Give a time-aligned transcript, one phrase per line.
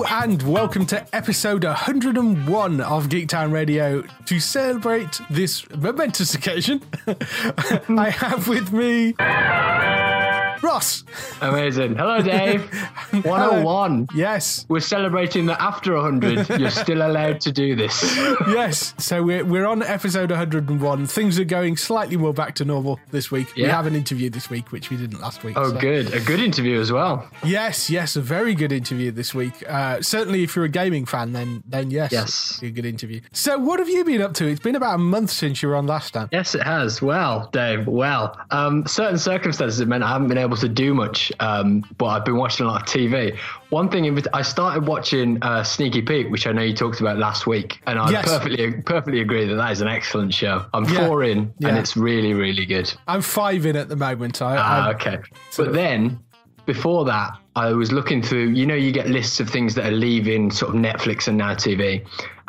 [0.00, 4.02] And welcome to episode 101 of Geektown Radio.
[4.24, 9.14] To celebrate this momentous occasion, I have with me
[10.62, 11.04] Ross.
[11.40, 11.96] Amazing.
[11.96, 12.62] Hello, Dave.
[13.10, 14.08] 101.
[14.14, 18.02] Yes, We're celebrating that after 100, you're still allowed to do this.
[18.48, 18.94] yes.
[18.98, 21.06] So we're, we're on episode 101.
[21.06, 23.54] Things are going slightly more back to normal this week.
[23.56, 25.56] We have an interview this week, which we didn't last week.
[25.58, 26.12] Oh, so- good.
[26.14, 27.28] A good interview as well.
[27.44, 29.52] Yes, yes, a very good interview this week.
[29.68, 32.60] Uh, certainly, if you're a gaming fan, then then yes, Yes.
[32.62, 33.20] a good interview.
[33.32, 34.46] So, what have you been up to?
[34.46, 36.28] It's been about a month since you were on last time.
[36.32, 37.02] Yes, it has.
[37.02, 41.32] Well, Dave, well, um, certain circumstances have meant I haven't been able to do much,
[41.40, 43.36] um, but I've been watching a lot of TV.
[43.70, 47.18] One thing, in, I started watching uh, Sneaky Pete, which I know you talked about
[47.18, 48.24] last week, and I Yes.
[48.28, 50.64] perfectly perfectly agree that that is an excellent show.
[50.74, 51.06] I'm Yeah.
[51.06, 51.68] four in, Yeah.
[51.68, 52.92] and it's really, really good.
[53.08, 54.42] I'm five in at the moment.
[54.42, 55.18] I, Ah, okay.
[55.56, 56.18] But of- then
[56.66, 58.48] before that, I was looking through.
[58.50, 61.54] You know, you get lists of things that are leaving sort of Netflix and Now
[61.54, 62.04] TV,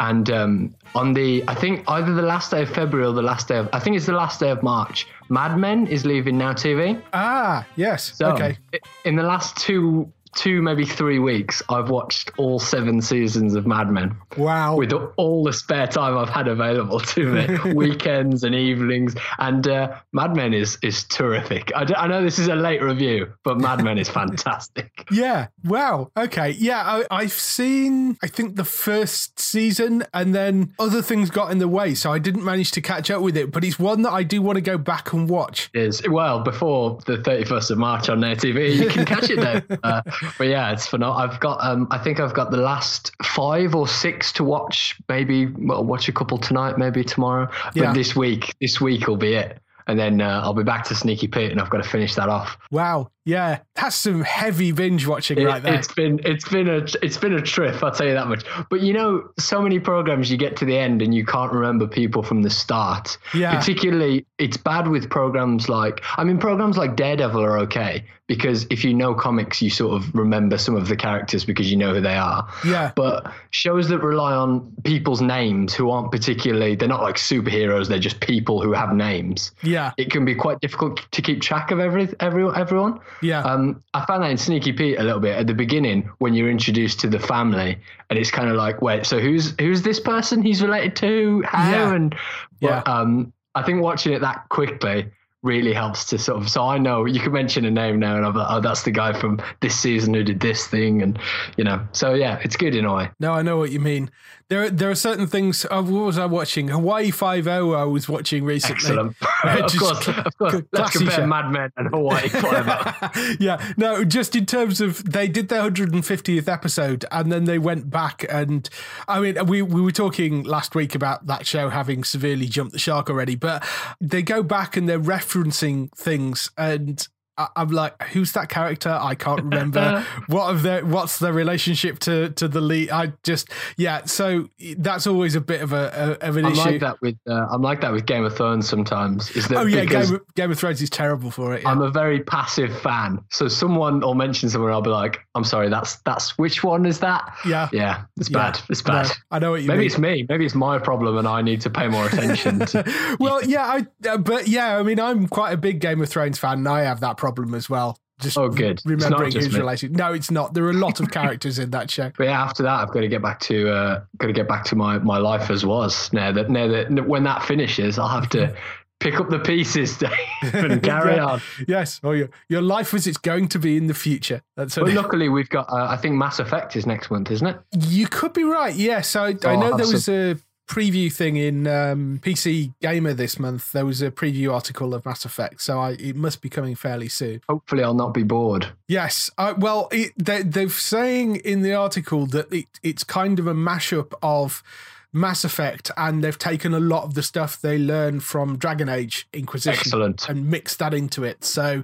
[0.10, 0.54] and um,
[0.96, 3.66] on the I think either the last day of February or the last day of
[3.78, 5.08] I think it's the last day of March.
[5.30, 7.02] Mad Men is leaving Now TV.
[7.14, 8.58] ah yes, So okay.
[9.06, 13.90] in the last two two maybe three weeks, I've watched all seven seasons of Mad
[13.90, 14.76] Men Wow.
[14.76, 19.16] with all the spare time I've had available to me, weekends and evenings.
[19.40, 21.72] And uh, Mad Men is is terrific.
[21.76, 24.92] I, d- I know this is a late review, but Mad Men is fantastic.
[25.12, 25.48] yeah.
[25.64, 26.12] Wow.
[26.18, 26.52] Okay.
[26.52, 26.82] Yeah.
[26.84, 28.18] I, I've seen.
[28.24, 32.20] I think the first season, and then other things got in the way, so I
[32.20, 33.52] didn't manage to catch up with it.
[33.52, 35.70] But it's one that I do want to go back and watch.
[35.74, 38.76] Is well before the thirty first of March on their TV.
[38.76, 39.64] You can catch it there.
[39.84, 40.02] Uh,
[40.38, 41.22] but yeah, it's phenomenal.
[41.22, 45.00] I've got um, I think I've got the last five or six to watch.
[45.10, 47.50] Maybe well, watch a couple tonight, maybe tomorrow.
[47.66, 47.94] But Yeah.
[47.94, 49.60] this week, this week will be it.
[49.88, 52.30] And then uh, I'll be back to Sneaky Pete, and I've got to finish that
[52.30, 52.58] off.
[52.72, 53.10] Wow.
[53.26, 53.60] Yeah.
[53.76, 55.74] That's some heavy binge watching It, right there.
[55.74, 57.82] It's been it's been a it's been a trip.
[57.82, 58.44] I'll tell you that much.
[58.70, 61.88] But you know, so many programs you get to the end and you can't remember
[61.88, 63.18] people from the start.
[63.34, 63.58] Yeah.
[63.58, 68.84] Particularly, it's bad with programs like I mean, programs like Daredevil are okay because if
[68.86, 72.02] you know comics, you sort of remember some of the characters because you know who
[72.02, 72.48] they are.
[72.66, 72.92] Yeah.
[72.96, 77.88] But shows that rely on people's names who aren't particularly they're not like superheroes.
[77.88, 79.52] They're just people who have names.
[79.62, 79.92] Yeah.
[79.98, 83.00] It can be quite difficult to keep track of every every everyone.
[83.22, 83.42] Yeah.
[83.42, 86.50] Um, I found that in Sneaky Pete a little bit at the beginning when you're
[86.50, 87.78] introduced to the family,
[88.10, 90.42] and it's kind of like, wait, so who's who's this person?
[90.42, 91.72] He's related to how?
[91.72, 91.94] Yeah.
[91.96, 92.16] And
[92.60, 92.82] Yeah.
[92.86, 95.06] but, um, I think watching it that quickly
[95.44, 96.50] really helps to sort of.
[96.50, 98.92] So I know you can mention a name now, and I'm like, oh, that's the
[98.92, 101.20] guy from this season who did this thing, and
[101.58, 101.86] you know.
[101.92, 103.12] So yeah, it's good in a way.
[103.20, 104.10] No, I know what you mean.
[104.50, 105.66] There, there are certain things.
[105.66, 106.68] Uh, what was I watching?
[106.68, 107.74] Hawaii Five O.
[107.74, 108.76] I was watching recently.
[108.76, 109.16] Excellent.
[109.44, 110.62] Of course, of course.
[110.72, 111.28] Let's compare show.
[111.28, 112.30] Mad Men and Hawaii.
[112.30, 113.36] Five-O.
[113.40, 117.90] yeah, no, just in terms of they did their 150th episode and then they went
[117.90, 118.70] back and
[119.08, 122.80] I mean we we were talking last week about that show having severely jumped the
[122.80, 123.68] shark already, but
[124.00, 127.08] they go back and they're referencing things and
[127.38, 128.90] I- I'm like, who's that character?
[128.90, 130.06] I can't remember.
[130.28, 132.92] what of their what's their relationship to to the lead?
[132.92, 134.06] I just yeah.
[134.06, 136.62] So that's always a bit of a, a of an I'm issue.
[136.62, 139.32] like that with uh, I'm like that with Game of Thrones sometimes.
[139.32, 141.64] Is that Oh yeah, Game of, Game of Thrones is terrible for it.
[141.64, 141.70] yeah.
[141.70, 143.20] I'm a very passive fan.
[143.32, 147.00] So someone will mention someone, I'll be like, "I'm sorry, that's that's which one is
[147.00, 147.70] that?" Yeah.
[147.74, 148.52] yeah, it's Yeah.
[148.52, 148.60] bad.
[148.70, 149.12] It's No, bad.
[149.32, 149.88] I know what you Maybe mean.
[149.88, 150.26] it's me.
[150.30, 152.60] Maybe it's my problem, and I need to pay more attention.
[152.60, 156.10] to, well, yeah, I, uh, but yeah, I mean, I'm quite a big Game of
[156.10, 157.23] Thrones fan, and I have that problem
[157.56, 157.98] as well.
[158.22, 158.80] Just Oh, good.
[158.86, 159.60] Remembering just who's me.
[159.60, 159.98] related.
[159.98, 160.54] No, it's not.
[160.54, 162.12] There are a lot of characters in that show.
[162.18, 164.64] but yeah, after that, I've got to get back to uh, got to get back
[164.66, 166.12] to my my life as was.
[166.14, 168.56] Now that now that when that finishes, I'll have to
[169.00, 170.12] pick up the pieces, Dave,
[170.54, 171.26] and carry Yeah.
[171.26, 171.42] on.
[171.68, 174.42] Yes, or your your life as it's going to be in the future.
[174.56, 175.68] That's But luckily, we've got.
[175.70, 177.58] Uh, I think Mass Effect is next month, isn't it?
[177.80, 178.76] You could be right.
[178.76, 180.38] Yes, I, I Oh, know there was a
[180.68, 183.72] preview thing in um, PC Gamer this month.
[183.72, 187.10] There was a preview article of Mass Effect, so I, it must be coming fairly
[187.10, 187.42] soon.
[187.50, 188.70] Hopefully, I'll not be bored.
[188.88, 193.48] Yes, I, well, it, they, they're saying in the article that it, it's kind of
[193.48, 194.64] a mashup of
[195.12, 199.28] Mass Effect, and they've taken a lot of the stuff they learned from Dragon Age
[199.34, 200.28] Inquisition Excellent.
[200.30, 201.44] and mixed that into it.
[201.44, 201.84] So.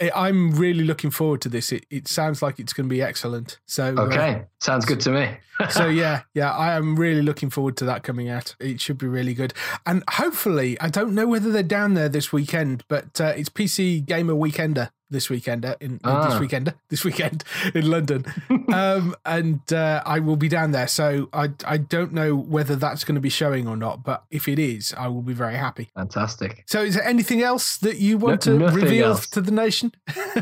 [0.00, 1.72] I'm really looking forward to this.
[1.72, 3.58] It, it sounds like it's going to be excellent.
[3.66, 5.36] So uh, Okay, sounds good to me.
[5.70, 8.54] so yeah, yeah, I am really looking forward to that coming out.
[8.60, 9.54] It should be really good,
[9.86, 14.04] and hopefully, I don't know whether they're down there this weekend, but uh, it's PC
[14.06, 16.38] Gamer Weekender this weekend in uh, this Ah.
[16.40, 17.44] weekend this weekend
[17.74, 18.24] in London,
[18.72, 20.86] um, and uh, I will be down there.
[20.88, 24.46] So I I don't know whether that's going to be showing or not, but if
[24.48, 25.90] it is, I will be very happy.
[25.96, 26.64] Fantastic.
[26.66, 29.26] So is there anything else that you want No- to reveal else.
[29.28, 29.92] to the nation?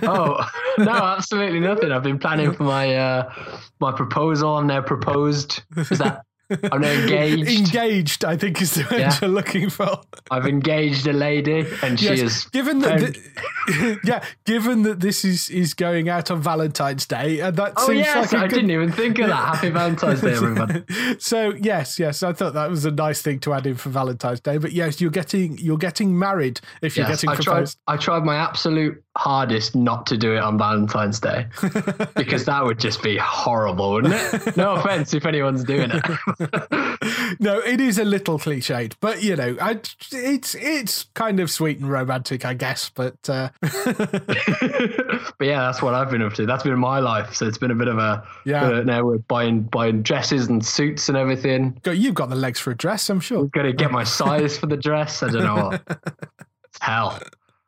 [0.02, 0.44] Oh
[0.78, 1.92] no, absolutely nothing.
[1.92, 3.32] I've been planning for my uh,
[3.80, 4.56] my proposal.
[4.58, 5.62] I'm now proposed.
[5.76, 6.25] Is that
[6.72, 7.48] I'm now engaged.
[7.48, 9.16] Engaged, I think is the word Yeah.
[9.20, 10.00] you're looking for.
[10.31, 15.00] I've engaged a lady, and she Yes, is given that, found- th- yeah, given that
[15.00, 18.46] this is is going out on Valentine's Day, and that Oh seems yes, like I
[18.46, 19.54] good- didn't even think of that.
[19.56, 20.84] Happy Valentine's Day, everybody.
[21.19, 24.40] so yes, yes, I thought that was a nice thing to add in for Valentine's
[24.40, 24.58] Day.
[24.58, 27.44] But yes, you're getting you're getting married if you're getting I tried.
[27.44, 27.78] proposed.
[27.88, 31.46] I tried my absolute hardest not to do it on Valentine's Day
[32.16, 34.56] because that would just be horrible, wouldn't it?
[34.56, 36.02] No offense if anyone's doing it.
[37.41, 39.81] no, it is a little cliched, but you know, I,
[40.12, 42.91] it's it's kind of sweet and romantic, I guess.
[42.91, 46.47] But uh, but yeah, that's what I've been up to.
[46.47, 47.35] That's been my life.
[47.35, 48.65] So it's been a bit of a Yeah.
[48.69, 51.79] uh, now we're buying buying dresses and suits and everything.
[51.83, 53.47] go- you've got the legs for a dress, I'm sure.
[53.47, 55.23] Gonna get my size for the dress.
[55.23, 55.83] I don't know what.
[55.88, 57.19] It's hell.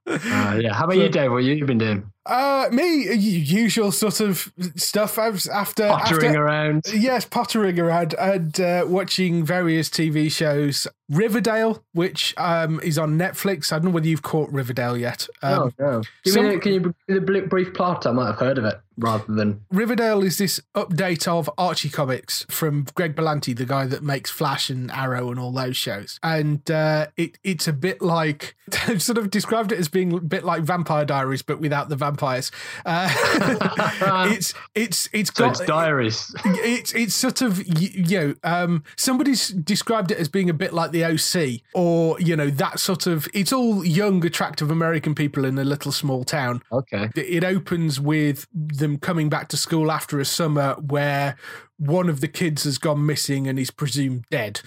[0.07, 0.73] Uh, yeah.
[0.73, 1.31] How about you, Dave?
[1.31, 2.11] What you been doing?
[2.27, 5.19] Uh, me, usual sort of stuff.
[5.19, 6.85] I was after Pottering after, around.
[6.93, 10.87] Yes, pottering around and uh, watching various TV shows.
[11.11, 13.73] Riverdale, which um, is on Netflix.
[13.73, 15.27] I don't know whether you've caught Riverdale yet.
[15.43, 16.03] Um, oh no.
[16.23, 18.07] Give some- me the, can you give me the brief plot?
[18.07, 19.65] I might have heard of it rather than.
[19.71, 24.69] Riverdale is this update of Archie comics from Greg Berlanti, the guy that makes Flash
[24.69, 26.19] and Arrow and all those shows.
[26.23, 28.55] And uh, it it's a bit like
[28.87, 31.97] I've sort of described it as being a bit like Vampire Diaries, but without the
[32.19, 32.51] vampires.
[32.85, 33.09] Uh,
[34.33, 36.35] it's it's it's So got it's diaries.
[36.45, 40.91] it's it's sort of you know um somebody's described it as being a bit like
[40.93, 45.59] the OC or you know that sort of it's all young attractive American people in
[45.59, 47.09] a little small town Okay.
[47.17, 51.37] it opens with them coming back to school after a summer where
[51.77, 54.61] one of the kids has gone missing and is presumed dead.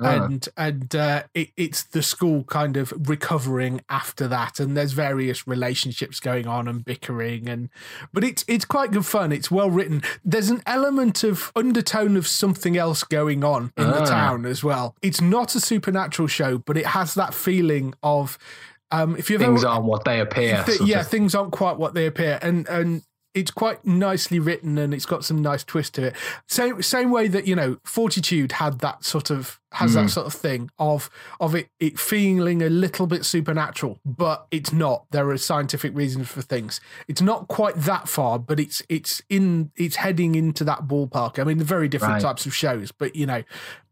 [0.00, 0.24] Ah.
[0.24, 5.46] And and uh, it, it's the school kind of recovering after that, and there's various
[5.46, 7.68] relationships going on and bickering, and
[8.12, 9.30] but it's it's quite good fun.
[9.30, 10.02] It's well written.
[10.24, 14.06] There's an element of undertone of something else going on in the Ah.
[14.06, 14.96] town as well.
[15.00, 18.36] It's not a supernatural show, but it has that feeling of
[18.90, 20.64] um, if you've Things ever, aren't what they appear.
[20.66, 21.08] Th- yeah, of.
[21.08, 23.02] things aren't quite what they appear, and and
[23.34, 26.14] it's quite nicely written, and it's got some nice twist to it.
[26.48, 30.02] Same same way that you know Fortitude had that sort of has Hmm.
[30.04, 31.10] that sort of thing of
[31.40, 35.04] of it it feeling a little bit supernatural, but it's not.
[35.10, 36.80] There are scientific reasons for things.
[37.08, 41.38] It's not quite that far, but it's it's in it's heading into that ballpark.
[41.40, 42.22] I mean, they're very different Right.
[42.22, 43.42] types of shows, but you know,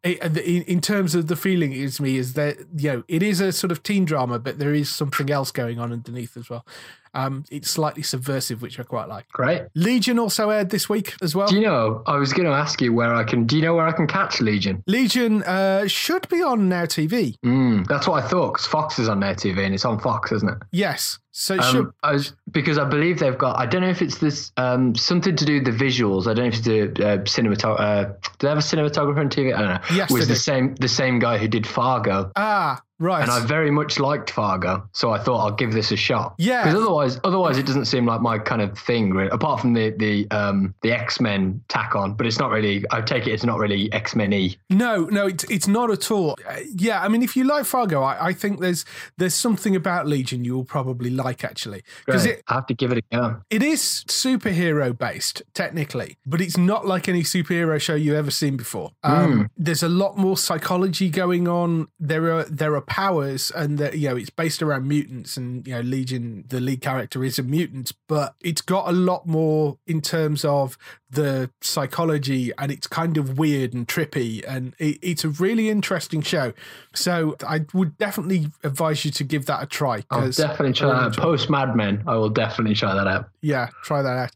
[0.04, 3.40] in, in terms of the feeling it gives me is that you know it is
[3.40, 6.66] a sort of teen drama, but there is something else going on underneath as well.
[7.14, 9.28] Um, it's slightly subversive, which I quite like.
[9.28, 9.64] Great.
[9.75, 11.47] Legion also aired this week as well.
[11.47, 12.02] Do you know?
[12.06, 13.44] I was going to ask you where I can.
[13.44, 14.82] Do you know where I can catch Legion?
[14.87, 17.37] Legion uh, should be on Now TV.
[17.44, 18.54] Mm, that's what I thought.
[18.54, 20.59] Because Fox is on Now TV and it's on Fox, isn't it?
[20.71, 21.58] Yes, so.
[21.58, 23.58] Um, I was because I believe they've got.
[23.58, 26.26] I don't know if it's this um, something to do with the visuals.
[26.26, 27.80] I don't know if it's the uh, cinematographer.
[27.80, 29.54] Uh, do they have a cinematographer on TV?
[29.54, 29.96] I don't know.
[29.96, 32.30] Yes, was the same the same guy who did Fargo.
[32.36, 33.23] Ah, right.
[33.23, 36.35] and I very much liked Fargo, so I thought I'll give this a shot.
[36.38, 36.64] Yeah.
[36.64, 39.11] because otherwise, otherwise it doesn't seem like my kind of thing.
[39.12, 39.30] Really.
[39.30, 42.85] Apart from the the um the X Men tack on, but it's not really.
[42.90, 44.56] I take it it's not really X Men y.
[44.71, 46.37] No, no, it's it's not at all.
[46.49, 48.85] Uh, yeah, I mean, if you like Fargo, I, I think there's
[49.18, 52.92] there's something about Legion you will probably like actually because it I have to give
[52.92, 53.42] it a go.
[53.50, 58.56] it is superhero based technically, but it's not like any superhero show you've ever seen
[58.56, 58.92] before.
[59.02, 61.88] Um, There's a lot more psychology going on.
[61.99, 65.72] There are there are powers and that you know it's based around mutants and you
[65.75, 70.02] know Legion the lead character is a mutant but it's got a lot more in
[70.02, 70.76] terms of
[71.08, 76.20] the psychology and it's kind of weird and trippy and it, it's a really interesting
[76.20, 76.52] show
[76.94, 80.92] so I would definitely advise you to give that a try I'll definitely try that
[80.94, 81.06] really out.
[81.06, 83.30] enjoy- Post Mad Men, I will definitely try that out.
[83.40, 84.30] yeah try that out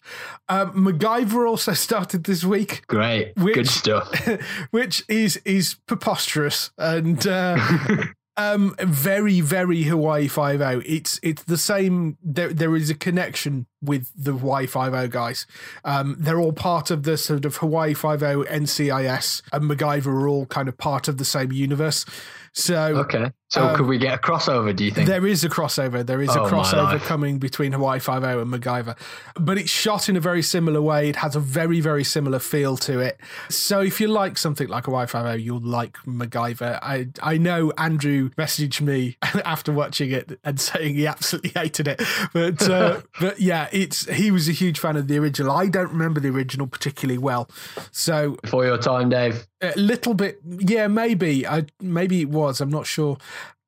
[0.48, 3.36] um, MacGyver also started this week Great.
[3.36, 4.28] Which- Good stuff.
[4.70, 7.58] which is is preposterous and uh,
[8.36, 10.82] um very very Hawaii Five O.
[10.84, 12.18] It's it's the same.
[12.22, 15.46] There there is a connection with the Hawaii Five O guys.
[15.84, 20.28] Um, they're all part of the sort of Hawaii Five O NCIS and MacGyver are
[20.28, 22.04] all kind of part of the same universe.
[22.52, 23.30] So Okay.
[23.48, 25.06] So Um, could we get a crossover, do you think?
[25.06, 26.04] there is a crossover.
[26.04, 28.96] There is a Oh, my crossover coming between Hawaii Five O and MacGyver,
[29.38, 31.08] but it's shot in a very similar way.
[31.08, 33.20] It has a very very similar feel to it.
[33.48, 36.80] So if you like something like Hawaii Five O, you'll like MacGyver.
[36.82, 42.02] I I know Andrew messaged me after watching it and saying he absolutely hated it,
[42.32, 45.52] but uh, but yeah, it's he was a huge fan of the original.
[45.52, 47.48] I don't remember the original particularly well,
[47.92, 49.46] so Before your time, Dave.
[49.62, 53.16] a little bit yeah maybe i maybe it was i'm not sure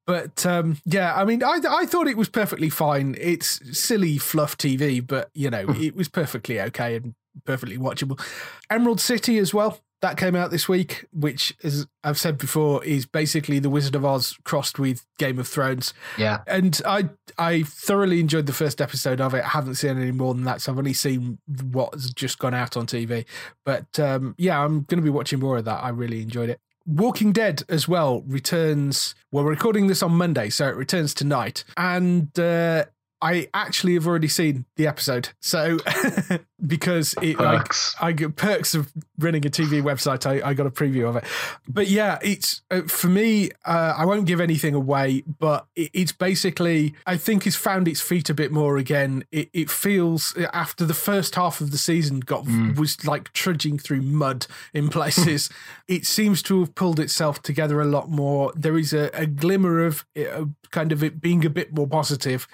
[0.09, 4.57] but um yeah i mean i i thought it was perfectly fine it's silly fluff
[4.59, 8.19] tv but you know it was perfectly okay and perfectly watchable
[8.71, 13.05] emerald city as well that came out this week which as i've said before is
[13.05, 16.39] basically the wizard of oz crossed with game of thrones Yeah.
[16.47, 19.45] and I I thoroughly enjoyed the first episode of it.
[19.45, 21.39] I haven't seen any more than that, so I've only seen
[21.71, 23.27] what's just gone out on TV.
[23.65, 25.85] But um, yeah, I'm going to be watching more of that.
[25.85, 26.61] I really enjoyed it.
[26.89, 29.15] Walking Dead as well returns.
[29.31, 32.87] Well, we're recording this on Monday, so it returns tonight, and uh,
[33.21, 35.31] I actually have already seen the episode.
[35.41, 35.79] So
[36.67, 37.97] because it I, Perks.
[38.01, 40.27] I get perks of running a TV website.
[40.27, 41.25] I, I got a preview of it,
[41.67, 43.51] but yeah, it's uh, for me.
[43.65, 48.01] Uh, I won't give anything away, but it, it's basically I think it's found its
[48.01, 49.25] feet a bit more again.
[49.33, 52.47] It, it feels after the first half of the season got
[52.77, 55.51] was like trudging through mud in places.
[55.89, 58.53] it seems to have pulled itself together a lot more.
[58.55, 62.47] There is a, a glimmer of uh, kind of it being a bit more positive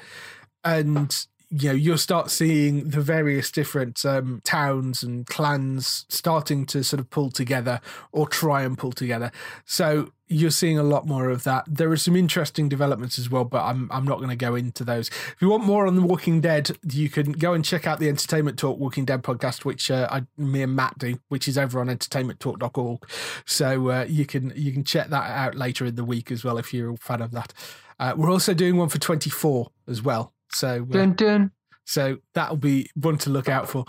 [0.65, 6.83] and you know you'll start seeing the various different um, towns and clans starting to
[6.83, 7.81] sort of pull together
[8.13, 9.31] or try and pull together.
[9.65, 11.65] So you're seeing a lot more of that.
[11.69, 14.85] There are some interesting developments as well but i'm, I'm not going to go into
[14.85, 15.09] those.
[15.09, 18.09] If you want more on the walking dead you can go and check out the
[18.09, 21.79] entertainment talk walking dead podcast which uh, I, me and matt do which is over
[21.79, 23.09] on entertainmenttalk.org
[23.45, 26.59] so uh, you can you can check that out later in the week as well
[26.59, 27.53] if you're a fan of that.
[28.01, 31.51] Uh, we're also doing one for 24 as well so uh, Dun, dun.
[31.85, 33.85] so that'll be one to look out for.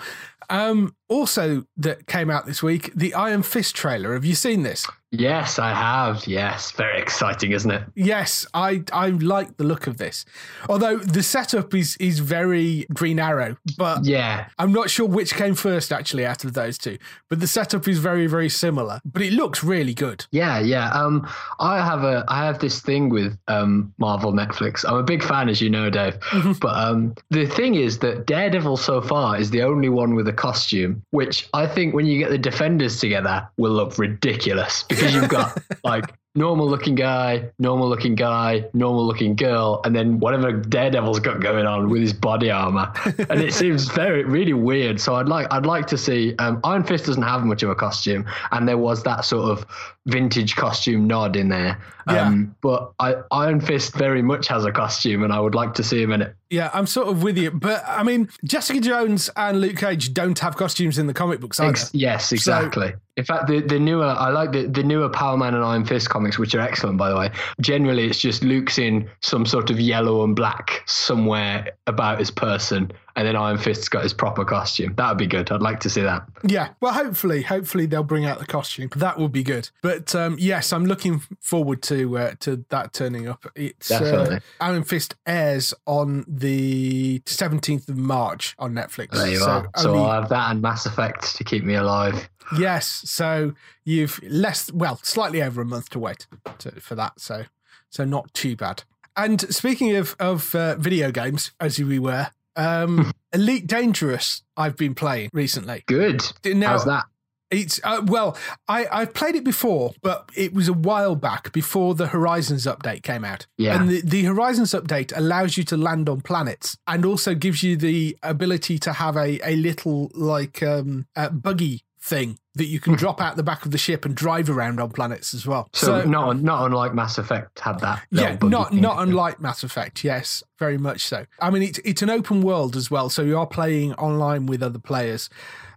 [0.49, 4.13] Um, also, that came out this week, the Iron Fist trailer.
[4.13, 4.85] Have you seen this?
[5.19, 6.25] Yes, I have.
[6.27, 6.71] Yes.
[6.71, 7.83] Very exciting, isn't it?
[7.95, 10.25] Yes, I I like the look of this.
[10.69, 14.47] Although the setup is is very Green Arrow, but Yeah.
[14.59, 16.97] I'm not sure which came first actually out of those two.
[17.29, 18.99] But the setup is very very similar.
[19.05, 20.25] But it looks really good.
[20.31, 20.89] Yeah, yeah.
[20.91, 21.27] Um,
[21.59, 24.83] I have a I have this thing with um Marvel Netflix.
[24.87, 26.17] I'm a big fan, as you know, Dave.
[26.59, 30.33] But um, the thing is that Daredevil so far is the only one with a
[30.33, 35.29] costume, which I think when you get the Defenders together will look ridiculous because you've
[35.29, 41.19] got like normal looking guy, normal looking guy, normal looking girl, and then whatever Daredevil's
[41.19, 42.91] got going on with his body armor,
[43.29, 44.99] and it seems very really weird.
[44.99, 46.35] So I'd like I'd like to see.
[46.39, 49.65] Um, Iron Fist doesn't have much of a costume, and there was that sort of
[50.05, 51.81] vintage costume nod in there.
[52.07, 55.83] Um, but I, Iron Fist very much has a costume, and I would like to
[55.83, 56.35] see him in it.
[56.51, 57.49] Yeah, I'm sort of with you.
[57.49, 61.59] But I mean, Jessica Jones and Luke Cage don't have costumes in the comic books
[61.59, 61.71] either.
[61.71, 62.93] Ex- yes, exactly.
[63.17, 66.09] in fact, the, the newer I like the, the newer Power Man and Iron Fist
[66.09, 67.31] comics, which are excellent by the way.
[67.59, 72.91] Generally, it's just Luke's in some sort of yellow and black somewhere about his person,
[73.15, 74.93] and then Iron Fist's got his proper costume.
[74.95, 75.51] That would be good.
[75.51, 76.27] I'd like to see that.
[76.43, 78.89] Yeah, well, hopefully, hopefully they'll bring out the costume.
[78.95, 79.69] That would be good.
[79.81, 83.45] But um, yes, I'm looking forward to uh, to that turning up.
[83.55, 89.11] It's uh, Iron Fist airs on the 17th of March on Netflix.
[89.11, 89.69] There you so are.
[89.77, 92.29] So only- I'll have that and Mass Effect to keep me alive.
[92.59, 93.53] yes, so
[93.83, 96.27] you've less, well, slightly over a month to wait
[96.59, 97.19] to, for that.
[97.19, 97.45] So
[97.89, 98.83] so not too bad.
[99.15, 104.95] And speaking of of uh, video games, as we were, um, Elite Dangerous, I've been
[104.95, 105.83] playing recently.
[105.87, 106.23] Good.
[106.45, 107.05] Now, How's that?
[107.51, 108.35] It's uh, well,
[108.67, 113.03] I I've played it before, but it was a while back before the Horizons update
[113.03, 113.45] came out.
[113.57, 113.79] Yeah.
[113.79, 117.77] and the, the Horizons update allows you to land on planets and also gives you
[117.77, 122.93] the ability to have a a little like um uh, buggy thing that you can
[122.93, 122.97] hmm.
[122.97, 125.67] drop out the back of the ship and drive around on planets as well.
[125.73, 128.03] So, not not unlike Mass Effect had that.
[128.11, 130.03] yeah, not not unlike Mass Effect.
[130.03, 131.25] Yes, very much so.
[131.39, 134.61] I mean, it's it's an open world as well, so you are playing online with
[134.61, 135.29] other players.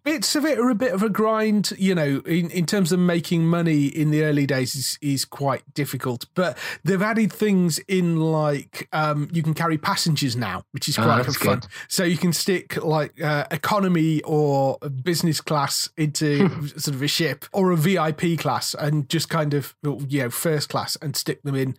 [0.09, 2.99] Bits of it are a bit of a grind, you know, in, in terms of
[2.99, 6.25] making money in the early days is, is quite difficult.
[6.35, 11.03] But they've added things in like um, you can carry passengers now, which is Oh,
[11.03, 11.61] quite that's fun.
[11.61, 11.67] good.
[11.89, 16.49] So you can stick like uh, economy or business class into
[16.79, 19.75] sort of a ship or a VIP class and just kind of,
[20.09, 21.77] you know, first class and stick them in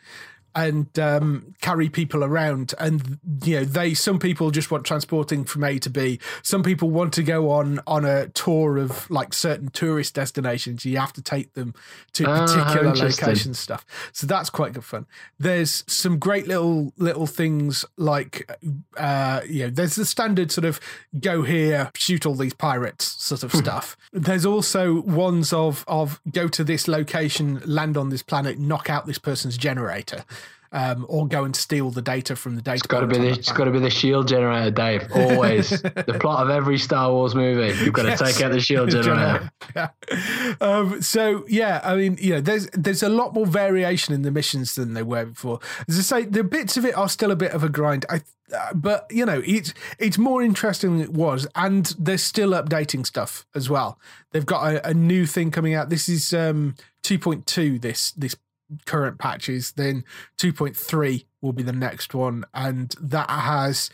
[0.67, 2.73] and um, carry people around.
[2.79, 6.19] And you know, they some people just want transporting from A to B.
[6.43, 10.85] Some people want to go on on a tour of like certain tourist destinations.
[10.85, 11.73] You have to take them
[12.13, 13.25] to Ah, particular interesting.
[13.27, 13.85] locations stuff.
[14.11, 15.05] So that's quite good fun.
[15.39, 18.49] There's some great little little things like
[18.97, 20.79] uh you know, there's the standard sort of
[21.19, 23.95] go here, shoot all these pirates sort of stuff.
[24.11, 29.05] There's also ones of of go to this location, land on this planet, knock out
[29.05, 30.23] this person's generator.
[30.71, 32.75] Um, or go and steal the data from the data.
[32.75, 35.07] It's got to be the, it's got to be the shield generator, Dave.
[35.15, 37.75] Always the plot of every Star Wars movie.
[37.83, 38.19] You've got to Yes.
[38.35, 39.51] take out the shield generator.
[39.75, 39.89] Yeah.
[40.61, 44.29] Um, so yeah, I mean, you know, there's there's a lot more variation in the
[44.29, 45.59] missions than there were before.
[45.87, 48.05] As I say, the bits of it are still a bit of a grind.
[48.07, 48.21] I,
[48.55, 53.05] uh, but you know, it's it's more interesting than it was, and they're still updating
[53.07, 53.99] stuff as well.
[54.33, 55.89] They've got a, a new thing coming out.
[55.89, 57.81] This is um 2.2.
[57.81, 58.35] This this
[58.85, 59.71] current patches.
[59.73, 60.03] Then
[60.37, 63.89] 2.3 will be the next one, and that has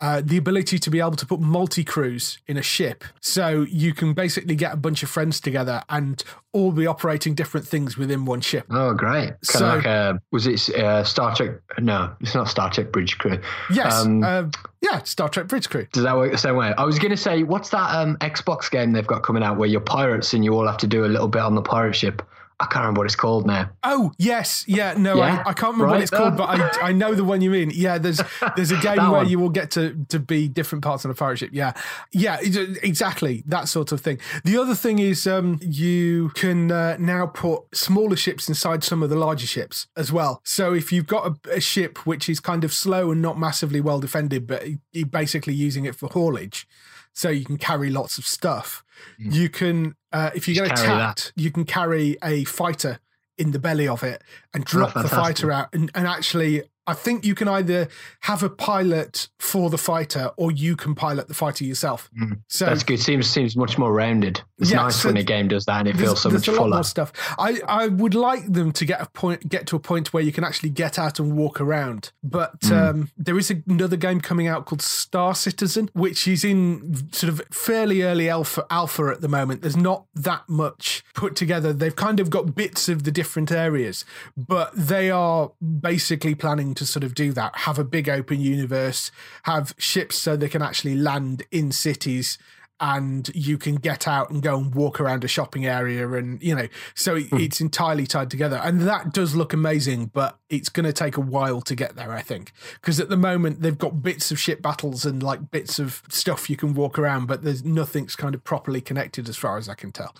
[0.00, 3.02] uh, the ability to be able to put multi crews in a ship.
[3.20, 7.66] So you can basically get a bunch of friends together and all be operating different
[7.66, 8.64] things within one ship.
[8.70, 9.30] Oh, great!
[9.30, 11.50] Kind So- like a was it uh, Star Trek?
[11.80, 13.40] No, it's not Star Trek Bridge Crew.
[13.72, 14.04] Yes.
[14.04, 14.44] Um, uh,
[14.82, 15.86] yeah, Star Trek Bridge Crew.
[15.92, 16.72] Does that work the same way?
[16.78, 19.68] I was going to say, what's that um, Xbox game they've got coming out where
[19.68, 22.22] you're pirates and you all have to do a little bit on the pirate ship?
[22.60, 23.70] I can't remember what it's called now.
[23.84, 24.94] Oh yes, yeah.
[24.96, 26.02] No, Yeah, I, I can't remember what right.
[26.02, 27.70] it's called, but I I know the one you mean.
[27.72, 28.20] Yeah, there's
[28.56, 29.28] there's a game where one.
[29.28, 31.50] you will get to to be different parts on a pirate ship.
[31.52, 31.72] Yeah,
[32.12, 32.38] yeah,
[32.82, 34.18] exactly that sort of thing.
[34.44, 39.10] The other thing is um you can uh, now put smaller ships inside some of
[39.10, 40.40] the larger ships as well.
[40.44, 43.80] So if you've got a, a ship which is kind of slow and not massively
[43.80, 46.66] well defended, but you're basically using it for haulage.
[47.14, 48.84] So you can carry lots of stuff.
[49.18, 50.68] You can, uh, if you get.
[50.68, 50.94] Just that.
[50.94, 53.00] attacked, you can carry a fighter
[53.36, 55.18] in the belly of it and drop the Oh, fantastic.
[55.18, 55.68] fighter out.
[55.72, 57.88] And, and actually, I think you can either
[58.20, 62.10] have a pilot for the fighter or you can pilot the fighter yourself.
[62.48, 62.70] So Hmm.
[62.70, 62.98] That's good.
[63.00, 64.40] Seems seems much more rounded.
[64.58, 66.48] It's Yeah, nice so when a game does that and it feels so there's much
[66.48, 66.76] a lot fuller.
[66.76, 67.12] more stuff.
[67.38, 70.32] I, I would like them to get a point, get to a point where you
[70.32, 72.10] can actually get out and walk around.
[72.24, 72.72] But Hmm.
[72.72, 77.42] um, there is another game coming out called Star Citizen, which is in sort of
[77.52, 79.62] fairly early alpha alpha at the moment.
[79.62, 81.72] There's not that much put together.
[81.72, 84.04] They've kind of got bits of the different areas,
[84.36, 87.56] but they are basically planning to sort of do that.
[87.58, 89.10] Have a big open universe,
[89.44, 92.38] have ships so they can actually land in cities
[92.80, 96.54] and you can get out and go and walk around a shopping area and you
[96.54, 98.60] know so it, it's entirely tied together.
[98.62, 102.12] And that does look amazing but it's going to take a while to get there
[102.12, 102.52] i think.
[102.74, 106.48] Because at the moment they've got bits of ship battles and like bits of stuff
[106.48, 109.74] you can walk around but there's nothing's kind of properly connected as far as i
[109.74, 110.14] can tell.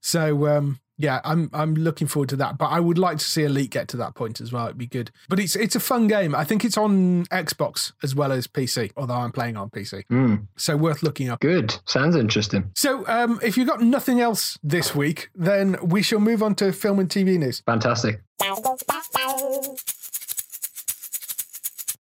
[0.00, 3.44] So um yeah, I'm I'm looking forward to that, but I would like to see
[3.44, 4.66] Elite get to that point as well.
[4.66, 6.34] It'd be good, but it's it's a fun game.
[6.34, 10.46] I think it's on Xbox as well as PC, although I'm playing on PC, Mm,
[10.56, 11.40] so worth looking up.
[11.40, 11.74] good.
[11.86, 12.70] Sounds interesting.
[12.76, 16.72] So, um, if you've got nothing else this week, then we shall move on to
[16.72, 17.62] film and TV news.
[17.66, 18.20] Fantastic.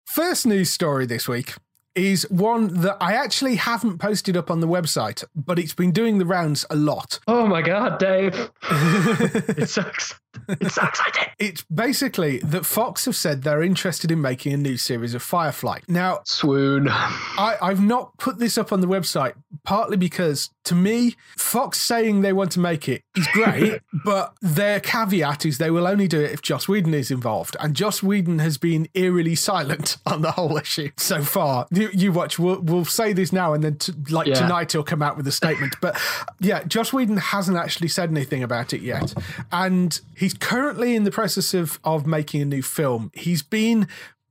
[0.06, 1.54] First news story this week
[1.94, 6.18] is one that I actually haven't posted up on the website, but it's been doing
[6.18, 7.20] the rounds a lot.
[7.26, 8.50] Oh my god, Dave.
[8.70, 10.14] it sucks.
[10.48, 11.28] It's so exciting.
[11.38, 15.80] It's basically that Fox have said they're interested in making a new series of Firefly.
[15.88, 16.88] Now, Swoon.
[16.88, 22.22] I, I've not put this up on the website, partly because to me, Fox saying
[22.22, 26.20] they want to make it is great, but their caveat is they will only do
[26.20, 27.56] it if Joss Whedon is involved.
[27.60, 31.66] And Joss Whedon has been eerily silent on the whole issue so far.
[31.70, 33.78] You, you watch, we'll, we'll say this now and then,
[34.10, 34.34] like Yeah.
[34.34, 35.74] tonight, he'll come out with a statement.
[35.80, 36.00] But
[36.40, 39.12] yeah, Joss Whedon hasn't actually said anything about it yet.
[39.52, 43.10] And he's currently in the process of, of making a new film.
[43.14, 43.86] He's been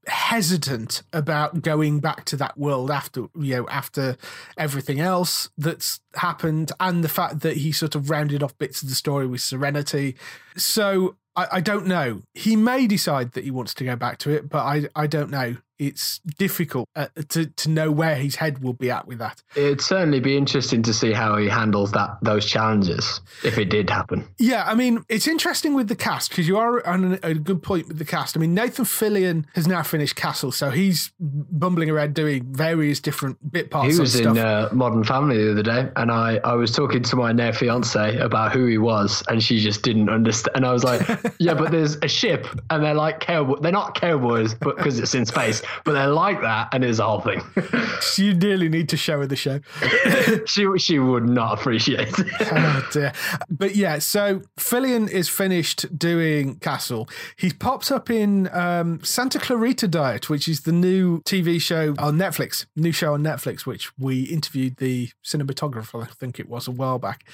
[0.07, 4.17] hesitant about going back to that world after you know after
[4.57, 8.89] everything else that's happened and the fact that he sort of rounded off bits of
[8.89, 10.15] the story with serenity.
[10.57, 12.23] So I, I don't know.
[12.33, 15.29] He may decide that he wants to go back to it but i i don't
[15.29, 15.55] know
[15.87, 19.41] it's difficult uh, to to know where his head will be at with that.
[19.55, 23.89] It'd certainly be interesting to see how he handles that those challenges if it did
[23.89, 24.27] happen.
[24.37, 27.87] Yeah, I mean, it's interesting with the cast because you are on a good point
[27.87, 28.37] with the cast.
[28.37, 33.51] I mean, Nathan Fillion has now finished Castle, so he's bumbling around doing various different
[33.51, 33.93] bit parts.
[33.93, 37.15] He was in uh, Modern Family the other day, and I I was talking to
[37.15, 40.55] my now fiance about who he was, and she just didn't understand.
[40.55, 41.01] And I was like,
[41.39, 43.59] "Yeah, but there's a ship, and they're like cowboy.
[43.59, 47.05] They're not cowboys, but because it's in space, but they're like that, and it's a
[47.05, 47.41] whole thing."
[48.17, 49.59] you really need to show her the show.
[50.45, 52.29] she she would not appreciate it.
[52.51, 53.13] oh dear.
[53.49, 57.09] But yeah, so Fillion is finished doing Castle.
[57.37, 62.17] He's popped up in um, Santa Clarita Diet, which is the new TV show on
[62.17, 66.71] Netflix, new show on Netflix, which we interviewed the cinematographer, I think it was a
[66.71, 67.25] while back.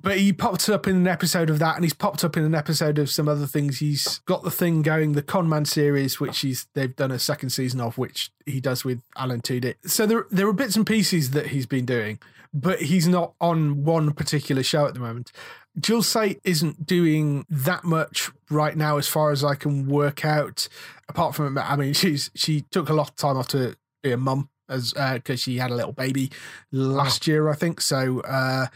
[0.00, 2.54] But he popped up in an episode of that, and he's popped up in an
[2.54, 3.78] episode of some other things.
[3.78, 7.77] He's got the thing going, the Conman series, which he's they've done a second season
[7.80, 9.76] of, which he does with Alan Tudyk.
[9.86, 12.18] So there there are bits and pieces that he's been doing,
[12.52, 15.32] but he's not on one particular show at the moment.
[15.78, 20.68] Jewel Staite isn't doing that much right now, as far as I can work out.
[21.08, 24.16] Apart from, I mean, she's she took a lot of time off to be a
[24.16, 26.30] mum as because uh, she had a little baby
[26.72, 27.80] last year, I think.
[27.80, 28.66] So, uh,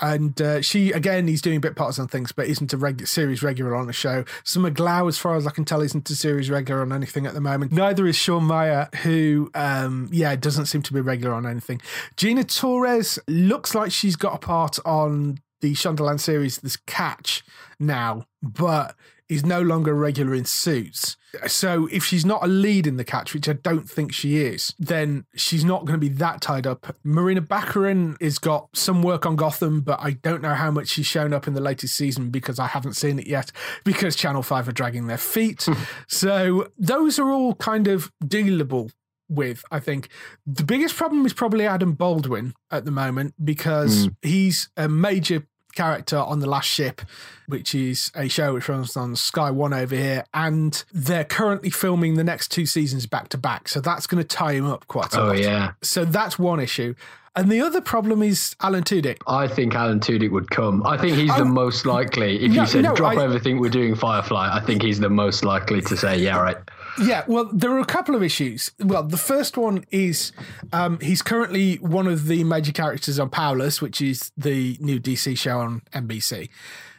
[0.00, 3.42] and uh, she again, he's doing bit parts on things, but isn't a reg- series
[3.42, 4.24] regular on the show.
[4.44, 7.34] Summer Glau, as far as I can tell, isn't a series regular on anything at
[7.34, 7.72] the moment.
[7.72, 11.80] Neither is Sean Maher, who, um, yeah, doesn't seem to be regular on anything.
[12.16, 17.44] Gina Torres looks like she's got a part on the Shondaland series, this Catch
[17.78, 18.96] now, but
[19.32, 21.16] is no longer regular in suits.
[21.46, 24.74] So if she's not a lead in the catch, which I don't think she is,
[24.78, 26.94] then she's not going to be that tied up.
[27.02, 31.06] Morena Baccarin has got some work on Gotham, but I don't know how much she's
[31.06, 33.50] shown up in the latest season because I haven't seen it yet
[33.84, 35.66] because Channel 5 are dragging their feet.
[36.06, 38.90] so those are all kind of dealable
[39.28, 40.08] with, I think.
[40.46, 44.16] The biggest problem is probably Adam Baldwin at the moment because mm.
[44.22, 47.02] he's a major character on the last ship,
[47.46, 52.14] which is a show which runs on Sky One over here, and they're currently filming
[52.14, 55.14] the next two seasons back to back, so that's going to tie him up quite
[55.14, 55.38] a oh, lot.
[55.38, 55.72] yeah.
[55.82, 56.94] So that's one issue.
[57.34, 59.22] And the other problem is Alan Tudyk.
[59.26, 60.86] I think Alan Tudyk would come.
[60.86, 62.44] I think he's the um, most likely.
[62.44, 64.50] If no, you said no, drop I, everything, we're doing Firefly.
[64.52, 66.58] I think he's the most likely to say, yeah, right.
[67.00, 68.70] Yeah, well, there are a couple of issues.
[68.78, 70.32] Well, the first one is
[70.72, 75.38] um, he's currently one of the major characters on Powerless, which is the new DC
[75.38, 76.48] show on NBC.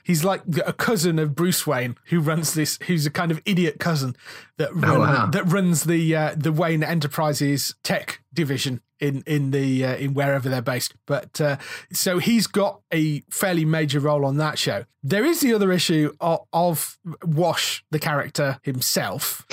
[0.04, 2.78] He's like a cousin of Bruce Wayne, who runs this.
[2.88, 4.16] Who's a kind of idiot cousin
[4.58, 5.26] that oh, run, oh, wow.
[5.28, 10.50] that runs the uh, the Wayne Enterprises tech division in in the uh, in wherever
[10.50, 10.96] they're based.
[11.06, 11.58] But uh,
[11.94, 14.84] so he's got a fairly major role on that show.
[15.04, 19.46] There is the other issue of, of Wash, the character himself.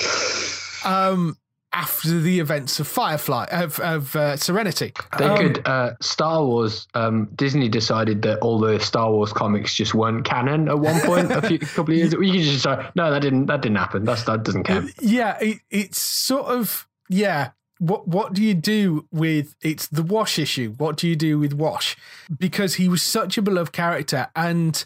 [0.85, 1.37] Um,
[1.73, 4.93] after the events of Firefly of, of uh, Serenity.
[5.17, 6.87] They um, could uh, Star Wars.
[6.93, 11.31] Um, Disney decided that all the Star Wars comics just weren't canon at one point
[11.31, 12.13] a few couple of years.
[12.13, 14.03] You could just say, no, that didn't that didn't happen.
[14.03, 14.91] That's that doesn't count.
[14.99, 17.51] Yeah, it, it's sort of yeah.
[17.79, 20.75] What what do you do with it's the Wash issue?
[20.77, 21.97] What do you do with Wash?
[22.37, 24.83] Because he was such a beloved character, and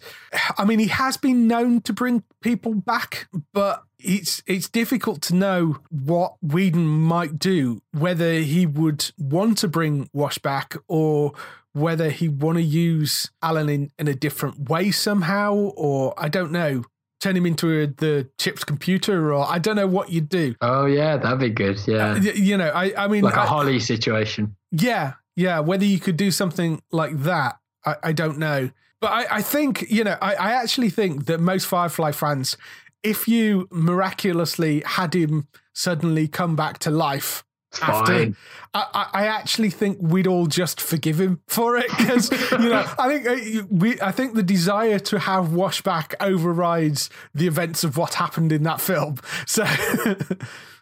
[0.58, 5.36] I mean he has been known to bring people back, but it's it's difficult to
[5.36, 11.34] know what Whedon might do, whether he would want to bring Wash back or
[11.74, 16.52] whether he want to use Alan in, in a different way somehow, or I don't
[16.52, 16.86] know,
[17.20, 20.56] turn him into a, the chip's computer, or I don't know what you'd do.
[20.62, 21.80] Oh yeah, that'd be good.
[21.86, 24.56] Yeah, uh, you know, I I mean, like a I, Holly situation.
[24.72, 25.60] Yeah, yeah.
[25.60, 28.70] Whether you could do something like that, I, I don't know.
[29.02, 32.58] But I, I think, you know, I, I actually think that most Firefly fans
[33.06, 37.44] if you miraculously had him suddenly come back to life
[37.82, 38.34] after
[38.74, 43.10] I, I, actually think we'd all just forgive him for it because you know I
[43.10, 48.14] think uh, we I think the desire to have Washback overrides the events of what
[48.14, 49.18] happened in that film.
[49.48, 49.66] So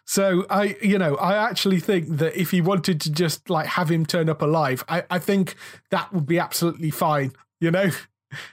[0.06, 3.90] so I you know I actually think that if he wanted to just like have
[3.90, 5.56] him turn up alive, I, I think
[5.90, 7.32] that would be absolutely fine.
[7.60, 7.90] You know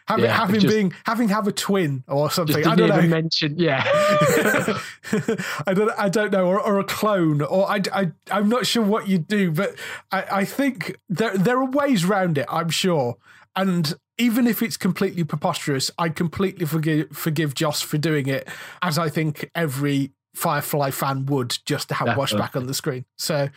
[0.07, 2.65] having yeah, having just, being having have a twin or something.
[2.65, 3.01] I don't know.
[3.01, 3.83] Mention, yeah.
[5.67, 5.91] I don't.
[5.97, 8.11] I don't know, or, or a clone, or I, I.
[8.31, 9.75] I'm not sure what you do, but
[10.11, 12.45] I, I think there there are ways around it.
[12.49, 13.17] I'm sure,
[13.55, 18.47] and even if it's completely preposterous, I completely forgive forgive Joss for doing it,
[18.81, 22.21] as I think every Firefly fan would, just to have Definitely.
[22.21, 23.05] Wash back on the screen.
[23.17, 23.49] So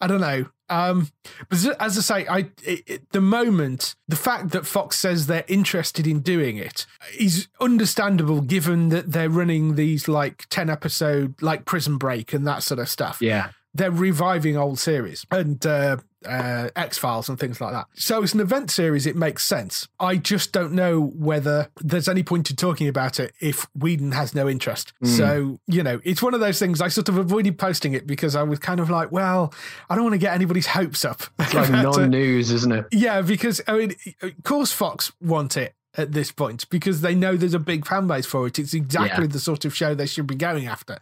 [0.00, 0.46] I don't know.
[0.70, 1.08] Um,
[1.48, 6.06] but as I say, I it, the moment the fact that Fox says they're interested
[6.06, 6.86] in doing it
[7.18, 12.62] is understandable, given that they're running these like ten episode like Prison Break and that
[12.62, 13.18] sort of stuff.
[13.22, 13.50] Yeah.
[13.74, 17.86] they're reviving old series and uh, uh, X Files and things like that.
[17.94, 19.06] So it's an event series.
[19.06, 19.88] It makes sense.
[20.00, 24.34] I just don't know whether there's any point in talking about it if Whedon has
[24.34, 24.92] no interest.
[25.04, 25.16] Mm.
[25.16, 26.80] So you know, it's one of those things.
[26.80, 29.52] I sort of avoided posting it because I was kind of like, well,
[29.88, 31.22] I don't want to get anybody's hopes up.
[31.38, 32.86] It's like non-news, isn't it?
[32.92, 37.36] Yeah, because I mean, of course, Fox want it at this point because they know
[37.36, 38.58] there's a big fan base for it.
[38.58, 39.32] It's exactly Yeah.
[39.32, 40.98] the sort of show they should be going after.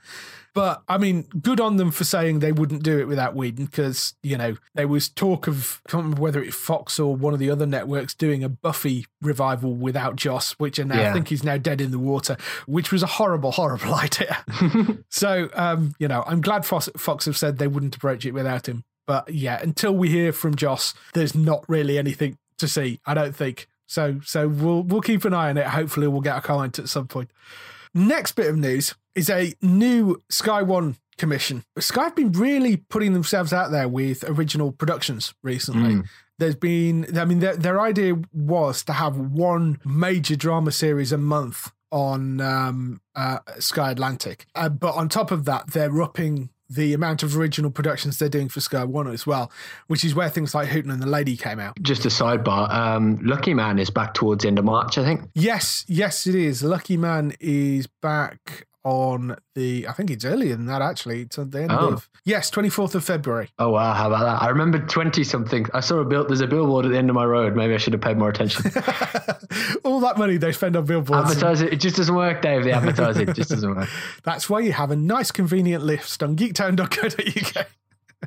[0.57, 4.15] But I mean, good on them for saying they wouldn't do it without Whedon because,
[4.23, 7.41] you know, there was talk of, I can't remember whether it's Fox or one of
[7.41, 11.59] the other networks doing a Buffy revival without Joss, which now, I think he's now
[11.59, 14.43] dead in the water, which was a horrible, horrible idea.
[15.11, 18.67] so, um, you know, I'm glad Fox, Fox have said they wouldn't approach it without
[18.67, 18.83] him.
[19.07, 23.37] But yeah, until we hear from Joss, there's not really anything to see, I don't
[23.37, 23.69] think.
[23.89, 25.67] So so we'll we'll keep an eye on it.
[25.67, 27.31] Hopefully we'll get a comment at some point.
[27.95, 31.65] Next bit of news is a new Sky One commission.
[31.79, 35.95] Sky have been really putting themselves out there with original productions recently.
[35.95, 36.07] Mm.
[36.39, 41.19] There's been, I mean, their, their idea was to have one major drama series a
[41.19, 44.47] month on um, uh, Sky Atlantic.
[44.55, 48.49] Uh, but on top of that, they're upping the amount of original productions they're doing
[48.49, 49.51] for Sky One as well,
[49.87, 51.81] which is where things like Hooten and the Lady came out.
[51.81, 52.71] Just a sidebar.
[52.71, 55.23] Um, Lucky Man is back towards the end of March, I think.
[55.35, 56.63] Yes, yes, it is.
[56.63, 59.85] Lucky Man is back on the.
[59.89, 60.81] I think it's earlier than that.
[60.81, 61.89] Actually, it's at the end Oh.
[61.95, 63.49] of yes, twenty fourth of February.
[63.59, 64.43] Oh wow, how about that?
[64.43, 65.67] I remember twenty something.
[65.75, 66.25] I saw a bill.
[66.25, 67.57] There's a billboard at the end of my road.
[67.57, 68.65] Maybe I should have paid more attention.
[69.85, 71.31] All that money they spend on billboards.
[71.31, 71.73] Advertise it.
[71.73, 72.63] It just doesn't work, Dave.
[72.63, 73.89] The advertising just doesn't work.
[74.23, 77.67] That's why you have a nice, convenient list on geektown.co.uk.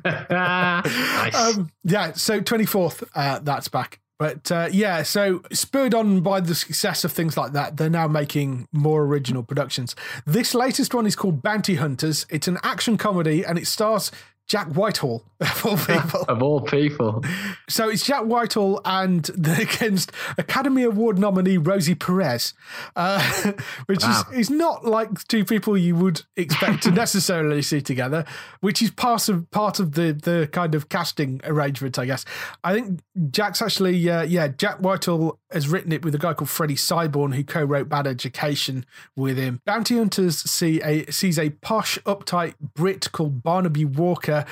[0.30, 1.34] nice.
[1.56, 3.98] Um, yeah, so 24th, uh, that's back.
[4.20, 8.06] But uh, yeah, so spurred on by the success of things like that, they're now
[8.06, 9.96] making more original productions.
[10.26, 12.26] This latest one is called Bounty Hunters.
[12.28, 14.12] It's an action comedy and it stars
[14.50, 16.24] Jack Whitehall, of all people.
[16.26, 17.24] of all people.
[17.68, 22.52] So it's Jack Whitehall and the, against Academy Award nominee Rosie Perez,
[22.96, 23.52] uh,
[23.86, 24.24] which Wow.
[24.32, 28.24] is, is not like two people you would expect to necessarily see together,
[28.60, 32.24] which is part of part of the the kind of casting arrangement, I guess.
[32.64, 32.98] I think
[33.30, 37.36] Jack's actually, uh, yeah, Jack Whitehall has written it with a guy called Freddy Syborn,
[37.36, 38.84] who co-wrote Bad Education
[39.14, 39.60] with him.
[39.64, 44.44] Bounty Hunters see a sees a posh, uptight Brit called Barnaby Walker uh,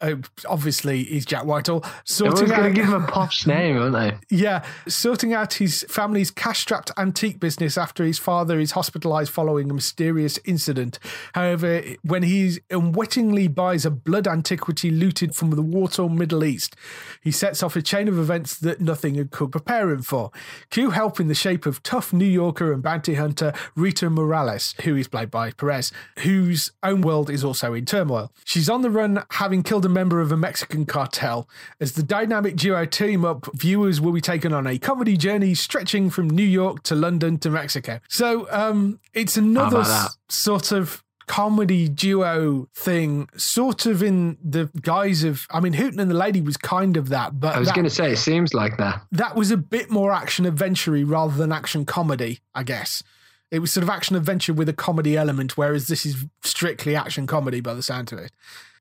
[0.00, 1.84] uh, obviously, he's Jack Whitehall.
[2.04, 4.36] Sorting going to out, give him a posh name, aren't they?
[4.36, 9.74] yeah, sorting out his family's cash-strapped antique business after his father is hospitalized following a
[9.74, 10.98] mysterious incident.
[11.34, 16.76] However, when he unwittingly buys a blood antiquity looted from the war-torn Middle East,
[17.22, 20.30] he sets off a chain of events that nothing could prepare him for.
[20.68, 24.94] Cue help in the shape of tough New Yorker and bounty hunter Rita Morales, who
[24.94, 28.30] is played by Perez, whose own world is also in turmoil.
[28.44, 31.48] She's on the run, having killed a member of a Mexican cartel.
[31.80, 36.10] As the dynamic duo team up, viewers will be taken on a comedy journey stretching
[36.10, 38.00] from New York to London to Mexico.
[38.08, 45.24] So um, it's another s- sort of comedy duo thing, sort of in the guise
[45.24, 45.46] of.
[45.50, 47.90] I mean, Hooten and the Lady was kind of that, but I was going to
[47.90, 49.02] say, it seems like that.
[49.12, 53.02] that was a bit more action adventure rather than action comedy, I guess.
[53.50, 57.26] It was sort of action adventure with a comedy element, whereas this is strictly action
[57.28, 58.32] comedy by the sound of it.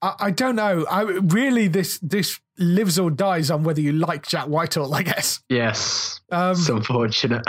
[0.01, 0.85] I, I don't know.
[0.89, 5.41] I really this this lives or dies on whether you like Jack Whitehall, I guess.
[5.49, 6.21] Yes.
[6.31, 7.43] Um, it's unfortunate.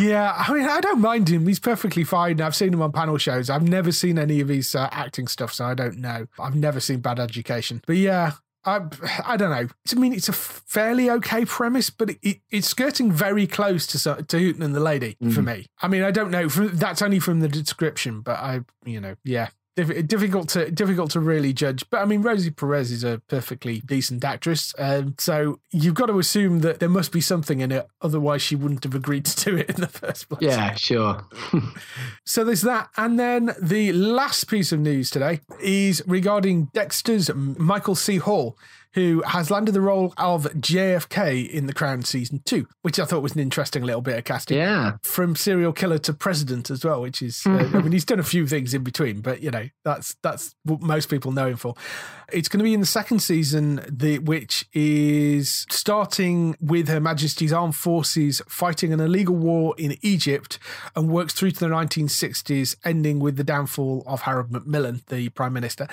[0.00, 1.46] yeah, I mean, I don't mind him.
[1.46, 2.40] He's perfectly fine.
[2.40, 3.50] I've seen him on panel shows.
[3.50, 6.26] I've never seen any of his uh, acting stuff, so I don't know.
[6.38, 7.82] I've never seen Bad Education.
[7.86, 8.32] But yeah,
[8.64, 8.80] I,
[9.24, 9.68] I don't know.
[9.90, 13.98] I mean, it's a fairly okay premise, but it, it, it's skirting very close to
[14.22, 15.66] to Hooten and the Lady for me.
[15.80, 16.48] I mean, I don't know.
[16.48, 19.48] From, that's only from the description, but I, you know, yeah.
[19.78, 23.80] Diff- Difficult to difficult to really judge, but I mean Rosie Perez is a perfectly
[23.86, 27.86] decent actress, um, so you've got to assume that there must be something in it.
[28.02, 30.42] Otherwise, she wouldn't have agreed to do it in the first place.
[30.42, 31.24] yeah, sure.
[32.24, 32.90] So there's that.
[32.96, 38.18] And then the last piece of news today is regarding Dexter's Michael C.
[38.18, 38.58] Hall,
[38.94, 43.22] who has landed the role of JFK in The Crown season two, which I thought
[43.22, 44.58] was an interesting little bit of casting.
[44.58, 44.96] Yeah.
[45.02, 48.24] From serial killer to president as well, which is, uh, I mean, he's done a
[48.24, 51.74] few things in between, but you know, that's that's what most people know him for.
[52.32, 57.52] It's going to be in the second season, the which is starting with Her Majesty's
[57.52, 60.58] Armed Forces fighting an illegal war in Egypt
[60.94, 65.52] and works through to the 1960s, ending with the downfall of Harold Macmillan, the Prime
[65.52, 65.88] Minister.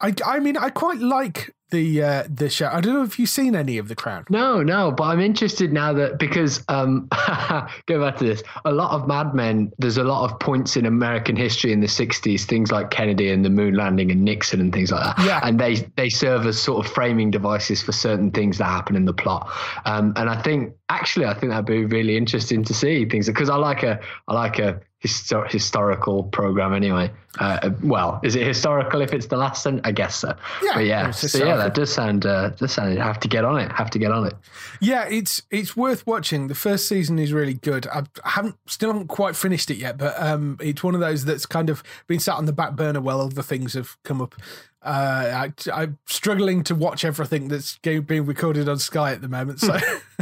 [0.00, 2.68] I, I mean, I quite like the uh, the show.
[2.72, 4.24] I don't know if you've seen any of The Crown.
[4.28, 7.08] No, no, but I'm interested now that because um,
[7.86, 8.42] go back to this.
[8.64, 9.72] A lot of Mad Men.
[9.78, 13.44] There's a lot of points in American history in the '60s, things like Kennedy and
[13.44, 15.24] the moon landing and Nixon and things like that.
[15.24, 15.40] Yeah.
[15.42, 19.04] and they they serve as sort of framing devices for certain things that happen in
[19.04, 19.50] the plot.
[19.84, 23.48] Um, and I think actually, I think that'd be really interesting to see things because
[23.48, 27.10] I like a I like a histor- historical program anyway.
[27.38, 29.62] Uh, well, is it historical if it's the last?
[29.62, 30.34] Cent- I guess so.
[30.62, 32.98] Yeah, but yeah, so yeah, that does sound uh, does sound.
[32.98, 33.70] Have to get on it.
[33.72, 34.34] Have to get on it.
[34.80, 36.48] Yeah, it's it's worth watching.
[36.48, 37.86] The first season is really good.
[37.86, 41.46] I haven't still haven't quite finished it yet, but um, it's one of those that's
[41.46, 44.34] kind of been sat on the back burner while other things have come up.
[44.82, 49.60] Uh, I, I'm struggling to watch everything that's being recorded on Sky at the moment.
[49.60, 49.76] So,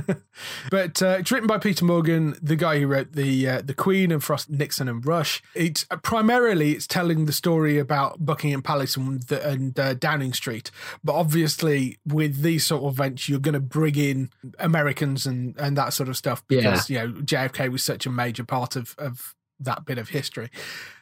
[0.70, 4.10] but uh, it's written by Peter Morgan, the guy who wrote the uh, the Queen
[4.10, 5.42] and Frost, Nixon and Rush.
[5.54, 10.32] It's uh, primarily it's telling the story about Buckingham Palace and, the, and uh, Downing
[10.32, 10.72] Street,
[11.04, 15.76] but obviously with these sort of events, you're going to bring in Americans and and
[15.76, 19.36] that sort of stuff because you know JFK was such a major part of of
[19.60, 20.50] that bit of history.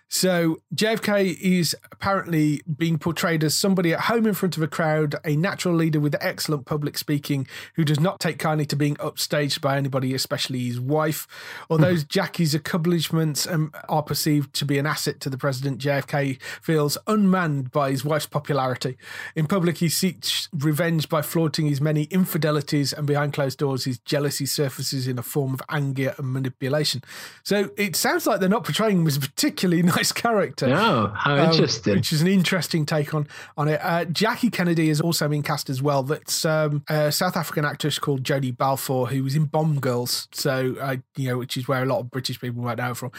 [0.08, 5.16] So JFK is apparently being portrayed as somebody at home in front of a crowd,
[5.24, 9.60] a natural leader with excellent public speaking, who does not take kindly to being upstaged
[9.60, 11.26] by anybody, especially his wife.
[11.68, 16.96] Although Jackie's accomplishments um, are perceived to be an asset to the president, JFK feels
[17.06, 18.96] unmanned by his wife's popularity.
[19.34, 23.98] In public, he seeks revenge by flaunting his many infidelities, and behind closed doors, his
[23.98, 27.02] jealousy surfaces in a form of anger and manipulation.
[27.42, 30.66] So it sounds like they're not portraying him as particularly nice character.
[30.68, 31.94] Oh, how Um, interesting.
[31.96, 33.80] which is an interesting take on on it.
[33.82, 36.02] Uh, Jackie Kennedy has also been cast as well.
[36.02, 40.28] That's um, a South African actress called Jodi Balfour, who was in Bomb Girls.
[40.32, 42.94] So, uh, you know, which is where a lot of British people might know her
[42.94, 43.10] from.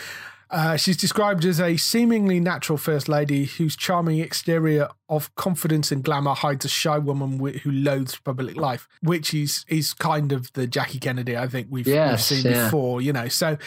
[0.50, 6.06] Uh, she's described as a seemingly natural first lady whose charming exterior of confidence and
[6.06, 10.52] glamour hides a shy woman wi- who loathes public life, which is is kind of
[10.54, 12.64] the Jackie Kennedy I think we've, we've seen yeah.
[12.64, 13.02] before.
[13.02, 13.58] You know, so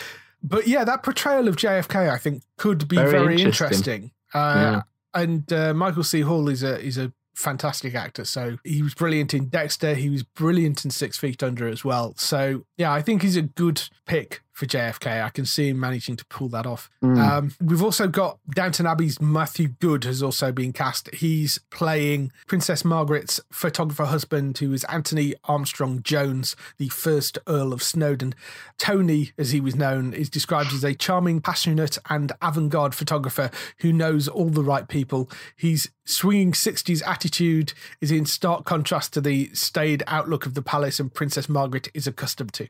[0.43, 3.67] but yeah, that portrayal of JFK I think could be Very very, interesting.
[3.67, 4.11] interesting.
[4.35, 6.21] Uh, And uh, Michael C.
[6.21, 8.25] Hall is a is a fantastic actor.
[8.25, 9.95] So he was brilliant in Dexter.
[9.95, 12.15] He was brilliant in Six Feet Under as well.
[12.17, 15.25] So yeah, I think he's a good pick for JFK.
[15.25, 16.91] I can see him managing to pull that off.
[17.03, 21.13] Um, we've also got Downton Abbey's Matthew Goode has also been cast.
[21.15, 27.83] He's playing Princess Margaret's photographer husband, who is Anthony Armstrong Jones, the first Earl of
[27.83, 28.35] Snowdon.
[28.77, 33.51] Tony, as he was known, is described as a charming, passionate, and avant garde photographer
[33.79, 35.31] who knows all the right people.
[35.57, 41.01] His swinging 60s attitude is in stark contrast to the staid outlook of the palace
[41.01, 42.69] and Princess Margaret is accustomed to.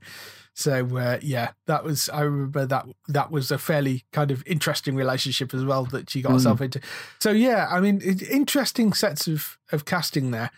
[0.60, 4.94] So uh, yeah, that was I remember that that was a fairly kind of interesting
[4.94, 6.80] relationship as well that she got herself into.
[7.18, 10.50] So yeah, I mean, it, interesting sets of of casting there.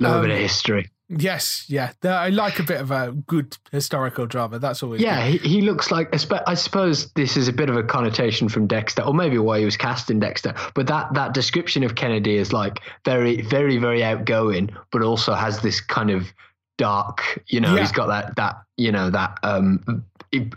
[0.00, 0.90] A little bit um, of history.
[1.10, 4.58] Yes, yeah, I like a bit of a good historical drama.
[4.58, 6.08] That's always Yeah, he, he looks like.
[6.14, 9.58] I I suppose this is a bit of a connotation from Dexter, or maybe why
[9.58, 10.54] he was cast in Dexter.
[10.74, 15.60] But that that description of Kennedy is like very, very, very outgoing, but also has
[15.60, 16.32] this kind of
[16.78, 17.42] dark.
[17.46, 17.80] You know, Yeah.
[17.80, 20.04] he's got that that you know that um.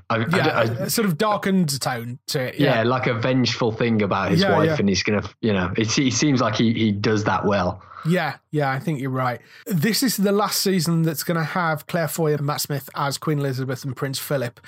[0.10, 2.60] I, yeah, I- a- a sort of darkened tone to it.
[2.60, 5.92] yeah, Yeah, like a vengeful thing about his wife, and he's gonna, you know, it,
[5.92, 7.84] he seems like he, he does that well.
[8.04, 9.40] Yeah, yeah, I think you're right.
[9.68, 13.20] This is the last season that's going to have Claire Foy and Matt Smith as
[13.20, 14.60] Queen Elizabeth and Prince Philip.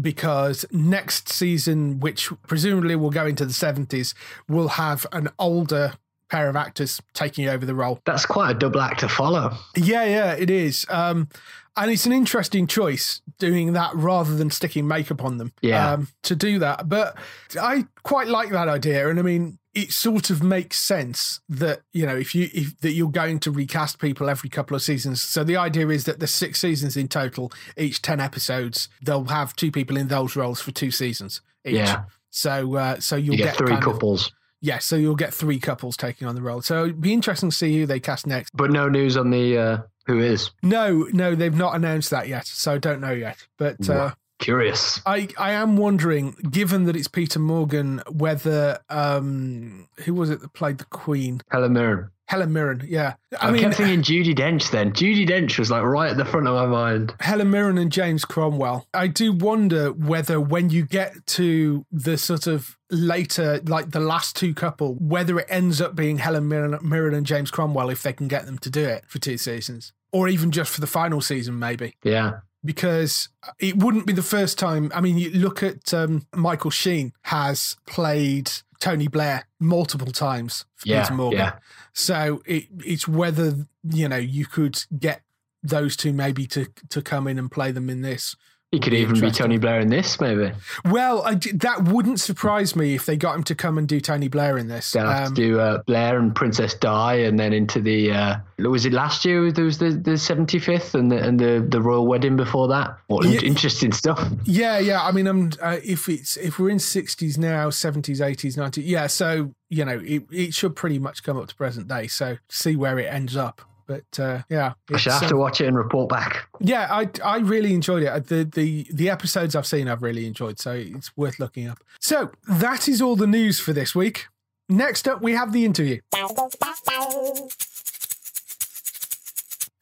[0.00, 4.14] Because next season, which presumably will go into the 70s,
[4.48, 5.94] will have an older
[6.30, 8.00] pair of actors taking over the role.
[8.04, 9.56] That's quite a double act to follow.
[9.76, 10.84] Yeah, yeah, it is.
[10.88, 11.28] Um,
[11.76, 15.52] and it's an interesting choice doing that rather than sticking makeup on them.
[15.62, 15.92] Yeah.
[15.92, 17.16] Um, to do that, but
[17.60, 22.04] I quite like that idea, and I mean, it sort of makes sense that you
[22.04, 25.22] know if you if that you're going to recast people every couple of seasons.
[25.22, 28.88] So the idea is that there's six seasons in total, each ten episodes.
[29.00, 31.74] They'll have two people in those roles for two seasons each.
[31.76, 32.04] Yeah.
[32.30, 34.26] So uh, so you'll You get three couples.
[34.26, 36.62] of- yeah, so you'll get three couples taking on the role.
[36.62, 38.56] So it'd be interesting to see who they cast next.
[38.56, 40.50] but no news on the uh, who is.
[40.62, 43.46] No, no, they've not announced that yet, so don't know yet.
[43.58, 45.00] But uh, Curious.
[45.04, 50.52] I, I am wondering, given that it's Peter Morgan, whether um, who was it that
[50.52, 51.40] played the Queen?
[51.50, 52.10] Helen Mirren.
[52.28, 52.84] Helen Mirren.
[52.86, 54.92] Yeah, I, I, mean kept thinking Judi Dench then.
[54.92, 57.14] Judi Dench was like right at the front of my mind.
[57.20, 58.86] Helen Mirren and James Cromwell.
[58.92, 64.36] I do wonder whether when you get to the sort of later, like the last
[64.36, 68.12] two couple, whether it ends up being Helen Mirren, Mirren and James Cromwell if they
[68.12, 71.22] can get them to do it for two seasons, or even just for the final
[71.22, 71.96] season, maybe.
[72.04, 72.40] Yeah.
[72.64, 74.90] Because it wouldn't be the first time.
[74.94, 80.88] I mean, you look at um, Michael Sheen has played Tony Blair multiple times for
[80.88, 81.38] Yeah, Peter Morgan.
[81.38, 81.52] yeah.
[81.92, 85.22] So it, it's whether you know, you could get
[85.62, 88.36] those two maybe to to come in and play them in this.
[88.70, 90.52] He could even be Tony Blair in this, maybe.
[90.84, 94.28] Well, I, that wouldn't surprise me if they got him to come and do Tony
[94.28, 94.92] Blair in this.
[94.92, 98.36] They'll have um, to do uh, Blair and Princess Di, and then into the uh,
[98.58, 99.50] was it last year?
[99.50, 102.98] There was the the seventy fifth and the and the, the royal wedding before that.
[103.06, 104.22] What yeah, interesting stuff.
[104.44, 105.02] Yeah, yeah.
[105.02, 108.84] I mean, I'm uh, if it's if we're in sixties now, seventies, eighties, nineties.
[108.84, 112.06] Yeah, so you know, it, it should pretty much come up to present day.
[112.06, 113.62] So see where it ends up.
[113.88, 116.46] But uh, yeah, I shall have to watch it and report back.
[116.60, 118.26] Yeah, I I really enjoyed it.
[118.26, 120.60] The the the episodes I've seen, I've really enjoyed.
[120.60, 121.78] So it's worth looking up.
[121.98, 124.26] So that is all the news for this week.
[124.68, 126.00] Next up, we have the interview.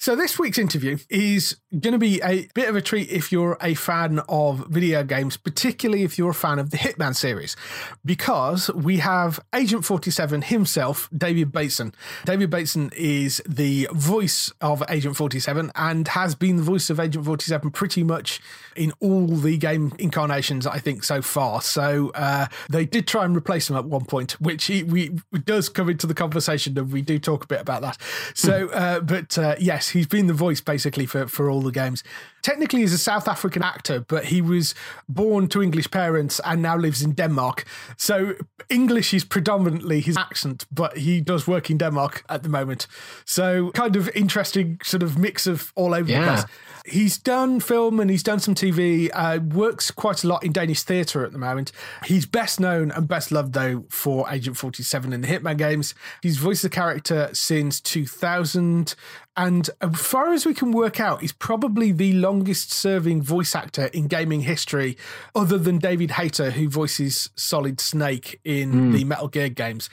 [0.07, 3.59] So, this week's interview is going to be a bit of a treat if you're
[3.61, 7.57] a fan of video games, particularly if you're a fan of the Hitman series,
[8.05, 11.93] because we have Agent 47 himself, David Bateson.
[12.25, 17.25] David Bateson is the voice of Agent 47 and has been the voice of Agent
[17.25, 18.41] 47 pretty much
[18.77, 21.61] in all the game incarnations, I think, so far.
[21.63, 25.69] So, uh, they did try and replace him at one point, which he we, does
[25.69, 27.99] come into the conversation, and we do talk a bit about that.
[28.35, 32.05] So, uh, but uh, yes, he's been the voice basically for, for all the games.
[32.43, 34.75] Technically, he's a South African actor, but he was
[35.09, 37.65] born to English parents and now lives in Denmark.
[37.97, 38.35] So
[38.69, 42.87] English is predominantly his accent, but he does work in Denmark at the moment.
[43.25, 46.21] So kind of interesting sort of mix of all over yeah.
[46.21, 46.45] the place.
[46.87, 50.83] He's done film and he's done some TV, uh, works quite a lot in Danish
[50.83, 51.73] theatre at the moment.
[52.05, 55.95] He's best known and best loved, though, for Agent 47 in the Hitman games.
[56.23, 58.95] He's voiced the character since 2000.
[59.37, 63.87] And as far as we can work out, he's probably the longest serving voice actor
[63.87, 64.97] in gaming history,
[65.35, 68.93] other than David Hayter, who voices Solid Snake in mm.
[68.93, 69.91] the Metal Gear games.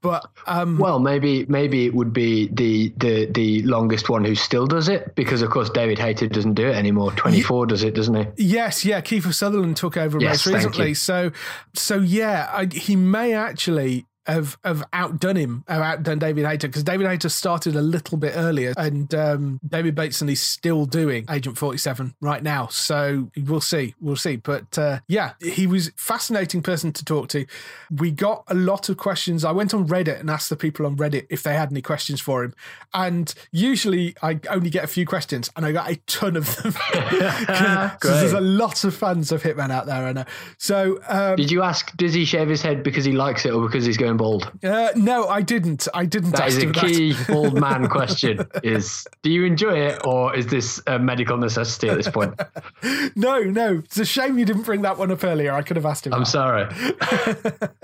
[0.00, 4.66] But um, well, maybe maybe it would be the the the longest one who still
[4.66, 7.12] does it, because of course David Hayter doesn't do it anymore.
[7.12, 8.44] Twenty four does it, doesn't he?
[8.44, 9.02] Yes, yeah.
[9.02, 10.94] Kiefer Sutherland took over yes, most recently.
[10.94, 11.32] So
[11.74, 16.84] so yeah, I, he may actually have have outdone him, have outdone David Hayter because
[16.84, 21.56] David Hayter started a little bit earlier, and um, David Bateson is still doing Agent
[21.56, 22.66] Forty Seven right now.
[22.68, 24.36] So we'll see, we'll see.
[24.36, 27.46] But uh, yeah, he was fascinating person to talk to.
[27.90, 29.44] We got a lot of questions.
[29.44, 32.20] I went on Reddit and asked the people on Reddit if they had any questions
[32.20, 32.54] for him,
[32.92, 36.72] and usually I only get a few questions, and I got a ton of them.
[36.90, 40.24] because there's a lot of fans of Hitman out there, I know.
[40.58, 41.96] So um, did you ask?
[41.96, 44.50] Does he shave his head because he likes it, or because he's going bald?
[44.62, 45.88] Uh, no, I didn't.
[45.94, 46.32] I didn't.
[46.32, 47.26] That is a key that.
[47.28, 51.96] bald man question: is do you enjoy it, or is this a medical necessity at
[51.96, 52.40] this point?
[53.16, 53.78] no, no.
[53.78, 55.52] It's a shame you didn't bring that one up earlier.
[55.52, 56.14] I could have asked him.
[56.14, 56.26] I'm that.
[56.26, 56.62] sorry.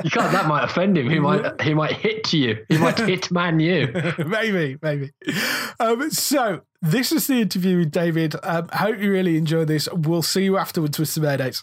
[0.04, 0.32] you can't.
[0.32, 1.08] That might offend him.
[1.08, 1.42] He might.
[1.62, 2.64] He might hit you.
[2.68, 3.92] He might hit man you.
[4.26, 4.78] maybe.
[4.82, 5.12] Maybe.
[5.78, 8.34] Um, so this is the interview with David.
[8.42, 9.88] Um, hope you really enjoy this.
[9.92, 11.62] We'll see you afterwards with some air dates.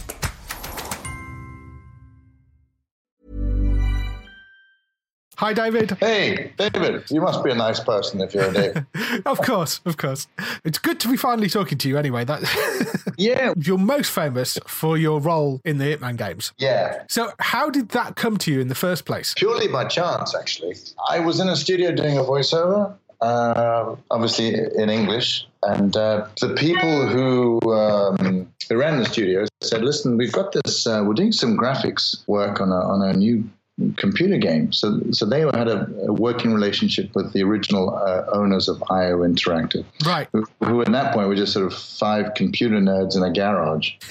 [5.41, 5.97] Hi, David.
[5.99, 7.09] Hey, David.
[7.09, 8.85] You must be a nice person if you're a David.
[9.25, 10.27] of course, of course.
[10.63, 11.97] It's good to be finally talking to you.
[11.97, 13.13] Anyway, that.
[13.17, 13.51] yeah.
[13.57, 16.53] You're most famous for your role in the Hitman games.
[16.59, 17.05] Yeah.
[17.09, 19.33] So, how did that come to you in the first place?
[19.35, 20.75] Purely by chance, actually.
[21.09, 26.53] I was in a studio doing a voiceover, uh, obviously in English, and uh, the
[26.53, 30.85] people who um, ran the studio said, "Listen, we've got this.
[30.85, 33.49] Uh, we're doing some graphics work on a on a new
[33.97, 34.71] computer game.
[34.71, 39.19] So, so they had a, a working relationship with the original uh, owners of IO
[39.19, 40.27] Interactive, right?
[40.33, 43.91] Who, who, at that point were just sort of five computer nerds in a garage.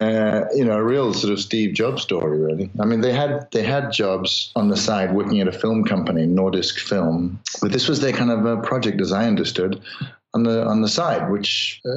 [0.00, 2.70] uh, you know, a real sort of Steve Jobs story, really.
[2.80, 6.26] I mean, they had they had jobs on the side working at a film company,
[6.26, 9.80] Nordisk Film, but this was their kind of a project, as I understood,
[10.34, 11.90] on the on the side, which uh,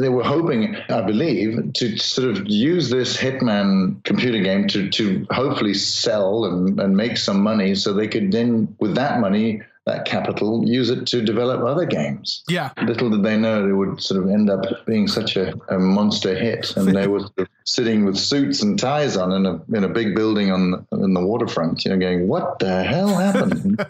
[0.00, 5.26] they were hoping, I believe, to sort of use this Hitman computer game to to
[5.30, 10.04] hopefully sell and, and make some money, so they could then, with that money, that
[10.04, 12.44] capital, use it to develop other games.
[12.48, 12.70] Yeah.
[12.82, 16.34] Little did they know it would sort of end up being such a, a monster
[16.34, 19.84] hit, and they were sort of sitting with suits and ties on in a in
[19.84, 23.84] a big building on in the waterfront, you know, going, "What the hell happened?"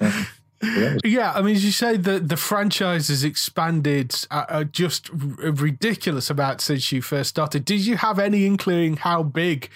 [0.00, 0.24] Yeah,
[1.34, 6.30] I mean, as you say, the the franchise has expanded uh, uh, just a ridiculous
[6.30, 7.64] amount since you first started.
[7.64, 9.68] Did you have any inkling how big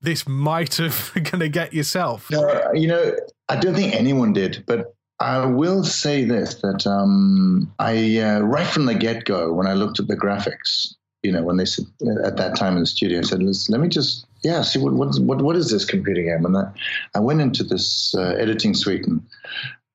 [0.00, 2.30] this might have going to get yourself?
[2.30, 3.12] No, you know,
[3.48, 8.66] I don't think anyone did, but I will say this: that um, I uh, right
[8.66, 11.86] from the get go, when I looked at the graphics, you know, when they said
[12.24, 15.18] at that time in the studio, I said, "Let me just." Yeah, see what what
[15.18, 16.44] what what is this computer game?
[16.44, 16.70] And I,
[17.16, 19.20] I went into this uh, editing suite and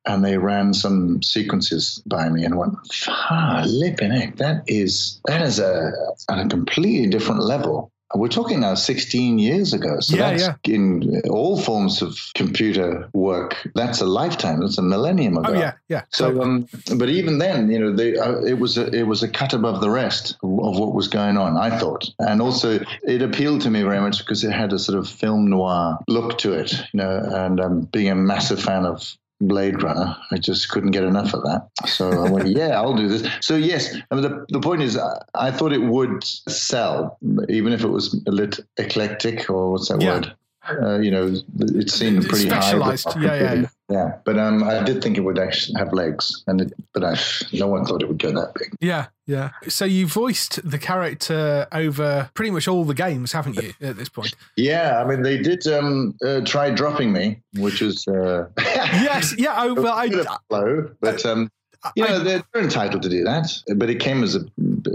[0.05, 2.75] and they ran some sequences by me and went,
[3.07, 5.91] ah, lippin' heck, that is that is a
[6.29, 7.91] at a completely different level.
[8.13, 9.99] We're talking now 16 years ago.
[10.01, 10.73] So Yeah, that's yeah.
[10.75, 13.55] in all forms of computer work.
[13.75, 14.59] That's a lifetime.
[14.59, 15.53] That's a millennium ago.
[15.53, 16.03] Oh yeah, yeah.
[16.09, 19.29] So, um, but even then, you know, they, uh, it was a, it was a
[19.29, 21.57] cut above the rest of what was going on.
[21.57, 24.97] I thought, and also it appealed to me very much because it had a sort
[24.97, 27.17] of film noir look to it, you know.
[27.31, 31.43] And um, being a massive fan of Blade Runner, I just couldn't get enough of
[31.43, 31.67] that.
[31.87, 33.27] So I went, yeah, I'll do this.
[33.41, 37.17] So yes, I mean, the the point is, I, I thought it would sell,
[37.49, 40.13] even if it was a little eclectic or what's that Yeah.
[40.13, 40.35] word?
[40.69, 43.05] Uh, you know, it seemed pretty Specialised.
[43.13, 43.21] high.
[43.21, 43.67] Yeah, yeah, yeah.
[43.91, 47.17] Yeah, but um, I did think it would actually have legs, and it, but I,
[47.51, 48.73] no one thought it would go that big.
[48.79, 49.49] Yeah, yeah.
[49.67, 53.73] So you voiced the character over pretty much all the games, haven't you?
[53.81, 54.33] At this point.
[54.55, 59.35] Yeah, I mean, they did um, uh, try dropping me, which was uh, Yes.
[59.37, 59.55] Yeah.
[59.57, 61.51] Oh, well, of blow, but um,
[61.95, 63.51] you know they're, they're entitled to do that.
[63.75, 64.45] But it came as a,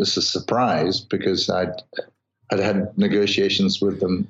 [0.01, 1.83] as a surprise because I'd
[2.51, 4.29] I'd had negotiations with them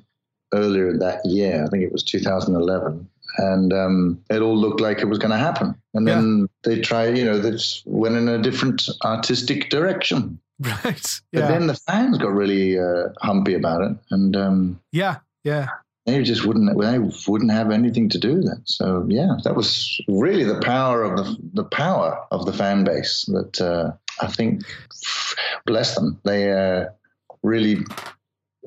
[0.53, 1.63] earlier that year.
[1.63, 3.07] I think it was 2011.
[3.37, 5.75] And um, it all looked like it was going to happen.
[5.93, 10.39] And then they tried, you know, they went in a different artistic direction.
[10.59, 11.21] Right.
[11.31, 15.17] But then the fans got really uh, humpy about it, and um, yeah.
[15.43, 15.67] Yeah.
[16.07, 18.61] they just wouldn't they wouldn't have anything to do with it.
[18.65, 23.25] So yeah, that was really the power of the the power of the fan base
[23.25, 24.63] that uh, I think,
[25.65, 26.85] bless them, they uh,
[27.43, 27.83] really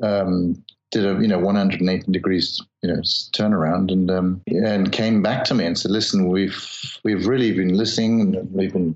[0.02, 5.44] um, did a you know 180 degrees you know turnaround and um, and came back
[5.44, 6.68] to me and said, listen, we've
[7.04, 8.94] we've really been listening and we've been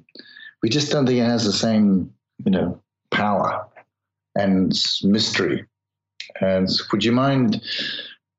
[0.63, 2.13] we just don't think it has the same
[2.45, 2.81] you know
[3.11, 3.67] power
[4.37, 4.73] and
[5.03, 5.65] mystery.
[6.41, 7.63] And would you mind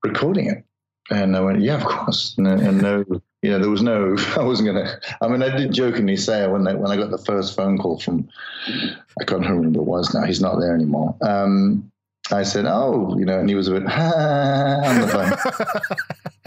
[0.04, 0.64] recording it?
[1.12, 2.36] And I went, yeah, of course.
[2.38, 3.06] And, and no,
[3.42, 6.48] you know, there was no, I wasn't going to, I mean, I did jokingly say
[6.48, 8.28] when, they, when I got the first phone call from,
[8.68, 11.16] I can't remember who it was now, he's not there anymore.
[11.22, 11.92] Um,
[12.32, 15.86] I said, oh, you know, and he was a bit, on the phone.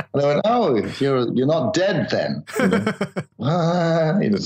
[0.14, 2.44] and I went, oh, you're, you're not dead then.
[2.58, 2.84] You know?
[3.40, 4.38] Ah, you know,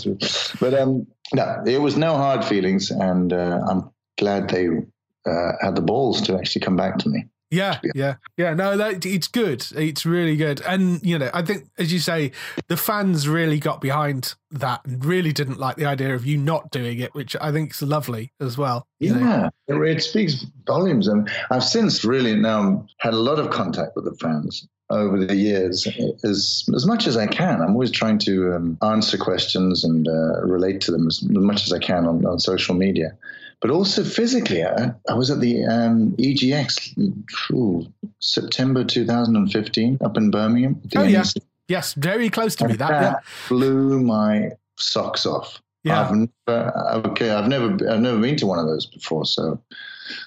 [0.61, 2.91] but um, no, it was no hard feelings.
[2.91, 7.25] And uh, I'm glad they uh, had the balls to actually come back to me.
[7.53, 8.55] Yeah, yeah, yeah.
[8.55, 9.67] No, that it's good.
[9.77, 12.33] It's really good, and you know, I think as you say,
[12.69, 16.71] the fans really got behind that and really didn't like the idea of you not
[16.71, 18.87] doing it, which I think is lovely as well.
[19.01, 21.09] Yeah, it, it speaks volumes.
[21.09, 25.37] And I've since really now had a lot of contact with the fans over the
[25.37, 25.87] years,
[26.25, 27.61] as as much as I can.
[27.61, 31.73] I'm always trying to um, answer questions and uh, relate to them as much as
[31.75, 33.17] I can on, on social media.
[33.63, 37.15] But also physically, I, I was at the um, EGX
[37.53, 37.87] ooh,
[38.19, 40.81] September 2015 up in Birmingham.
[40.85, 41.19] at the Oh, yeah.
[41.23, 41.43] NEC.
[41.69, 42.73] Yes, very close to me.
[42.73, 43.15] And That, yeah,
[43.49, 45.63] blew my socks off.
[45.85, 49.61] yeah, I've never, okay, I've never, I've never been to one of those before, so,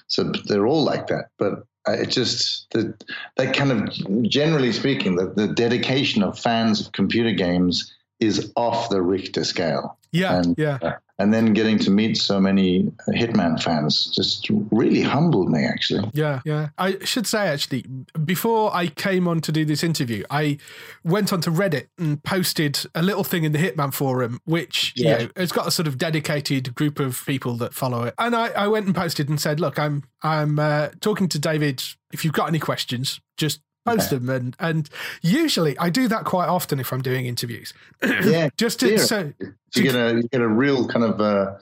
[0.08, 1.26] so they're all like that.
[1.38, 2.94] But it just the,
[3.36, 8.88] that kind of, generally speaking, the, the dedication of fans of computer games is off
[8.88, 10.78] the Richter scale, yeah, and yeah.
[11.18, 16.10] And then getting to meet so many Hitman fans just really humbled me, actually.
[16.12, 16.68] Yeah, yeah.
[16.76, 17.84] I should say actually,
[18.24, 20.58] before I came on to do this interview, I
[21.04, 25.20] went onto Reddit and posted a little thing in the Hitman forum, which Yeah.
[25.20, 28.14] you know it's got a sort of dedicated group of people that follow it.
[28.18, 31.82] And I, I went and posted and said, "Look, I'm I'm uh, talking to David.
[32.12, 34.90] If you've got any questions, just." Post them and and
[35.22, 37.72] usually I do that quite often if I'm doing interviews.
[38.02, 38.98] Yeah, just to yeah.
[38.98, 39.32] so
[39.74, 41.54] You get a you get a real kind of uh,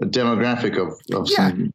[0.00, 1.50] a demographic of of Yeah.
[1.50, 1.72] some.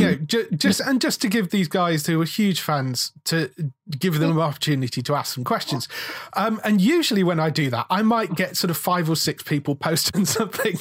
[0.00, 0.14] know,
[0.56, 3.50] just and just to give these guys who are huge fans to
[3.98, 5.88] give them an opportunity to ask some questions.
[6.34, 9.42] Um, and usually when I do that, I might get sort of five or six
[9.42, 10.78] people posting something.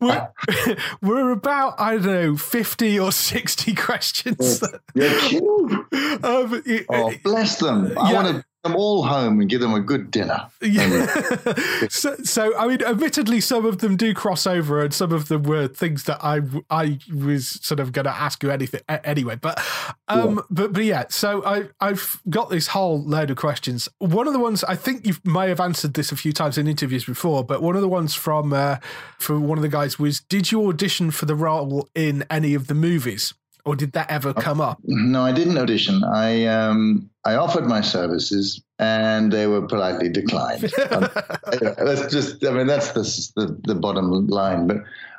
[0.00, 0.28] we're,
[1.02, 4.62] we're about I don't know fifty or sixty questions.
[4.94, 5.10] You're
[6.22, 7.96] um, it- Oh, bless them!
[7.98, 8.22] I Yeah.
[8.22, 10.48] want to them all home and give them a good dinner.
[10.60, 11.06] Yeah.
[11.88, 15.44] so, so, I mean, admittedly, some of them do cross over, and some of them
[15.44, 16.40] were things that I
[16.70, 19.36] I was sort of going to ask you anything anyway.
[19.36, 19.62] But
[20.08, 20.42] um, yeah.
[20.50, 21.04] but but yeah.
[21.10, 23.88] So I I've got this whole load of questions.
[23.98, 26.66] One of the ones I think you may have answered this a few times in
[26.66, 28.78] interviews before, but one of the ones from uh,
[29.18, 32.66] from one of the guys was, did you audition for the role in any of
[32.66, 33.34] the movies?
[33.64, 34.78] Or did that ever come up?
[34.84, 36.04] No, I didn't audition.
[36.04, 40.64] I um, I offered my services, and they were politely declined.
[40.90, 41.08] um,
[41.52, 43.02] that's just, I mean, that's the,
[43.40, 44.66] the, the bottom line.
[44.66, 44.78] But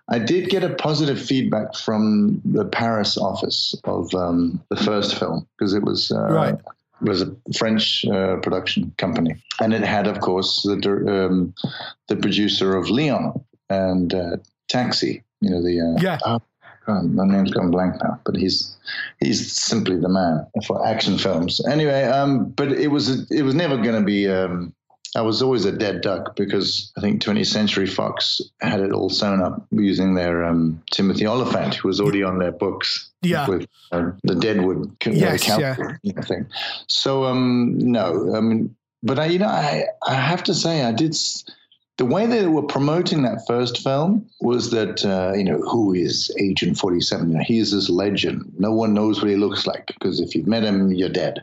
[0.09, 5.47] I did get a positive feedback from the Paris office of um, the first film
[5.57, 6.55] because it was uh, right.
[7.01, 11.53] It was a French uh, production company, and it had, of course, the um,
[12.07, 14.37] the producer of Leon and uh,
[14.69, 15.23] Taxi.
[15.41, 16.37] You know the uh, yeah.
[16.87, 18.75] My name's gone blank now, but he's
[19.19, 21.61] he's simply the man for action films.
[21.65, 24.29] Anyway, um, but it was it was never going to be.
[24.29, 24.73] Um,
[25.15, 29.09] I was always a dead duck because I think 20th Century Fox had it all
[29.09, 33.09] sewn up using their um, Timothy Olyphant, who was already on their books.
[33.21, 33.47] Yeah.
[33.47, 35.75] With uh, the Deadwood yes, yeah.
[36.23, 36.47] thing.
[36.89, 40.91] So um, no, I mean, but I, you know, I I have to say I
[40.91, 41.15] did
[41.97, 46.33] the way they were promoting that first film was that uh, you know who is
[46.39, 47.31] Agent Forty Seven?
[47.31, 48.51] You know, he is this legend.
[48.57, 51.39] No one knows what he looks like because if you've met him, you're dead.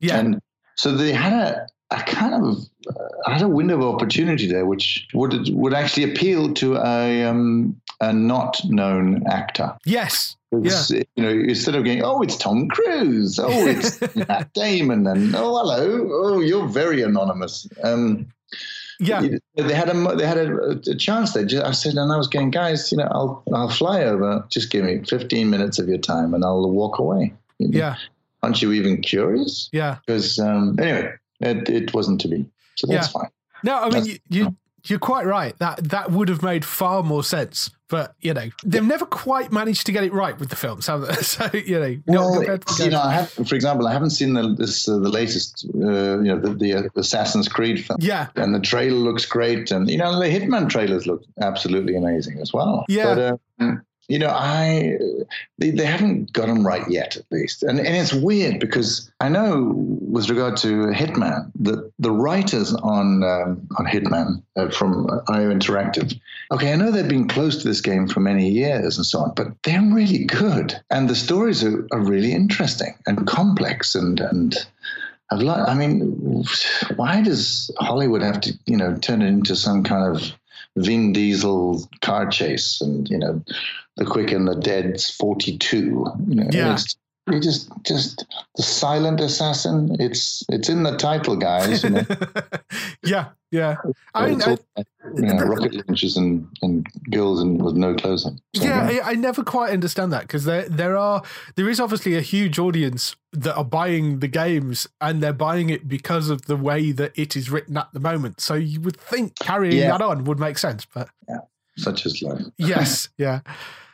[0.00, 0.18] Yeah.
[0.18, 0.40] And
[0.76, 5.08] so they had a, a kind of uh, had a window of opportunity there, which
[5.12, 9.76] would would actually appeal to a um, a not known actor.
[9.84, 10.36] Yes.
[10.52, 11.02] It's, yeah.
[11.16, 15.58] You know, instead of going, oh, it's Tom Cruise, oh, it's Matt Damon, and oh,
[15.58, 17.68] hello, oh, you're very anonymous.
[17.82, 18.28] Um,
[18.98, 19.20] yeah,
[19.56, 21.46] they had a they had a, a chance there.
[21.64, 24.44] I said, and I was going, guys, you know, I'll I'll fly over.
[24.48, 27.34] Just give me 15 minutes of your time, and I'll walk away.
[27.58, 27.78] You know?
[27.78, 27.96] Yeah,
[28.42, 29.68] aren't you even curious?
[29.72, 33.20] Yeah, because um, anyway, it, it wasn't to be, so that's yeah.
[33.20, 33.30] fine.
[33.62, 34.56] No, I mean you, you
[34.86, 35.58] you're quite right.
[35.58, 37.70] That that would have made far more sense.
[37.88, 41.02] But you know, they've never quite managed to get it right with the films, have
[41.02, 41.14] they?
[41.22, 42.42] So you know, well,
[42.78, 46.18] you know, I have, for example, I haven't seen the this uh, the latest, uh,
[46.18, 47.98] you know, the, the uh, Assassin's Creed film.
[48.00, 52.40] Yeah, and the trailer looks great, and you know, the Hitman trailers look absolutely amazing
[52.40, 52.84] as well.
[52.88, 53.14] Yeah.
[53.14, 54.98] But, um, you know, I
[55.58, 59.28] they, they haven't got them right yet, at least, and and it's weird because I
[59.28, 65.52] know with regard to Hitman that the writers on um, on Hitman uh, from IO
[65.52, 66.18] Interactive,
[66.52, 69.32] okay, I know they've been close to this game for many years and so on,
[69.34, 74.56] but they're really good, and the stories are, are really interesting and complex and and.
[75.28, 76.44] I've I mean,
[76.94, 80.32] why does Hollywood have to, you know, turn it into some kind of
[80.76, 83.42] Vin Diesel car chase and you know
[83.96, 85.76] the quick and the dead's 42
[86.28, 86.76] you know, yeah
[87.32, 88.24] you just just
[88.56, 89.96] the silent assassin.
[89.98, 92.04] It's it's in the title guys you know?
[93.02, 93.76] yeah yeah.
[94.14, 94.84] I mean all, I,
[95.14, 98.40] you know, rocket launches and and girls and with no clothes on.
[98.54, 101.22] So, yeah, yeah, I, never quite understand that because there there are
[101.56, 105.88] there is obviously a huge audience that are buying the games and they're buying it
[105.88, 108.40] because of the way that it is written at the moment.
[108.40, 109.90] So you would think carrying yeah.
[109.90, 111.38] that on would make sense but yeah
[111.76, 112.42] such as life.
[112.56, 113.40] Yes yeah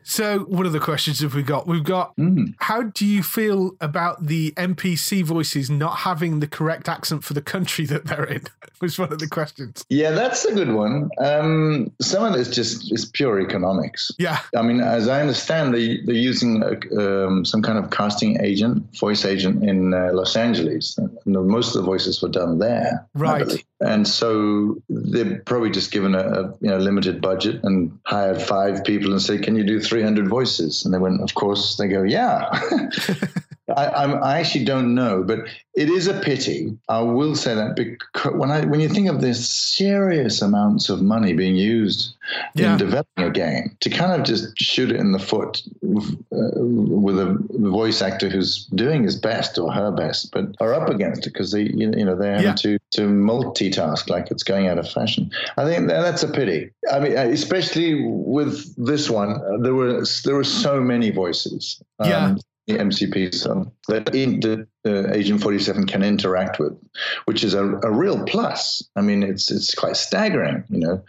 [0.05, 1.67] so, what the questions have we got?
[1.67, 2.55] We've got mm.
[2.59, 7.43] how do you feel about the NPC voices not having the correct accent for the
[7.43, 8.43] country that they're in?
[8.83, 9.85] was one of the questions.
[9.89, 11.09] Yeah, that's a good one.
[11.19, 14.11] Um, some of it's just is pure economics.
[14.19, 14.41] Yeah.
[14.55, 18.85] I mean, as I understand, they, they're using a, um, some kind of casting agent,
[18.99, 20.99] voice agent in uh, Los Angeles.
[20.99, 23.07] And most of the voices were done there.
[23.15, 23.65] Right.
[23.85, 28.85] And so they're probably just given a, a, you know limited budget and hired five
[28.85, 32.03] people and say, "Can you do 300 voices?" And they went, "Of course." They go,
[32.03, 32.51] "Yeah."
[33.69, 35.41] I, I, actually don't know, but
[35.75, 36.77] it is a pity.
[36.89, 41.01] I will say that because when I when you think of the serious amounts of
[41.01, 42.15] money being used
[42.55, 42.73] yeah.
[42.73, 47.21] in developing a game, to kind of just shoot it in the foot uh, with
[47.21, 51.33] a voice actor who's doing his best or her best, but are up against it
[51.33, 52.55] because they you know they're having yeah.
[52.55, 55.31] to to multitask like it's going out of fashion.
[55.57, 56.71] I think that's a pity.
[56.91, 61.81] I mean, uh, especially with this one, uh, there were there were so many voices.
[62.01, 62.27] Yeah.
[62.27, 66.79] Um, The MCPs um, that uh, Agent 47 can interact with,
[67.25, 68.89] which is a, a real plus.
[68.95, 71.03] I mean, it's it's quite staggering, you know,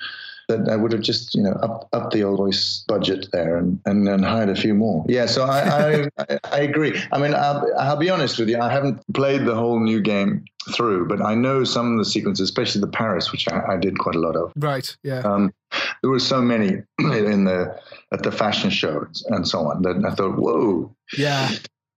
[0.58, 3.80] that I would have just, you know, up, up the old voice budget there and,
[3.86, 5.06] and, and hired a few more.
[5.08, 7.00] Yeah, so I, I, I, agree.
[7.12, 10.46] I mean, I'll, I'll be honest with you, I haven't played the whole new game
[10.74, 13.98] through, but I know some of the sequences, especially the Paris, which I, I did
[14.00, 14.52] quite a lot of.
[14.56, 15.20] Right, yeah.
[15.20, 15.54] Um,
[16.02, 17.78] there were so many in the
[18.12, 20.96] at the fashion shows and so on that I thought, whoa.
[21.18, 21.50] Yeah.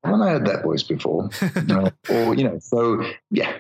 [0.05, 1.31] Haven't I heard that voice before?
[2.09, 3.59] or, you know, so yeah,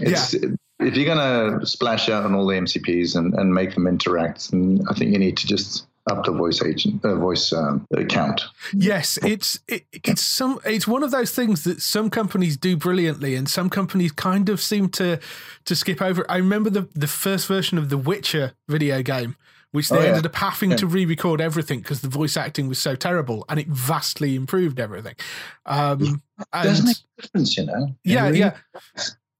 [0.00, 0.34] It's,
[0.78, 4.50] If you're going to splash out on all the MCPs and, and make them interact,
[4.50, 8.42] then I think you need to just up the voice agent, uh, voice um, count.
[8.72, 13.34] Yes, it's it, it's some it's one of those things that some companies do brilliantly,
[13.34, 15.18] and some companies kind of seem to
[15.64, 16.24] to skip over.
[16.30, 19.36] I remember the the first version of the Witcher video game.
[19.72, 20.08] Which they Oh, yeah.
[20.10, 23.66] ended up having to re-record everything because the voice acting was so terrible, and it
[23.68, 25.16] vastly improved everything.
[25.66, 26.22] Um,
[26.52, 27.94] Doesn't and make a difference, you know.
[28.02, 28.56] Yeah, really yeah.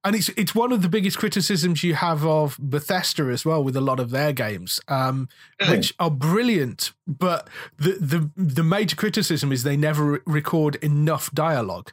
[0.06, 3.74] And it's it's one of the biggest criticisms you have of Bethesda as well with
[3.74, 5.28] a lot of their games, um,
[5.60, 5.78] Really?
[5.78, 6.92] which are brilliant.
[7.08, 11.90] But the the the major criticism is they never re- record enough dialogue.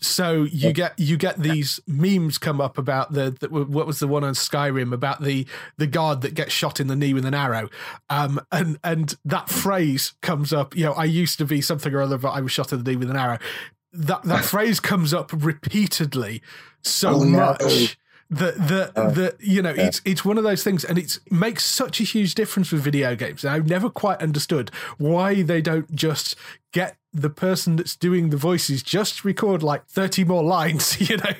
[0.00, 4.08] So you get you get these memes come up about the, the what was the
[4.08, 5.46] one on Skyrim about the
[5.76, 7.68] the guard that gets shot in the knee with an arrow,
[8.10, 10.74] um, and and that phrase comes up.
[10.74, 12.90] You know, I used to be something or other, but I was shot in the
[12.90, 13.38] knee with an arrow.
[13.92, 16.42] That that phrase comes up repeatedly
[16.82, 17.38] so Oh, no.
[17.38, 17.98] much
[18.30, 22.00] that that that you know it's it's one of those things and it makes such
[22.00, 23.44] a huge difference with video games.
[23.44, 26.34] And i've never quite understood why they don't just
[26.72, 31.34] get the person that's doing the voices just record like 30 more lines you know?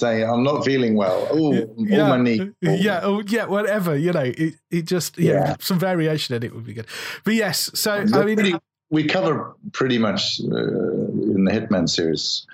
[0.00, 1.28] Say, I'm not feeling well.
[1.30, 2.08] Oh, yeah.
[2.08, 2.50] my knee.
[2.60, 5.56] yeah oh yeah whatever you know it, it just yeah, Yeah.
[5.60, 6.88] some variation in it would be good.
[7.22, 8.56] But yes so i mean pretty-
[8.90, 12.46] we cover pretty much uh, in the Hitman series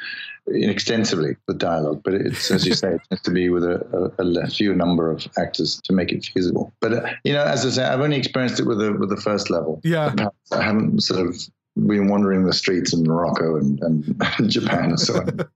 [0.47, 4.41] extensively the dialogue, but it's as you say, it has to be with a, a,
[4.41, 6.72] a few number of actors to make it feasible.
[6.80, 9.16] But uh, you know, as I say, I've only experienced it with the with the
[9.16, 9.80] first level.
[9.85, 10.14] Yeah.
[10.53, 11.37] I haven't sort of
[11.76, 15.41] been wandering the streets in Morocco and, and Japan and so on.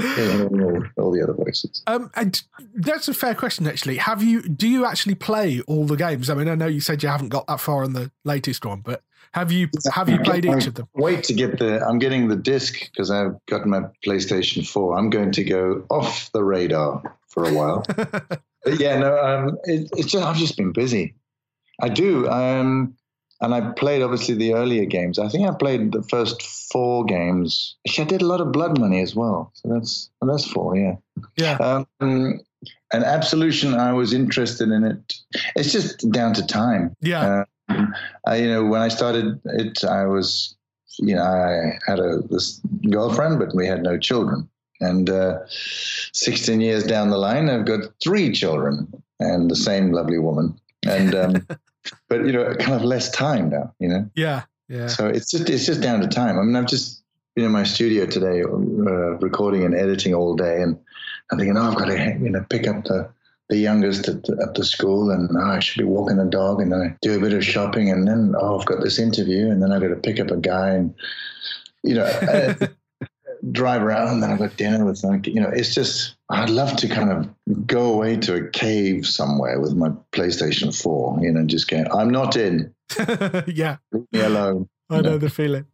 [0.00, 1.82] All, all the other voices.
[1.88, 2.40] Um, and
[2.72, 3.96] that's a fair question, actually.
[3.96, 4.42] Have you?
[4.42, 6.30] Do you actually play all the games?
[6.30, 8.80] I mean, I know you said you haven't got that far in the latest one,
[8.80, 9.02] but
[9.32, 9.68] have you?
[9.92, 10.88] Have you played each of them?
[10.94, 11.84] Wait to get the.
[11.86, 14.98] I'm getting the disc because I've got my PlayStation 4.
[14.98, 17.84] I'm going to go off the radar for a while.
[17.96, 18.40] but
[18.78, 21.14] yeah, no, um, it, it's just I've just been busy.
[21.80, 22.96] I do, um,
[23.40, 25.18] and I played obviously the earlier games.
[25.18, 27.76] I think I played the first four games.
[27.86, 29.52] Actually, I did a lot of Blood Money as well.
[29.54, 30.76] So that's that's four.
[30.76, 30.96] Yeah.
[31.36, 31.56] Yeah.
[32.00, 32.40] Um,
[32.92, 35.14] and Absolution, I was interested in it.
[35.54, 36.96] It's just down to time.
[37.00, 37.40] Yeah.
[37.40, 37.44] Um,
[38.26, 40.56] I, you know, when I started it, I was,
[40.98, 42.60] you know, I had a this
[42.90, 44.48] girlfriend, but we had no children.
[44.80, 45.40] And uh,
[46.12, 48.86] 16 years down the line, I've got three children
[49.18, 50.58] and the same lovely woman.
[50.86, 51.46] And um,
[52.08, 53.74] but you know, kind of less time now.
[53.78, 54.42] You know, Yeah.
[54.68, 54.86] Yeah.
[54.86, 56.38] so it's just it's just down to time.
[56.38, 57.02] I mean, I've just
[57.34, 60.78] been in my studio today, uh, recording and editing all day, and
[61.30, 63.08] I'm thinking, oh, I've got to you know pick up the
[63.48, 66.60] the youngest at the, at the school, and oh, I should be walking the dog,
[66.60, 69.62] and I do a bit of shopping, and then oh, I've got this interview, and
[69.62, 70.94] then I've got to pick up a guy, and
[71.82, 72.04] you know.
[72.04, 72.54] uh,
[73.52, 76.74] drive around and then I've got dinner with like you know it's just I'd love
[76.78, 81.44] to kind of go away to a cave somewhere with my PlayStation 4 you know
[81.46, 82.74] just go I'm not in
[83.46, 83.76] yeah.
[83.92, 85.66] leave me alone I know the feeling.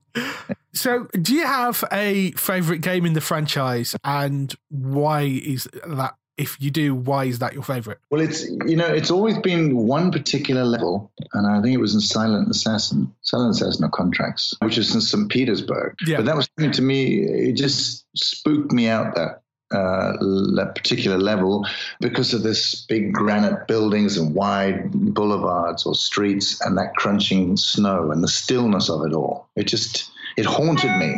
[0.73, 6.15] So, do you have a favorite game in the franchise, and why is that?
[6.37, 7.99] If you do, why is that your favorite?
[8.11, 11.95] Well, it's you know it's always been one particular level, and I think it was
[11.95, 15.29] in Silent Assassin, Silent Assassin of Contracts, which is in St.
[15.29, 15.95] Petersburg.
[16.07, 16.17] Yeah.
[16.19, 20.13] But that was to me, it just spooked me out that uh,
[20.57, 21.67] that particular level
[22.01, 28.11] because of this big granite buildings and wide boulevards or streets and that crunching snow
[28.11, 29.49] and the stillness of it all.
[29.57, 31.15] It just it haunted me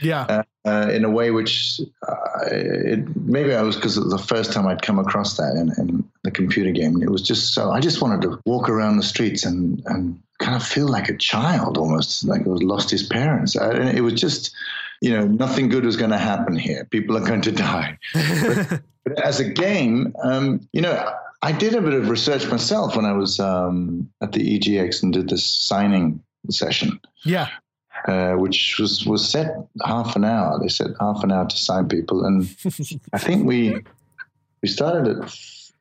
[0.00, 0.22] Yeah.
[0.22, 2.14] uh, in a way which uh,
[2.50, 5.72] it, maybe I was because it was the first time I'd come across that in,
[5.80, 6.94] in the computer game.
[6.94, 10.20] And it was just so I just wanted to walk around the streets and, and
[10.38, 13.56] kind of feel like a child almost, like it was lost his parents.
[13.56, 14.54] I, and it was just,
[15.00, 16.84] you know, nothing good was going to happen here.
[16.84, 17.98] People are going to die.
[18.14, 21.12] but, but as a game, um, you know,
[21.42, 25.12] I did a bit of research myself when I was um, at the EGX and
[25.12, 27.48] did this signing session yeah.
[28.06, 30.58] Uh, which was was set half an hour.
[30.60, 32.42] They said half an hour to sign people, and
[33.12, 33.82] I think we
[34.62, 35.30] we started at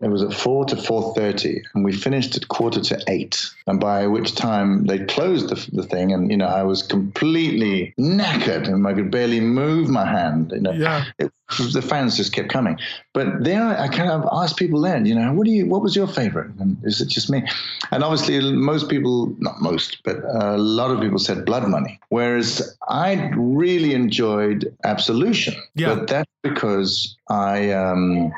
[0.02, 3.50] it was at four to four thirty, and we finished at quarter to eight.
[3.68, 7.94] And by which time they closed the, the thing, and you know I was completely
[8.00, 10.52] knackered, and I could barely move my hand.
[10.52, 11.06] You know, Yeah.
[11.20, 11.32] it,
[11.74, 12.78] the fans just kept coming.
[13.14, 15.82] But then I, I kind of asked people then, you know, what do you, what
[15.84, 16.52] was your favorite?
[16.60, 17.44] And is it just me?
[17.92, 22.00] And obviously, most people, not most, but a lot of people said Blood Money.
[22.10, 25.54] Whereas I really enjoyed Absolution.
[25.76, 25.94] Yeah.
[25.96, 28.34] But that's because I, um,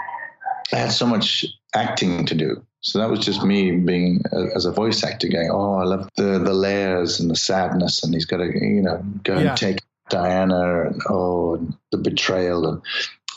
[0.72, 1.46] I had so much
[1.76, 2.64] acting to do.
[2.82, 4.22] So that was just me being
[4.56, 8.14] as a voice actor going, oh, I love the the layers and the sadness, and
[8.14, 9.50] he's got to, you know, go Yeah.
[9.50, 12.82] and take Diana, and oh, and the betrayal, and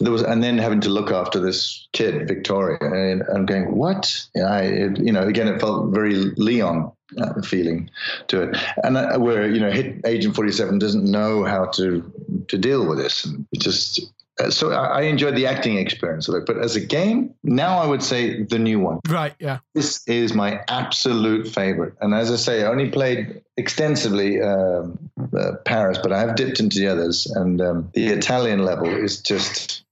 [0.01, 4.25] there was, and then having to look after this kid, Victoria, and I'm going, what?
[4.35, 7.91] And I, it, you know, again, it felt very Leon uh, feeling
[8.29, 12.03] to it, and uh, where you know, hit Agent Forty Seven doesn't know how to
[12.49, 14.01] to deal with this, and it just
[14.49, 16.47] so I, enjoyed the acting experience of it.
[16.47, 19.01] But as a game, now I would say the new one.
[19.09, 19.35] Right.
[19.39, 19.59] Yeah.
[19.75, 21.95] This is my absolute favorite.
[22.01, 24.99] And as I say, I only played extensively um,
[25.37, 27.27] uh, Paris, but I have dipped into the others.
[27.27, 29.85] And um, the Italian level is just.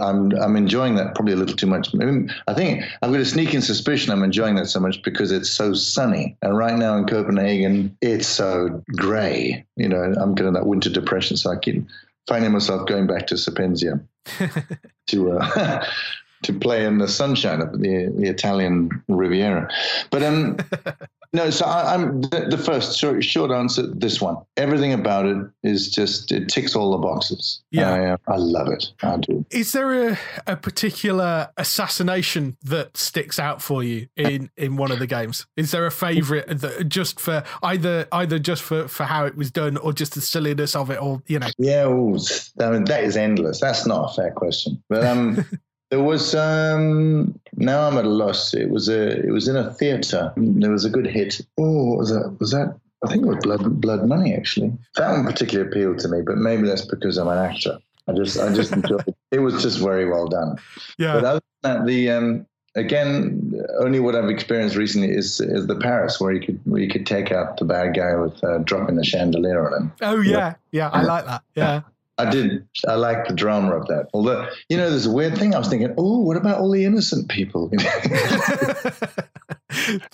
[0.00, 1.94] I'm I'm enjoying that probably a little too much.
[1.94, 5.30] I, mean, I think I've got a sneaking suspicion I'm enjoying that so much because
[5.30, 6.34] it's so sunny.
[6.40, 9.66] And right now in Copenhagen, it's so grey.
[9.76, 11.84] You know, I'm getting that winter depression, so I keep
[12.26, 14.00] finding myself going back to Sapienza
[15.08, 15.86] to uh,
[16.42, 19.68] to play in the sunshine of the the Italian Riviera.
[20.10, 20.56] But um,
[21.32, 23.86] no, so I, am the, the, first short, short, answer.
[23.86, 27.62] This one, everything about it is just it ticks all the boxes.
[27.70, 28.92] Yeah, I, uh, I love it.
[29.02, 29.44] I do.
[29.50, 34.98] Is there a, a particular assassination that sticks out for you in in one of
[34.98, 35.46] the games?
[35.56, 39.50] Is there a favorite that just for either either just for for how it was
[39.50, 41.48] done or just the silliness of it, or you know?
[41.58, 42.18] Yeah, ooh,
[42.60, 43.60] I mean that is endless.
[43.60, 45.44] That's not a fair question, but um.
[45.90, 48.54] There was um now I'm at a loss.
[48.54, 50.32] It was a it was in a theatre.
[50.36, 51.40] There was a good hit.
[51.58, 54.72] Oh, was that was that I think it was Blood Blood Money actually.
[54.96, 57.78] That one particularly appealed to me, but maybe that's because I'm an actor.
[58.08, 59.16] I just I just enjoyed it.
[59.30, 60.56] It was just very well done.
[60.98, 61.14] Yeah.
[61.14, 65.76] But other than that, the um again, only what I've experienced recently is is the
[65.76, 68.96] Paris, where you could where you could take out the bad guy with uh, dropping
[68.96, 69.92] the chandelier on him.
[70.02, 71.42] Oh yeah, yeah, I like that.
[71.54, 71.82] Yeah.
[72.18, 72.66] I did.
[72.88, 74.08] I like the drama of that.
[74.14, 75.54] Although, you know, there's a weird thing.
[75.54, 77.70] I was thinking, oh, what about all the innocent people?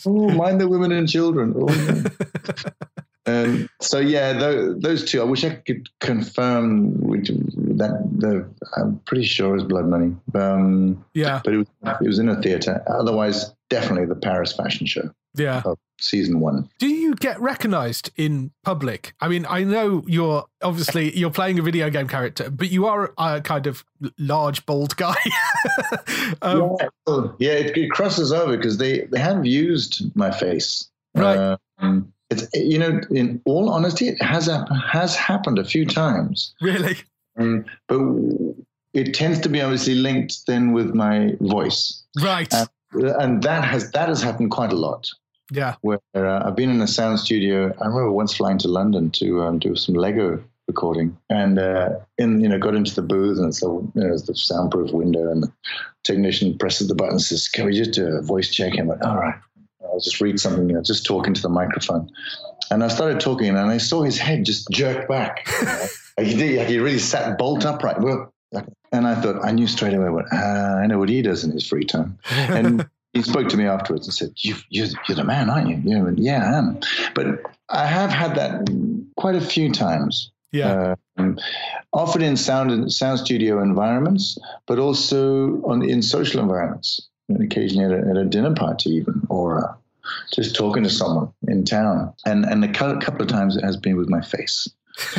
[0.07, 1.55] oh, mind the women and children.
[1.57, 1.69] Oh,
[3.27, 5.21] and so, yeah, those, those, two.
[5.21, 8.03] I wish I could confirm which, that.
[8.19, 10.17] The, I'm pretty sure it was Blood Money.
[10.35, 11.69] Um, yeah, but it was,
[12.01, 12.83] it was in a theater.
[12.89, 15.09] Otherwise, definitely the Paris fashion show.
[15.35, 15.63] Yeah.
[15.99, 16.69] season one.
[16.79, 19.15] Do you get recognized in public?
[19.21, 23.13] I mean, I know you're obviously you're playing a video game character, but you are
[23.17, 23.85] a kind of
[24.19, 25.17] large, bald guy.
[26.43, 30.91] um, yeah, yeah it, it, crosses over because they, they have used my face.
[31.15, 31.59] Right.
[31.79, 34.49] Um, it's you know, in all honesty, it has
[34.91, 36.55] has happened a few times.
[36.61, 36.97] Really.
[37.39, 38.01] Um, but
[38.95, 42.03] it tends to be obviously linked then with my voice.
[42.21, 42.53] Right.
[42.93, 45.11] and that has that has happened quite a lot.
[45.53, 45.77] Yeah.
[45.83, 47.75] Where uh, I've been in a sound studio.
[47.81, 52.41] I remember once flying to London to um, do some Lego recording, and uh, in
[52.41, 55.53] you know got into the booth, and so you know, the soundproof window, and the
[56.05, 58.85] technician presses the button, and says, "Can we just do a voice check?" And I
[58.85, 59.35] went, "All right."
[59.85, 62.11] I'll just read something, you know, just talking to the microphone.
[62.71, 65.47] And I started talking, and I saw his head just jerk back.
[65.61, 65.87] You know?
[66.17, 68.01] like he did, like he really sat bolt upright.
[68.01, 68.33] Well,
[68.93, 71.51] and I thought, I knew straight away what uh, I know what he does in
[71.51, 72.19] his free time.
[72.31, 75.77] And he spoke to me afterwards and said, you, you're, you're the man, aren't you?
[75.85, 76.81] you know, yeah, I am.
[77.15, 77.27] But
[77.69, 78.69] I have had that
[79.17, 80.31] quite a few times.
[80.51, 80.95] Yeah.
[81.17, 81.39] Um,
[81.93, 87.09] often in sound sound studio environments, but also on in social environments.
[87.29, 89.75] And occasionally at a, at a, dinner party, even, or uh,
[90.35, 92.13] just talking to someone in town.
[92.27, 94.69] And and a couple of times it has been with my face.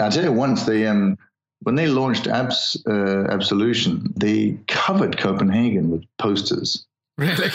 [0.00, 1.16] I tell you, once the um
[1.60, 6.84] when they launched Abs, uh, Absolution, they covered Copenhagen with posters.
[7.18, 7.50] Really?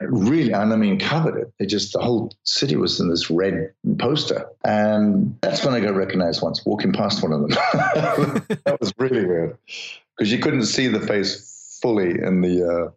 [0.00, 1.52] Really, and I mean, covered it.
[1.58, 5.94] They just the whole city was in this red poster, and that's when I got
[5.94, 7.50] recognized once walking past one of them.
[8.64, 9.56] that was really weird
[10.16, 12.90] because you couldn't see the face fully in the uh,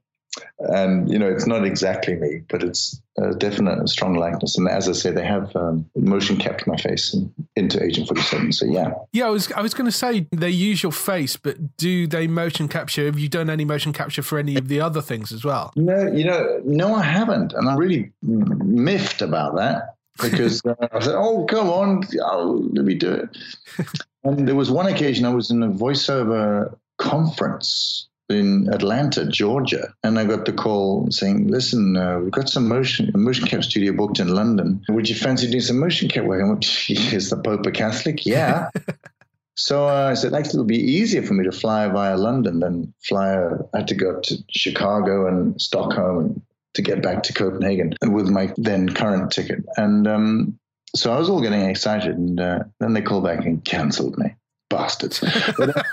[0.59, 4.57] and you know it's not exactly me but it's a definite strong likeness.
[4.57, 8.53] And as i say they have um, motion captured my face in, into agent 47
[8.53, 8.93] so yeah.
[9.11, 12.27] Yeah i was i was going to say they use your face but do they
[12.27, 15.43] motion capture have you done any motion capture for any of the other things as
[15.43, 15.71] well?
[15.75, 17.53] No you know no i haven't.
[17.53, 22.85] And i'm really miffed about that because uh, i said oh come on oh, let
[22.85, 23.29] me do it.
[24.21, 30.19] And there was one occasion i was in a voiceover conference in Atlanta, Georgia, and
[30.19, 34.19] I got the call saying, "Listen, uh, we've got some motion motion cap studio booked
[34.19, 34.81] in London.
[34.89, 38.25] Would you fancy doing some motion cap work?" I went, "Is the Pope a Catholic?"
[38.25, 38.69] Yeah.
[39.55, 42.93] so uh, I said, "Actually, it'll be easier for me to fly via London than
[43.01, 43.33] fly.
[43.33, 46.41] Uh, I had to go to Chicago and Stockholm and
[46.75, 50.59] to get back to Copenhagen with my then current ticket." And um,
[50.95, 54.35] so I was all getting excited, and uh, then they called back and cancelled me
[54.69, 55.19] bastards.
[55.57, 55.83] but, uh,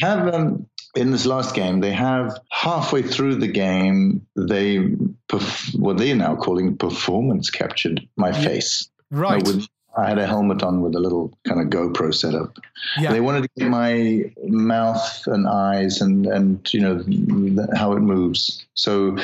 [0.00, 4.78] have um, in this last game, they have halfway through the game, they
[5.28, 8.88] perf- what they're now calling performance captured my face.
[9.10, 9.42] Right.
[9.46, 9.66] with
[9.96, 12.56] I had a helmet on with a little kind of GoPro setup.
[12.98, 13.12] Yeah.
[13.12, 18.64] They wanted to get my mouth and eyes and and you know how it moves.
[18.74, 19.18] So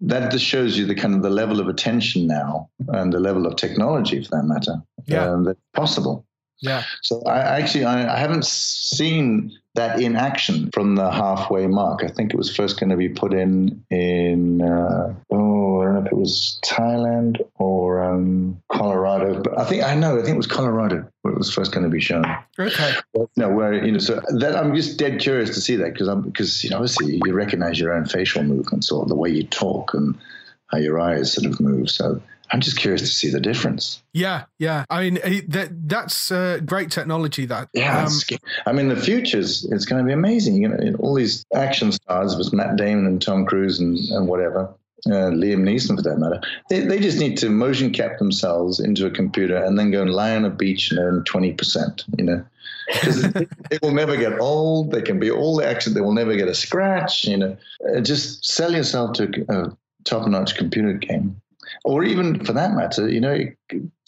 [0.00, 3.46] that just shows you the kind of the level of attention now and the level
[3.46, 5.28] of technology, for that matter, Yeah.
[5.30, 6.24] um, that's possible.
[6.60, 6.82] Yeah.
[7.02, 12.02] So I actually I, I haven't seen that in action from the halfway mark.
[12.02, 15.94] I think it was first going to be put in in uh, oh I don't
[15.94, 20.34] know if it was Thailand or um, Colorado, but I think I know I think
[20.34, 22.24] it was Colorado where it was first going to be shown.
[22.58, 22.92] Okay.
[23.36, 26.22] No, where you know, so that I'm just dead curious to see that because I'm
[26.22, 29.94] because you know obviously you recognize your own facial movements or the way you talk
[29.94, 30.18] and
[30.66, 31.88] how your eyes sort of move.
[31.88, 32.20] So
[32.50, 34.02] I'm just curious to see the difference.
[34.12, 34.44] Yeah.
[34.58, 34.84] Yeah.
[34.90, 37.46] I mean, that that's uh, great technology.
[37.46, 37.68] That.
[37.72, 40.62] Yeah, Um, I mean the future's it's going to be amazing.
[40.62, 44.74] You know, all these action stars with Matt Damon and Tom Cruise and, and whatever.
[45.06, 49.06] Uh, Liam Neeson, for that matter, they, they just need to motion cap themselves into
[49.06, 52.04] a computer and then go and lie on a beach and earn twenty percent.
[52.18, 52.44] You know,
[52.92, 54.90] because it, it will never get old.
[54.90, 55.94] They can be all the action.
[55.94, 57.24] They will never get a scratch.
[57.26, 57.56] You know,
[57.94, 61.40] uh, just sell yourself to a top-notch computer game,
[61.88, 63.38] or even for that matter, you know,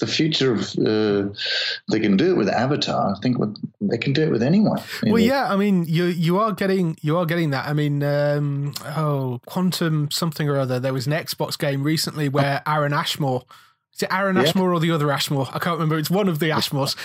[0.01, 1.33] the future of uh,
[1.91, 3.15] they can do it with Avatar.
[3.17, 4.83] I think what they can do it with anyone.
[5.03, 5.17] Well, know.
[5.17, 5.51] yeah.
[5.51, 7.67] I mean, you you are getting you are getting that.
[7.67, 10.79] I mean, um, oh, Quantum something or other.
[10.79, 13.45] There was an Xbox game recently where Aaron Ashmore.
[13.95, 14.43] Is it Aaron Yeah.
[14.43, 15.49] Ashmore or the other Ashmore?
[15.51, 15.97] I can't remember.
[15.99, 16.97] It's one of the Ashmores.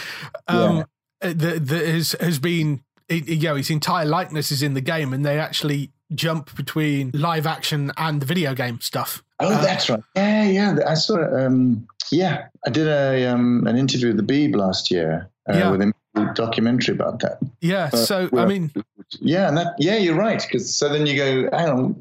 [0.50, 0.84] Um, Yeah.
[1.30, 2.82] uh, that, that has has been.
[3.08, 7.12] it- You know, his entire likeness is in the game, and they actually jump between
[7.14, 9.24] live action and the video game stuff.
[9.40, 10.00] Oh, Uh, that's right.
[10.16, 10.76] Yeah, yeah.
[10.88, 11.18] I saw.
[11.36, 15.72] Um, yeah, I did a um, an interview with the Beeb last year uh, Yeah.
[15.72, 15.92] with a
[16.36, 17.40] documentary about that.
[17.62, 17.90] Yeah.
[17.90, 18.72] So I mean,
[19.20, 19.76] Yeah, and that.
[19.80, 20.42] Yeah, you're right.
[20.42, 21.96] Because so then you go, hang on,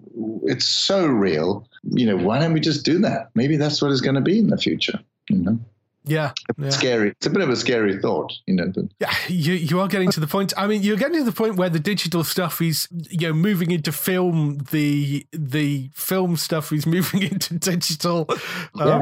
[0.44, 1.66] it's so real.
[1.90, 3.30] You know, why don't we just do that?
[3.34, 4.98] Maybe that's what it's going to be in the future.
[5.30, 5.58] You know,
[6.04, 6.70] yeah, yeah.
[6.70, 7.10] scary.
[7.10, 8.32] It's a bit of a scary thought.
[8.46, 10.52] You know, but Yeah, you you are getting to the point.
[10.56, 13.70] I mean, you're getting to the point where the digital stuff is, you know, moving
[13.70, 14.58] into film.
[14.70, 18.26] The the film stuff is moving into digital.
[18.28, 18.38] Um,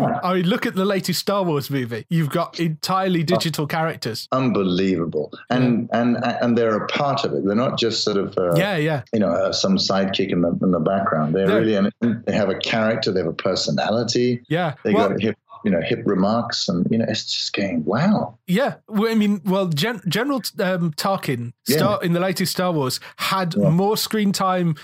[0.02, 0.20] Yeah.
[0.22, 2.06] I mean, look at the latest Star Wars movie.
[2.08, 4.28] You've got entirely digital characters.
[4.32, 5.32] unbelievable.
[5.50, 7.44] And and and they're a part of it.
[7.44, 8.36] They're not just sort of.
[8.38, 11.34] Uh, Yeah, yeah, you know, uh, some sidekick in the in the background.
[11.34, 11.58] They're No.
[11.58, 11.90] really an,
[12.26, 14.74] they have a character, they have a personality, yeah.
[14.84, 18.38] they Well, got hip, you know, hip remarks, and you know, it's just going wow.
[18.46, 18.74] yeah.
[18.88, 21.98] Well, I mean, well, Gen- General um, Tarkin, Yeah.
[22.02, 23.70] In the latest Star Wars, had Yeah.
[23.70, 24.74] more screen time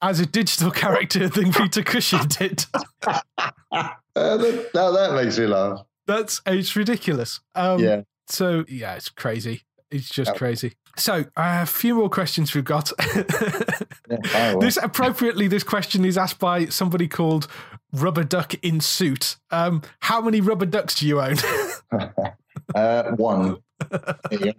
[0.00, 2.64] as a digital character than Peter Cushing did.
[4.14, 5.80] Uh, that, now that makes me laugh.
[6.06, 7.40] That's it's ridiculous.
[7.54, 9.62] Um, yeah, So yeah, it's crazy.
[9.90, 10.36] It's just Yeah.
[10.38, 10.72] crazy.
[10.98, 12.92] So uh, a few more questions we've got.
[13.16, 14.52] yeah.
[14.54, 17.46] Oh, this appropriately, this question is asked by somebody called
[17.92, 19.36] Rubber Duck in Suit.
[19.50, 21.36] Um, how many rubber ducks do you own?
[22.74, 23.58] uh, one.
[23.90, 24.52] Go.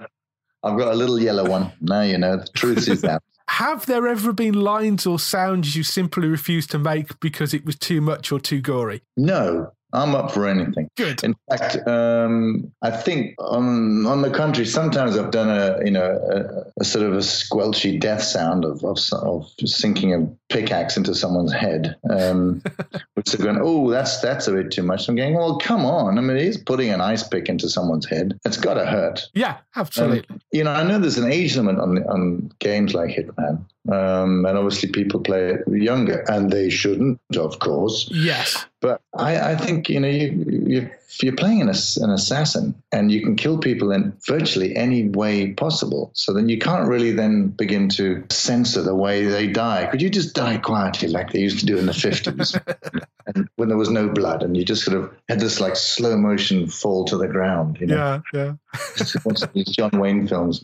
[0.63, 1.71] I've got a little yellow one.
[1.81, 3.21] Now you know the truth is out.
[3.49, 7.75] Have there ever been lines or sounds you simply refused to make because it was
[7.75, 9.01] too much or too gory?
[9.17, 10.89] No, I'm up for anything.
[10.97, 11.23] Good.
[11.23, 16.19] In fact, um, I think on on the contrary, sometimes I've done a you know
[16.31, 21.13] a, a sort of a squelchy death sound of of, of sinking a pickaxe into
[21.13, 22.61] someone's head, um,
[23.13, 25.07] which they're going, oh, that's that's a bit too much.
[25.07, 26.17] I'm going, well, come on.
[26.17, 28.39] I mean, he's putting an ice pick into someone's head.
[28.45, 29.29] It's got to hurt.
[29.33, 30.25] Yeah, absolutely.
[30.29, 34.45] Um, you know, I know there's an age limit on on games like Hitman, um,
[34.45, 38.09] and obviously people play it younger, and they shouldn't, of course.
[38.11, 38.65] yes.
[38.83, 43.13] But I, I think you know you, you if you're playing an, an assassin and
[43.13, 47.47] you can kill people in virtually any way possible, so then you can't really then
[47.47, 49.85] begin to censor the way they die.
[49.85, 52.57] Could you just die quietly like they used to do in the fifties,
[53.25, 56.17] and when there was no blood, and you just sort of had this like slow
[56.17, 57.77] motion fall to the ground?
[57.79, 58.55] You know, Yeah,
[59.23, 60.61] Watch these John Wayne films.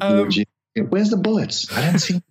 [0.00, 0.30] Um,
[0.88, 1.70] Where's the bullets?
[1.76, 2.22] I don't see.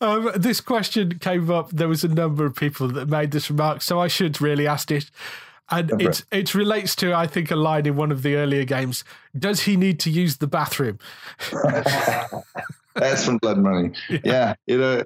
[0.00, 1.70] Um, this question came up.
[1.70, 4.90] There was a number of people that made this remark, so I should really ask
[4.90, 5.10] it.
[5.70, 8.64] And for it it relates to I think a line in one of the earlier
[8.64, 9.04] games.
[9.38, 10.98] Does he need to use the bathroom?
[12.94, 13.92] That's from Blood Money.
[14.24, 14.54] Yeah.
[14.66, 15.04] you know,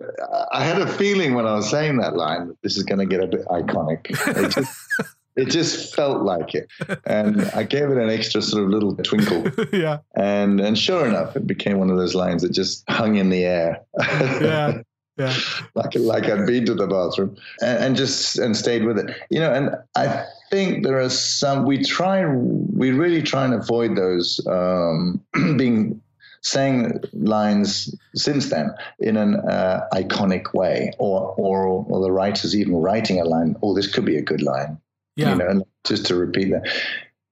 [0.50, 3.06] I had a feeling when I was saying that line that this is going to
[3.06, 4.06] get a bit iconic.
[4.54, 4.74] Just,
[5.36, 6.68] it just felt like it,
[7.04, 11.36] and I gave it an extra sort of little twinkle, yeah, and and sure enough,
[11.36, 13.84] it became one of those lines that just hung in the air.
[13.98, 14.82] yeah,
[15.16, 15.34] yeah.
[15.74, 19.10] like like I'd been to the bathroom and, and just and stayed with it.
[19.30, 23.96] You know, and I think there are some we try we really try and avoid
[23.96, 25.20] those um,
[25.56, 26.00] being
[26.42, 32.76] saying lines since then in an uh, iconic way, or, or or the writers even
[32.76, 33.56] writing a line.
[33.62, 34.78] Oh, this could be a good line.
[35.16, 35.32] Yeah.
[35.32, 36.66] You know, just to repeat that.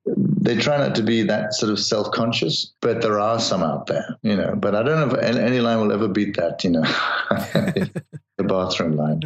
[0.05, 4.18] They try not to be that sort of self-conscious, but there are some out there,
[4.22, 4.57] you know.
[4.57, 6.83] But I don't know if any line will ever beat that, you know,
[7.30, 9.20] the bathroom line.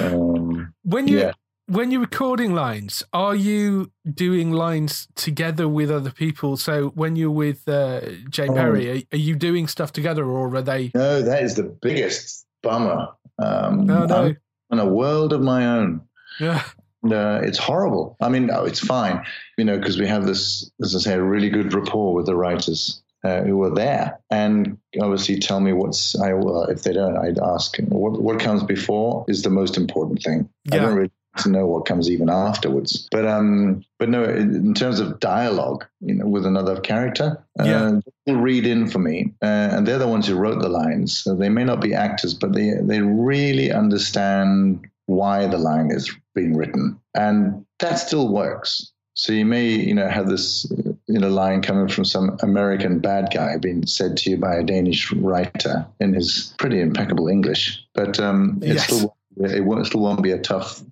[0.00, 1.32] Um, when you yeah.
[1.66, 6.56] when you're recording lines, are you doing lines together with other people?
[6.56, 8.54] So when you're with uh, Jay Oh.
[8.54, 10.90] Perry, are, are you doing stuff together, or are they?
[10.94, 13.06] No, that is the biggest bummer.
[13.38, 14.16] Um, No, no.
[14.16, 14.36] I'm
[14.72, 16.02] in a world of my own.
[16.40, 16.64] Yeah,
[17.04, 18.16] Uh, it's horrible.
[18.20, 19.24] I mean, no, it's fine,
[19.58, 22.36] you know, because we have this, as I say, a really good rapport with the
[22.36, 26.18] writers uh, who are there, and obviously tell me what's.
[26.20, 30.22] I well, if they don't, I'd ask what what comes before is the most important
[30.22, 30.48] thing.
[30.72, 33.08] I don't really to know what comes even afterwards.
[33.10, 37.84] But um, but no, in, in terms of dialogue, you know, with another character, Yeah.
[37.84, 41.18] uh, they read in for me, uh, and they're the ones who wrote the lines.
[41.18, 46.14] So they may not be actors, but they they really understand why the line is
[46.34, 48.92] being written, and that still works.
[49.14, 50.66] So you may, you know, have this,
[51.06, 54.62] you know, line coming from some American bad guy being said to you by a
[54.62, 58.86] Danish writer in his pretty impeccable English, but um, it Yes.
[58.86, 60.82] still it won't, still won't be a tough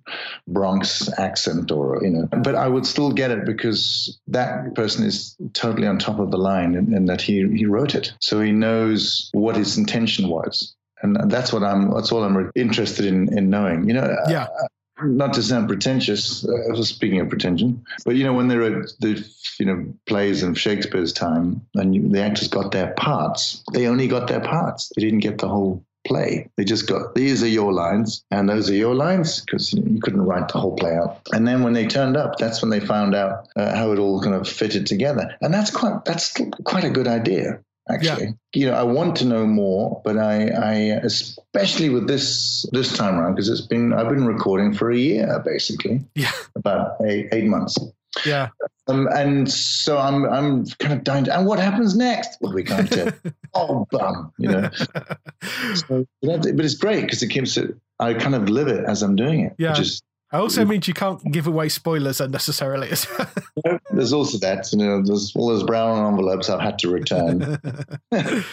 [0.47, 2.27] Bronx accent or you know.
[2.43, 6.37] But I would still get it because that person is totally on top of the
[6.37, 10.75] line, and, and that he he wrote it, so he knows what his intention was,
[11.01, 11.91] and that's what I'm.
[11.93, 13.87] That's all I'm interested in in knowing.
[13.87, 14.47] You know, yeah,
[15.03, 19.27] not to sound pretentious, uh, speaking of pretension, but you know, when they wrote the
[19.59, 24.07] you know plays of Shakespeare's time, and you, the actors got their parts, they only
[24.07, 24.91] got their parts.
[24.95, 26.49] They didn't get the whole play.
[26.57, 29.91] They just got these are your lines, and those are your lines because you, know,
[29.91, 31.21] you couldn't write the whole play out.
[31.31, 34.21] And then when they turned up, that's when they found out uh, how it all
[34.21, 37.59] kind of fitted together, and that's quite that's quite a good idea.
[37.89, 40.73] Actually, you know, I want to know more, but I, I
[41.03, 45.41] especially with this this time around because it's been I've been recording for a year
[45.43, 47.77] basically, yeah, about eight, eight months.
[48.25, 48.49] yeah.
[48.87, 51.25] Um, and so I'm I'm kind of dying.
[51.25, 52.37] To, and what happens next?
[52.41, 53.11] Well, we can't tell.
[53.53, 54.69] oh, bum, you know.
[55.87, 57.75] So but it's great because it keeps it.
[57.99, 59.55] I kind of live it as I'm doing it.
[59.57, 59.71] Yeah.
[59.71, 60.01] Which is
[60.33, 62.87] It also means you can't give away spoilers unnecessarily.
[63.91, 64.71] there's also that.
[64.71, 67.59] You know, there's all those brown envelopes I've had to return.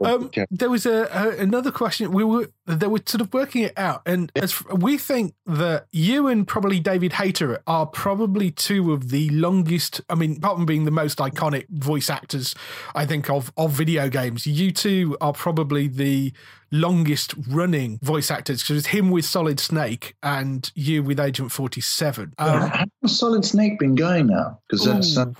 [0.00, 2.10] Um, there was a, a another question.
[2.10, 6.26] We were they were sort of working it out, and as we think that you
[6.26, 10.00] and probably David Hayter are probably two of the longest.
[10.10, 12.54] I mean, apart from being the most iconic voice actors,
[12.94, 16.32] I think of of video games, you two are probably the
[16.72, 21.80] longest running voice actors because it's him with Solid Snake and you with Agent Forty
[21.80, 22.34] Seven.
[22.38, 24.58] Um, How has Solid Snake been going now?
[24.68, 25.34] Because that's ooh,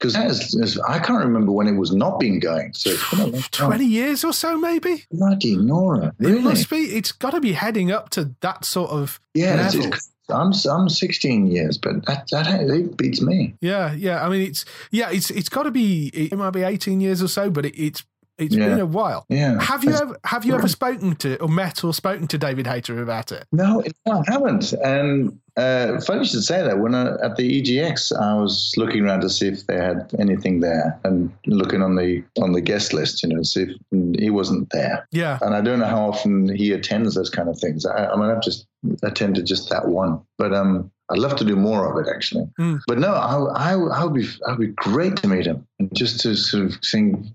[0.00, 2.72] because I can't remember when it was not been going.
[2.72, 3.68] So it's been a long time.
[3.70, 5.04] twenty years or so, maybe.
[5.10, 6.76] Bloody Nora, It must be.
[6.76, 10.88] It's got to be heading up to that sort of Yeah, it's, it's- I'm I'm
[10.88, 13.54] 16 years, but that that it beats me.
[13.60, 14.24] Yeah, yeah.
[14.24, 16.06] I mean, it's yeah, it's it's got to be.
[16.14, 18.04] It might be eighteen years or so, but it, it's
[18.40, 18.68] it's Yeah.
[18.68, 19.26] been a while.
[19.28, 19.60] Yeah.
[19.60, 22.66] Have you That's- ever have you ever spoken to or met or spoken to David
[22.66, 23.44] Hayter about it?
[23.52, 24.72] No, I haven't.
[24.84, 26.78] And uh, funny you should say that.
[26.78, 30.60] When I, at the EGX, I was looking around to see if they had anything
[30.60, 34.70] there, and looking on the on the guest list, you know, see if he wasn't
[34.70, 35.06] there.
[35.12, 37.84] Yeah, And I don't know how often he attends those kind of things.
[37.84, 38.66] I, I mean, I've just
[39.02, 42.48] attended just that one, but um, I'd love to do more of it actually.
[42.58, 42.80] Mm.
[42.86, 45.94] But no, I, I, I would be, I would be great to meet him and
[45.94, 47.34] just to sort of sing,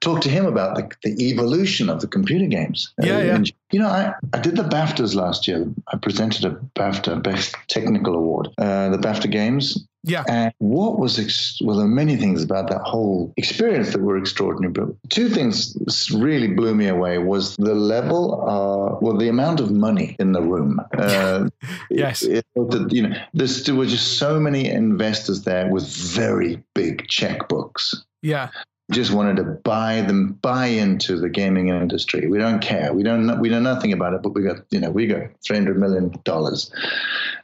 [0.00, 2.92] talk to him about the, the evolution of the computer games.
[3.02, 3.34] Yeah, yeah.
[3.34, 5.66] and, you know, I, I did the BAFTAs last year.
[5.92, 9.86] I presented a BAFTA Best Technical Award, uh, the BAFTA Games.
[10.06, 14.00] Yeah, And what was, ex- well, there were many things about that whole experience that
[14.00, 15.76] were extraordinary, but two things
[16.14, 20.42] really blew me away was the level, uh, well, the amount of money in the
[20.42, 20.80] room.
[20.96, 21.48] Uh,
[21.90, 22.22] Yes.
[22.22, 27.94] it- it- you know, there were just so many investors there with very big checkbooks.
[28.22, 28.48] Yeah,
[28.92, 32.28] just wanted to buy them buy into the gaming industry.
[32.28, 32.92] We don't care.
[32.94, 35.22] We don't know, we know nothing about it but we got you know we got
[35.44, 36.70] 300 million dollars.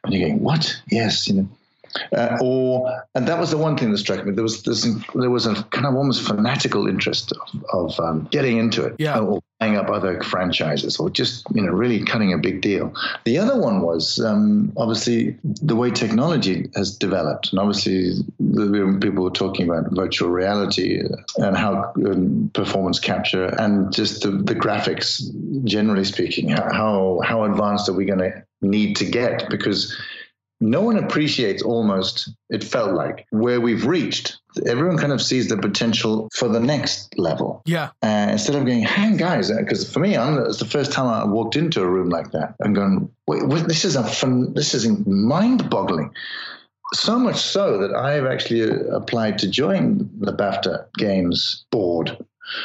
[0.04, 0.80] And you're going what?
[0.90, 1.48] Yes you know
[2.16, 4.32] uh, or and that was the one thing that struck me.
[4.32, 8.58] There was this there was a kind of almost fanatical interest of, of um, getting
[8.58, 8.96] into it.
[8.98, 9.18] Yeah.
[9.18, 12.92] or buying up other franchises or just you know really cutting a big deal.
[13.24, 17.50] The other one was um, obviously the way technology has developed.
[17.52, 21.00] And obviously the, people were talking about virtual reality
[21.36, 25.22] and how um, performance capture and just the, the graphics
[25.64, 29.48] generally speaking how how advanced are we going to need to get?
[29.50, 29.96] Because
[30.62, 34.38] no one appreciates almost, it felt like, where we've reached.
[34.64, 37.62] Everyone kind of sees the potential for the next level.
[37.66, 37.90] Yeah.
[38.02, 41.24] Uh, instead of going, hang guys, because for me, I'm, it's the first time I
[41.24, 44.72] walked into a room like that and going, wait, wait this is a fun, this
[44.72, 46.14] is mind boggling.
[46.94, 52.16] So much so that I've actually uh, applied to join the BAFTA Games board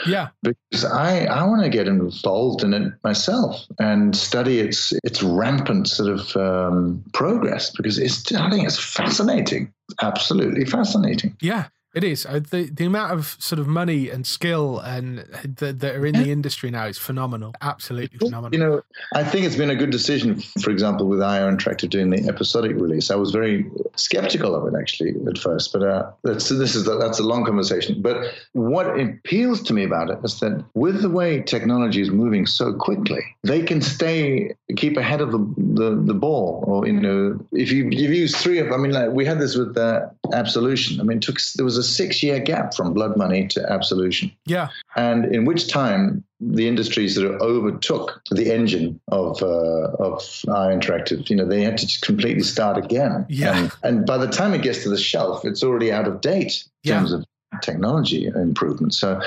[0.06, 0.30] Yeah.
[0.44, 5.88] because I, I want to get involved in it myself and study its its rampant
[5.88, 11.36] sort of um, progress because it's I think it's fascinating, absolutely fascinating.
[11.42, 11.68] Yeah.
[11.98, 12.28] It is.
[12.28, 15.26] Uh, The the amount of sort of money and skill and
[15.60, 17.56] that, that are in the industry now is phenomenal.
[17.62, 18.54] Absolutely phenomenal.
[18.54, 18.82] You know,
[19.16, 20.40] I think it's been a good decision.
[20.64, 23.66] For example, with IO Interactive doing the episodic release, I was very
[23.96, 28.00] skeptical of it actually at first, but uh, that's this is that's a long conversation.
[28.00, 28.18] But
[28.54, 32.74] what appeals to me about it is that with the way technology is moving so
[32.74, 35.42] quickly, they can stay keep ahead of the
[35.80, 36.64] the, the ball.
[36.68, 39.56] Or you know, if you you use three of, I mean, like we had this
[39.56, 41.00] with uh, Absolution.
[41.00, 44.70] I mean, took there was a six year gap from Blood Money to Absolution yeah.
[44.96, 50.78] and in which time the industry sort of overtook the engine of uh, of IO
[50.78, 51.30] Interactive.
[51.30, 53.26] You know, they had to just completely start again.
[53.30, 53.58] Yeah.
[53.58, 56.64] And, and by the time it gets to the shelf, it's already out of date
[56.84, 57.00] in Yeah.
[57.00, 57.26] terms of
[57.62, 58.94] technology improvement.
[58.94, 59.20] So.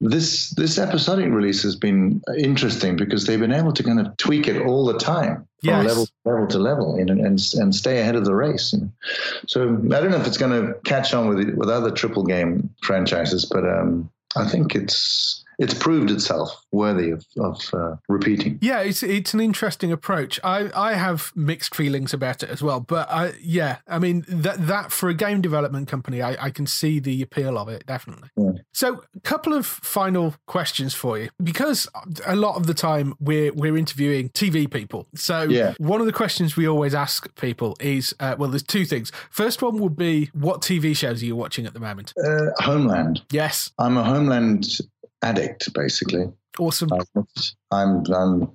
[0.00, 4.48] This this episodic release has been interesting because they've been able to kind of tweak
[4.48, 5.86] it all the time from Yes.
[5.86, 8.72] level level to level you know, and and stay ahead of the race.
[8.72, 8.90] You know.
[9.46, 12.70] So I don't know if it's going to catch on with with other triple game
[12.82, 18.58] franchises, but um, I think it's it's proved itself worthy of, of uh, repeating.
[18.62, 20.40] Yeah, it's it's an interesting approach.
[20.42, 24.66] I, I have mixed feelings about it as well, but I yeah, I mean that
[24.66, 28.30] that for a game development company, I, I can see the appeal of it definitely.
[28.36, 28.52] Yeah.
[28.72, 31.86] So, a couple of final questions for you because
[32.26, 35.06] a lot of the time we're we're interviewing TV people.
[35.14, 35.74] So, Yeah.
[35.76, 39.12] one of the questions we always ask people is, uh, well, there's two things.
[39.30, 42.14] First one would be, what TV shows are you watching at the moment?
[42.24, 43.20] Uh, Homeland.
[43.30, 44.66] Yes, I'm a Homeland
[45.22, 46.26] addict, basically.
[46.58, 46.88] awesome.
[47.70, 48.50] I'm, I'm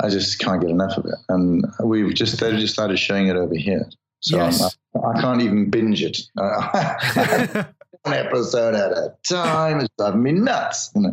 [0.00, 3.36] I just can't get enough of it, and we've just they just started showing it
[3.36, 3.86] over here.
[4.20, 4.62] So Yes.
[4.94, 6.18] I, I can't even binge it.
[6.34, 9.80] One episode at a time.
[9.80, 10.90] It's driving me nuts.
[10.94, 11.12] you know.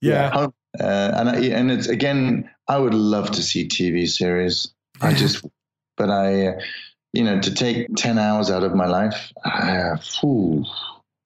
[0.00, 0.30] Yeah.
[0.30, 4.68] Home- Uh, and I, and it's again, I would love to see TV series.
[5.00, 5.44] I just,
[5.96, 6.60] but I, uh,
[7.14, 10.64] you know, to take ten hours out of my life, uh, phew,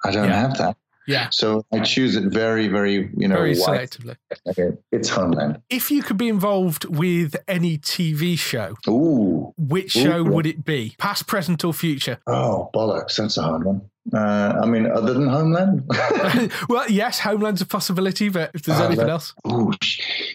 [0.04, 0.40] I don't Yeah.
[0.40, 0.76] have that.
[1.06, 3.90] Yeah, So I choose it very, very, you know, very wide.
[3.90, 4.16] selectively.
[4.48, 5.60] Okay, It's Homeland.
[5.68, 10.02] If you could be involved with any TV show, Ooh, which Ooh.
[10.02, 10.94] show would it be?
[10.98, 12.18] Past, present, or future?
[12.26, 13.16] oh bollocks!
[13.16, 13.82] That's a hard one.
[14.12, 15.84] Uh, I mean, other than Homeland.
[16.68, 19.72] well, yes, Homeland's a possibility, but if there's Oh, anything that- else, Ooh,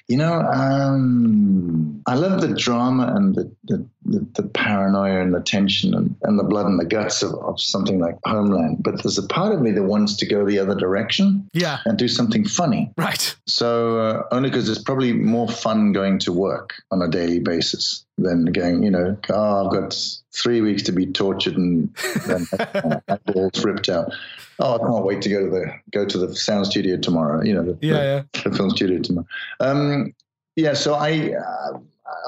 [0.07, 5.41] you know, um, I love the drama and the, the, the, the paranoia and the
[5.41, 8.77] tension and, and the blood and the guts of, of something like Homeland.
[8.79, 11.97] But there's a part of me that wants to go the other direction yeah, and
[11.97, 12.91] do something funny.
[12.97, 17.39] right, So uh, only because it's probably more fun going to work on a daily
[17.39, 19.97] basis than going, you know, oh, I've got
[20.33, 21.95] three weeks to be tortured and
[22.25, 22.47] then
[23.07, 24.11] uh, balls ripped out.
[24.59, 27.43] Oh, I can't wait to go to the go to the sound studio tomorrow.
[27.43, 28.23] You know, the, yeah, yeah.
[28.43, 29.27] the, the film studio tomorrow.
[29.59, 30.13] Um,
[30.55, 31.33] yeah, so I.
[31.33, 31.79] Uh,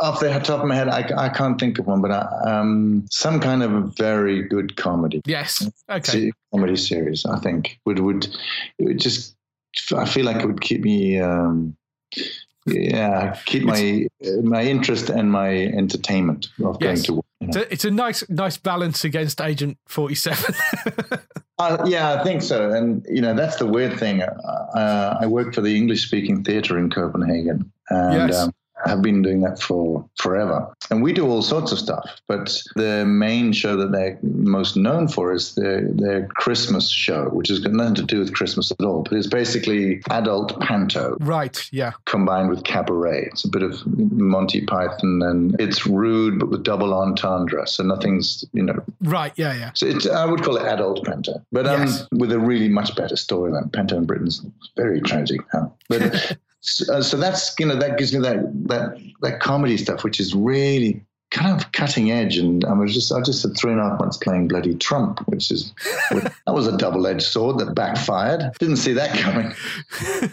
[0.01, 3.05] off the top of my head, I, I can't think of one, but I, um,
[3.09, 8.27] some kind of a very good comedy, Yes, okay, comedy series, I think would would
[8.77, 9.35] it would just.
[9.95, 11.77] I feel like it would keep me, um,
[12.65, 14.07] yeah, keep my
[14.43, 17.03] my interest and my entertainment of going Yes.
[17.03, 17.25] to work.
[17.39, 17.49] you know.
[17.49, 20.53] it's a, it's a nice, nice balance against Agent Forty Seven.
[21.61, 22.71] Uh, yeah, I think so.
[22.71, 24.21] And, you know, that's the weird thing.
[24.21, 27.69] Uh, I work for the English speaking theatre in Copenhagen.
[27.89, 28.37] And Yes.
[28.37, 28.53] um,
[28.85, 30.73] have been doing that for forever.
[30.89, 32.09] And we do all sorts of stuff.
[32.27, 37.49] But the main show that they're most known for is their, their Christmas show, which
[37.49, 39.03] has got nothing to do with Christmas at all.
[39.03, 43.25] But it's basically adult panto right, yeah, combined with cabaret.
[43.31, 47.67] It's a bit of Monty Python and it's rude, but with double entendre.
[47.67, 49.71] So nothing's, you know, right, yeah, yeah.
[49.73, 52.07] so it's, I would call it adult panto, but um, Yes.
[52.11, 53.71] with a really much better storyline.
[53.71, 54.45] Panto in Britain's
[54.75, 58.37] very tragic now, but so, uh, so that's you know that gives me that
[58.67, 62.37] that that comedy stuff, which is really kind of cutting edge.
[62.37, 65.19] And I was just I just had three and a half months playing bloody Trump,
[65.27, 65.73] which is
[66.11, 68.51] that was a double edged sword that backfired.
[68.59, 69.53] Didn't see that coming.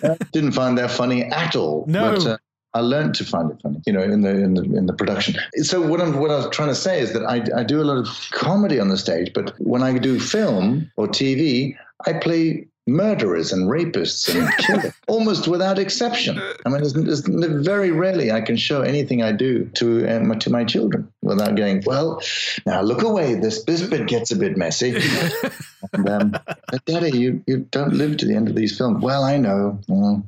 [0.03, 1.85] Uh, Didn't find that funny at all.
[1.89, 2.13] No.
[2.13, 2.39] But, uh,
[2.75, 5.37] I learned to find it funny, you know, in the in the in the production.
[5.63, 7.85] So what I'm what I was trying to say is that I, I do a
[7.85, 11.75] lot of comedy on the stage, but when I do film or TV,
[12.07, 16.41] I play murderers and rapists and killers, almost without exception.
[16.65, 20.51] I mean, there's, there's very rarely I can show anything I do to my, to
[20.51, 22.23] my children without going, well,
[22.65, 23.35] now look away.
[23.35, 24.97] This this bit gets a bit messy.
[25.93, 26.37] and, um,
[26.85, 29.03] Daddy, you, you don't live to the end of these films.
[29.03, 29.81] Well, I know.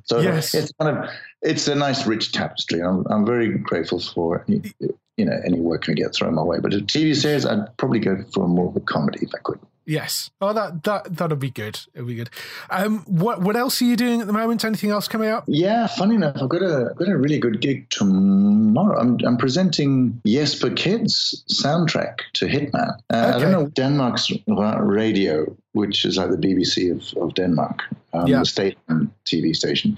[0.04, 0.54] so yes.
[0.54, 1.10] it's kind of
[1.42, 2.82] it's a nice rich tapestry.
[2.82, 4.74] I'm I'm very grateful for it.
[5.16, 7.98] You know, any work can get thrown my way, but a TV series, I'd probably
[7.98, 9.58] go for more of a comedy if I could.
[9.88, 10.30] Yes.
[10.42, 11.80] Oh, that that that'll be good.
[11.94, 12.28] It'll be good.
[12.68, 14.62] Um, what what else are you doing at the moment?
[14.62, 15.44] Anything else coming up?
[15.46, 19.00] Yeah, funny enough, I've got a got a really good gig tomorrow.
[19.00, 22.90] I'm I'm presenting Jesper Kyd's soundtrack to Hitman.
[23.10, 23.16] Uh, okay.
[23.16, 27.82] I don't know Denmark's radio, which is like the BBC of, of Denmark,
[28.12, 28.40] um, yeah.
[28.40, 28.76] the state
[29.24, 29.96] TV station.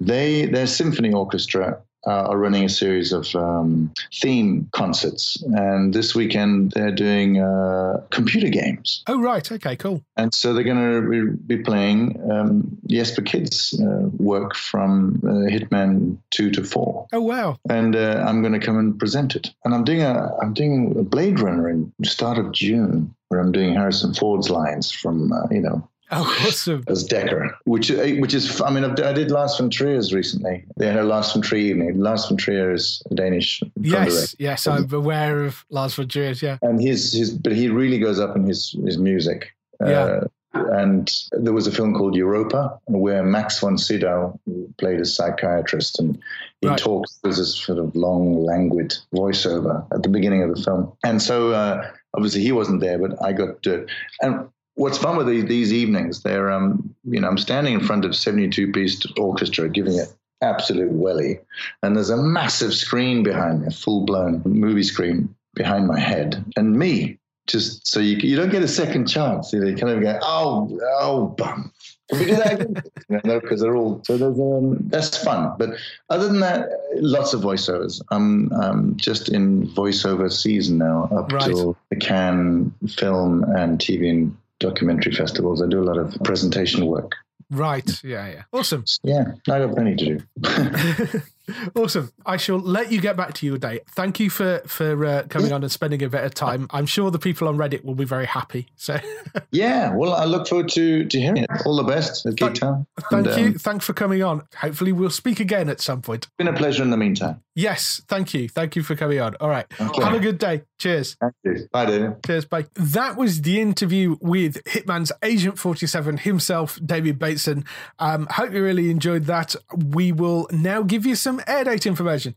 [0.00, 6.14] They their symphony orchestra uh, are running a series of um, theme concerts, and this
[6.14, 9.02] weekend they're doing uh, computer games.
[9.06, 9.50] Oh, right.
[9.50, 10.02] Okay, cool.
[10.16, 12.78] And so they're going to be playing um,
[13.14, 17.06] for Kyd's uh, work from uh, Hitman two to four.
[17.12, 17.58] Oh, wow!
[17.68, 19.52] And uh, I'm going to come and present it.
[19.64, 23.52] And I'm doing a I'm doing a Blade Runner in start of June, where I'm
[23.52, 26.84] doing Harrison Ford's lines from uh, you know Oh, awesome.
[26.86, 30.64] As Deckard, which uh, which is, I mean, I've, i did Lars von Trier's recently.
[30.76, 31.98] They had a Lars von Trier evening.
[31.98, 33.60] Lars von Trier is Danish.
[33.80, 36.58] Yes, yes, I'm aware of Lars von Trier's, yeah.
[36.62, 39.52] And his, his, but he really goes up in his, his music.
[39.82, 39.96] Uh, yeah.
[40.04, 44.38] Uh, and there was a film called Europa where Max von Sydow
[44.78, 46.18] played a psychiatrist and
[46.62, 46.78] he right.
[46.78, 50.92] talks, there's this sort of long, languid voiceover at the beginning of the film.
[51.04, 53.86] And so, uh, obviously he wasn't there, but I got to,
[54.22, 58.04] and what's fun with these, these evenings, they're, um, you know, I'm standing in front
[58.04, 60.12] of 72 piece orchestra giving it
[60.42, 61.40] absolute welly.
[61.82, 66.44] And there's a massive screen behind me, a full blown movie screen behind my head,
[66.56, 67.18] and me.
[67.46, 69.52] Just so you, you don't get a second chance.
[69.52, 71.72] You, know, you kind of go, oh, oh, bum.
[72.10, 72.82] Can we do that again?
[73.24, 75.52] no, because they're all so there's um, that's fun.
[75.56, 75.70] But
[76.10, 78.00] other than that, lots of voiceovers.
[78.10, 81.46] I'm um, just in voiceover season now up right.
[81.46, 85.62] till the Cannes film and TV and documentary festivals.
[85.62, 87.12] I do a lot of presentation work.
[87.50, 88.02] Right.
[88.02, 88.28] Yeah.
[88.28, 88.42] Yeah.
[88.52, 88.84] Awesome.
[89.04, 89.32] Yeah.
[89.48, 91.22] I got plenty to do.
[91.76, 92.10] awesome.
[92.24, 93.80] I shall let you get back to your day.
[93.90, 96.66] Thank you for for uh, coming on and spending a bit of time.
[96.70, 98.66] I'm sure the people on Reddit will be very happy.
[98.76, 98.98] So.
[99.52, 99.94] yeah.
[99.94, 101.50] Well, I look forward to to hearing it.
[101.64, 102.86] All the best at Geektown.
[103.10, 103.46] Thank and, you.
[103.46, 104.42] Um, Thanks for coming on.
[104.56, 106.26] Hopefully, we'll speak again at some point.
[106.38, 107.42] Been a pleasure in the meantime.
[107.56, 108.02] Yes.
[108.06, 108.50] Thank you.
[108.50, 109.34] Thank you for coming on.
[109.40, 109.64] All right.
[109.80, 110.02] Okay.
[110.04, 110.62] Have a good day.
[110.78, 111.16] Cheers.
[111.18, 111.66] Thank you.
[111.72, 112.22] Bye, David.
[112.24, 112.44] Cheers.
[112.44, 112.66] Bye.
[112.74, 117.64] That was the interview with Hitman's Agent 47 himself, David Bateson.
[117.98, 119.56] Um, hope you really enjoyed that.
[119.74, 122.34] We will now give you some air date information.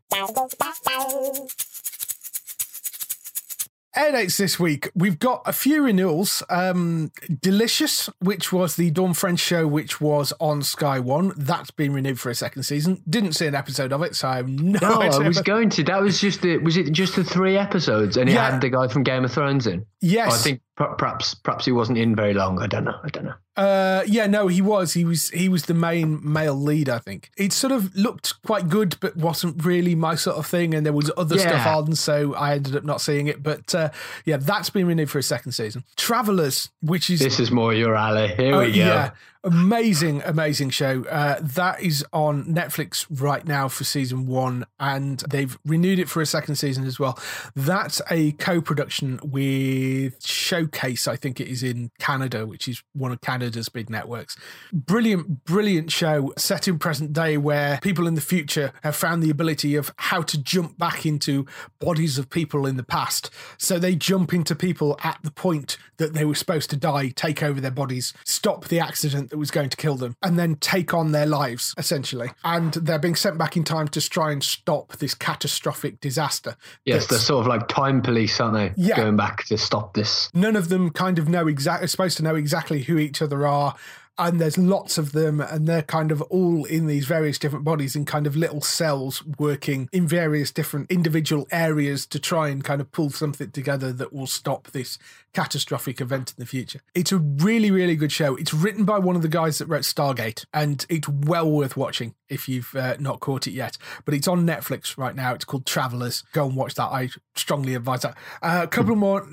[4.00, 4.90] Air dates this week.
[4.96, 6.42] We've got a few renewals.
[6.50, 7.12] Um,
[7.42, 12.18] Delicious, which was the Dawn French show, which was on Sky One, that's been renewed
[12.18, 13.04] for a second season.
[13.10, 15.02] Didn't see an episode of it, so I have no, no.
[15.02, 15.84] I was going to.
[15.84, 16.60] That was just the.
[16.60, 18.52] Was it just the three episodes, and it yeah.
[18.52, 19.86] had the guy from Game of Thrones in?
[20.00, 20.30] Yes.
[20.32, 22.60] Oh, I think perhaps perhaps he wasn't in very long.
[22.62, 22.98] I don't know.
[23.04, 23.34] I don't know.
[23.58, 24.94] Uh, yeah, no, he was.
[24.94, 25.30] He was.
[25.32, 26.88] He was the main male lead.
[26.88, 30.74] I think it sort of looked quite good, but wasn't really my sort of thing.
[30.74, 31.48] And there was other yeah.
[31.48, 33.44] stuff on, so I ended up not seeing it.
[33.44, 33.90] But uh,
[34.26, 35.84] yeah, that's been renewed for a second season.
[35.98, 38.30] Travelers, which is this is more your alley.
[38.30, 38.78] Here we go.
[38.78, 39.12] Yeah,
[39.44, 41.04] amazing, amazing show.
[41.06, 46.22] Uh, that is on Netflix right now for season one, and they've renewed it for
[46.22, 47.18] a second season as well.
[47.56, 53.22] That's a co-production with Showcase, I think it is in Canada, which is one of
[53.22, 54.36] Canada's big networks.
[54.74, 59.30] Brilliant, brilliant show set in present day where people in the future have found the
[59.30, 61.46] ability of how to jump back into
[61.80, 63.30] bodies of people in the past.
[63.58, 67.42] So they jump into people at the point that they were supposed to die, take
[67.42, 70.94] over their bodies, stop the accident that was going to kill them and then take
[70.94, 72.32] on their lives, essentially.
[72.44, 76.56] And they're being sent back in time to try and stop this catastrophic disaster.
[76.86, 78.74] Yes, they're sort of like time police, aren't they?
[78.82, 78.98] Yeah.
[78.98, 80.30] Going back to stop this.
[80.34, 83.76] None of them kind of know exactly, supposed to know exactly who each other are
[84.20, 87.96] and there's lots of them and they're kind of all in these various different bodies
[87.96, 92.82] in kind of little cells working in various different individual areas to try and kind
[92.82, 95.00] of pull something together that will stop this
[95.34, 96.82] catastrophic event in the future.
[96.94, 98.36] It's a really, really good show.
[98.36, 102.16] It's written by one of the guys that wrote Stargate, and it's well worth watching
[102.28, 103.78] if you've uh, not caught it yet.
[104.06, 105.34] But it's on Netflix right now.
[105.34, 106.24] It's called Travelers.
[106.34, 106.88] Go and watch that.
[106.88, 108.18] I strongly advise that.
[108.42, 109.28] Uh, a couple more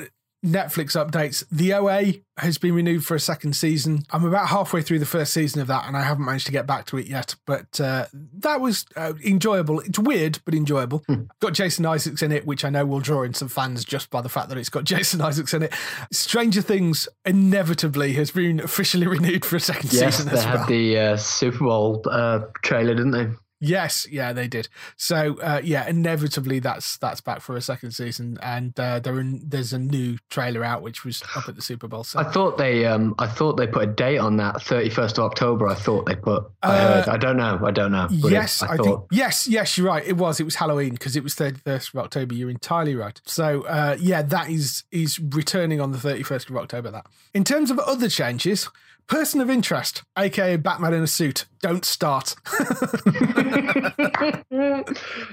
[0.45, 1.45] Netflix updates.
[1.51, 4.05] The OA has been renewed for a second season.
[4.11, 6.67] I'm about halfway through the first season of that, and I haven't managed to get
[6.67, 7.35] back to it yet.
[7.47, 9.81] But uh, that was uh, enjoyable.
[9.81, 11.05] It's weird, but enjoyable.
[11.41, 14.21] Got Jason Isaacs in it, which I know will draw in some fans just by
[14.21, 15.75] the fact that it's got Jason Isaacs in it.
[16.13, 20.67] Stranger Things inevitably has been officially renewed for a second Yes, season they as had
[20.67, 23.29] the uh, Super Bowl uh, trailer, didn't they?
[23.61, 24.69] Yes, yeah, they did.
[24.97, 29.41] So uh, yeah, inevitably that's that's back for a second season, and uh, there in,
[29.47, 32.05] there's a new trailer out which was up at the Super Bowl.
[32.05, 35.17] So I thought they, um, I thought they put a date on that, thirty first
[35.19, 35.67] of October.
[35.69, 36.45] I thought they put.
[36.63, 37.09] I Uh, heard.
[37.09, 37.59] I don't know.
[37.65, 38.09] I don't know.
[38.11, 40.05] it- yes, I, I, think yes, yes, you're right.
[40.07, 40.39] It was.
[40.39, 42.35] It was Halloween because it was 31st of October.
[42.35, 43.19] You're entirely right.
[43.25, 46.91] So uh, yeah, that is is returning on the 31st of October.
[46.91, 47.07] That.
[47.33, 48.69] In terms of other changes,
[49.09, 52.35] person of interest, aka Batman in a suit, don't start.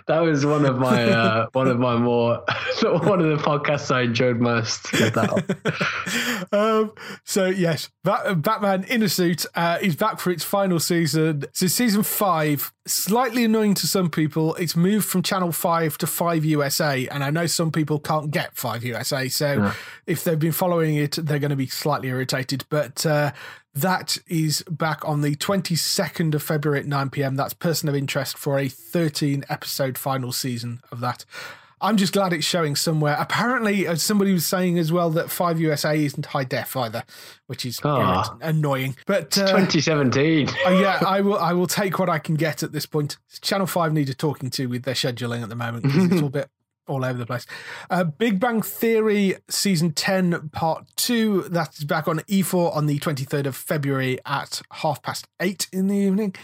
[0.08, 2.44] that was one of my uh, one of my more
[2.82, 4.94] one of the podcasts I enjoyed most.
[6.52, 6.92] um,
[7.24, 11.46] so yes, Bat- Batman in a suit uh, is back for its final season.
[11.54, 14.56] So season five, slightly annoying to some people.
[14.56, 18.56] It's moved from Channel Five to Five USA, and I know some people can't get
[18.56, 19.28] Five USA.
[19.30, 19.72] So
[20.06, 22.66] if they've been following it, they're going to be slightly irritated.
[22.70, 23.32] But uh,
[23.74, 27.36] that is back on the 22nd of February at 9 p.m.
[27.36, 31.26] That's person of interest for a 13 episode final season of that.
[31.84, 33.16] I'm just glad it's showing somewhere.
[33.20, 37.04] Apparently, as somebody was saying as well, that 5 USA isn't high def either,
[37.48, 38.96] which is irrit- annoying.
[39.06, 40.48] But uh, 2017.
[40.66, 41.38] uh, yeah, I will.
[41.38, 43.18] I will take what I can get at this point.
[43.42, 45.86] Channel Five need a talking to with their scheduling at the moment.
[45.88, 46.50] it's all bit
[46.88, 47.46] all over the place.
[47.90, 51.44] Uh, Big Bang Theory season ten part two.
[51.44, 55.88] That's back on E4 on the twenty third of February at half past eight in
[55.88, 56.36] the evening.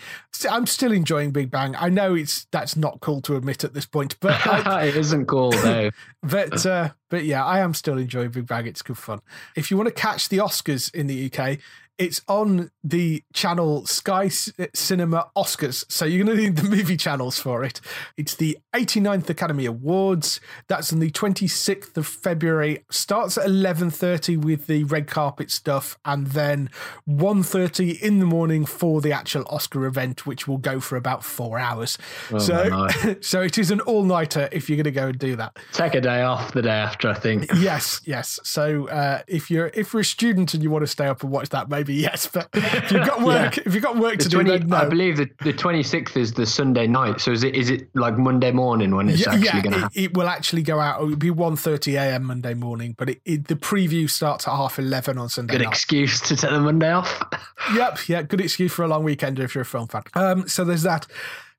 [0.49, 1.75] I'm still enjoying Big Bang.
[1.77, 5.25] I know it's that's not cool to admit at this point, but I, it isn't
[5.25, 5.91] cool though.
[6.23, 8.67] but uh, but yeah, I am still enjoying Big Bang.
[8.67, 9.21] It's good fun.
[9.55, 11.59] If you want to catch the Oscars in the UK,
[11.99, 15.83] it's on the channel Sky Cinema Oscars.
[15.91, 17.81] So you're going to need the movie channels for it.
[18.15, 20.39] It's the 89th Academy Awards.
[20.67, 22.85] That's on the 26th of February.
[22.89, 26.69] Starts at 11:30 with the red carpet stuff, and then
[27.05, 31.59] 1:30 in the morning for the actual Oscar event, which will go for about four
[31.59, 31.97] hours.
[32.37, 32.87] so
[33.21, 35.57] so it is an all nighter if you're going to go and do that.
[35.73, 37.09] Take a day off the day after.
[37.09, 37.49] I think.
[37.57, 38.39] Yes, yes.
[38.43, 41.31] So uh, if you're if you're a student and you want to stay up and
[41.31, 42.27] watch that, maybe yes.
[42.27, 44.77] But if you've got work, if you've got work The to do, then no.
[44.77, 47.21] I believe the, the 26th is the Sunday night.
[47.21, 49.79] So is it is it like Monday morning when it's yeah, actually yeah, going to
[49.79, 50.03] happen?
[50.03, 51.01] it will actually go out.
[51.01, 52.23] It will be 1.30 a.m.
[52.25, 55.71] Monday morning, but it, it, the preview starts at half eleven on Sunday Good night.
[55.71, 57.21] excuse to take the Monday off.
[57.75, 60.03] Yep, yeah, good excuse for a long weekend if you're a film fan.
[60.15, 61.05] Um, so there's that.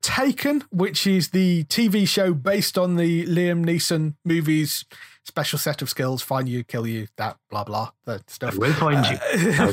[0.01, 4.83] Taken, which is the TV show based on the Liam Neeson movies,
[5.31, 8.57] special set of skills, find you, kill you, that blah blah, that stuff.
[8.57, 9.17] We'll find you.
[9.57, 9.71] Uh,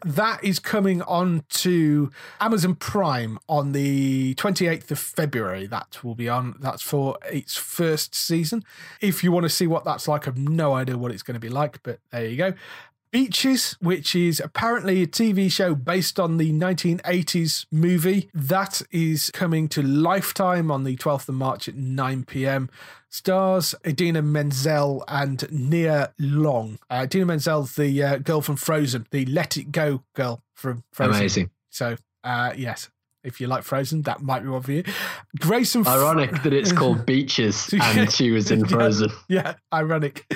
[0.04, 2.10] that is coming on to
[2.40, 5.68] Amazon Prime on the 28th of February.
[5.68, 6.56] That will be on.
[6.58, 8.64] That's for its first season.
[9.00, 11.40] If you want to see what that's like, I've no idea what it's going to
[11.40, 12.54] be like, but there you go.
[13.10, 18.30] Beaches, which is apparently a TV show based on the 1980s movie.
[18.32, 22.70] That is coming to Lifetime on the 12th of March at 9 p.m.
[23.08, 26.78] Stars Idina Menzel and Nia Long.
[26.88, 31.16] Uh, Idina Menzel's the uh, girl from Frozen, the Let It Go girl from Frozen.
[31.16, 31.50] Amazing.
[31.70, 32.90] So, uh, yes,
[33.22, 34.84] if you like Frozen, that might be one for you.
[35.38, 35.82] Grayson.
[35.82, 39.10] F- Ironic that it's called Beaches and she was in Frozen.
[39.28, 40.26] Yeah, ironic.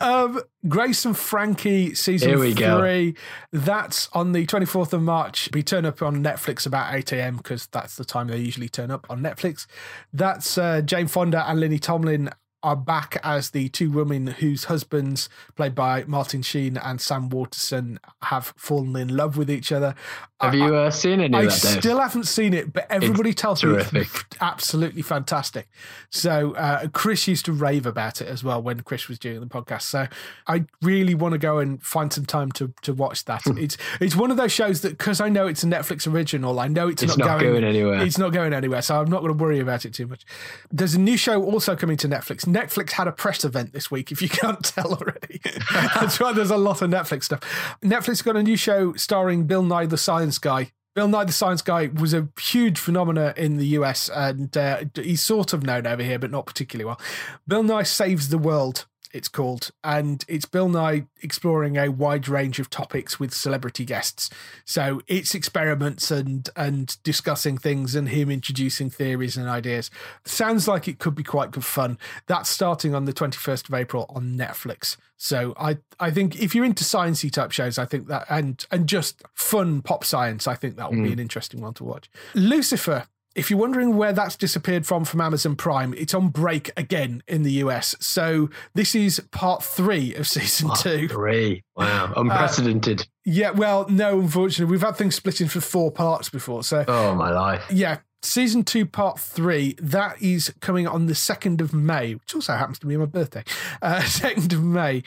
[0.00, 2.78] Um, Grace and Frankie season Here we go.
[2.80, 3.16] three.
[3.52, 5.48] That's on the 24th of March.
[5.52, 7.36] We turn up on Netflix about 8 a.m.
[7.38, 9.66] because that's the time they usually turn up on Netflix.
[10.12, 12.30] That's uh, Jane Fonda and Lily Tomlin
[12.62, 17.98] are back as the two women whose husbands, played by Martin Sheen and Sam Waterston,
[18.24, 19.94] have fallen in love with each other.
[20.40, 21.80] Have I- you uh, seen any I of that, Dave?
[21.82, 25.68] still haven't seen it, but everybody tells me it's absolutely fantastic.
[26.10, 29.46] So uh, Chris used to rave about it as well when Chris was doing the
[29.46, 29.82] podcast.
[29.82, 30.06] So
[30.46, 33.42] I really want to go and find some time to to watch that.
[33.44, 33.58] Hmm.
[33.58, 36.68] it's it's one of those shows that because I know it's a Netflix original, I
[36.68, 38.00] know it's, It's not, not going anywhere.
[38.02, 40.24] It's not going anywhere, so I'm not going to worry about it too much.
[40.72, 42.46] There's a new show also coming to Netflix.
[42.46, 44.10] Netflix had a press event this week.
[44.10, 45.40] If you can't tell already,
[45.94, 47.40] that's why there's a lot of Netflix stuff.
[47.82, 50.72] Netflix got a new show starring Bill Nye the Science Guy.
[50.94, 55.22] Bill Nye the Science Guy was a huge phenomena in the US, and uh, he's
[55.22, 57.00] sort of known over here, but not particularly well.
[57.46, 58.86] Bill Nye saves the world.
[59.12, 64.30] It's called, and it's Bill Nye exploring a wide range of topics with celebrity guests.
[64.64, 69.90] So it's experiments and and discussing things and him introducing theories and ideas.
[70.24, 71.98] Sounds like it could be quite good fun.
[72.26, 74.96] That's starting on the 21st of April on Netflix.
[75.16, 78.88] So I I think if you're into sciencey type shows, I think that and and
[78.88, 81.14] just fun pop science, I think that would be hmm.
[81.14, 82.10] an interesting one to watch.
[82.34, 87.22] Lucifer if you're wondering where that's disappeared from from Amazon Prime, it's on break again
[87.28, 87.94] in the US.
[88.00, 91.08] So this is part three of season two.
[91.08, 91.62] Three.
[91.76, 92.12] Wow.
[92.16, 93.06] Unprecedented.
[93.24, 96.64] Yeah, well, no, unfortunately, we've had things split into four parts before.
[96.64, 97.64] So oh, my life.
[97.70, 102.54] yeah, season two, part three, that is coming on the 2nd of May, which also
[102.54, 103.44] happens to be my birthday.
[103.80, 105.02] Uh, 2nd of May.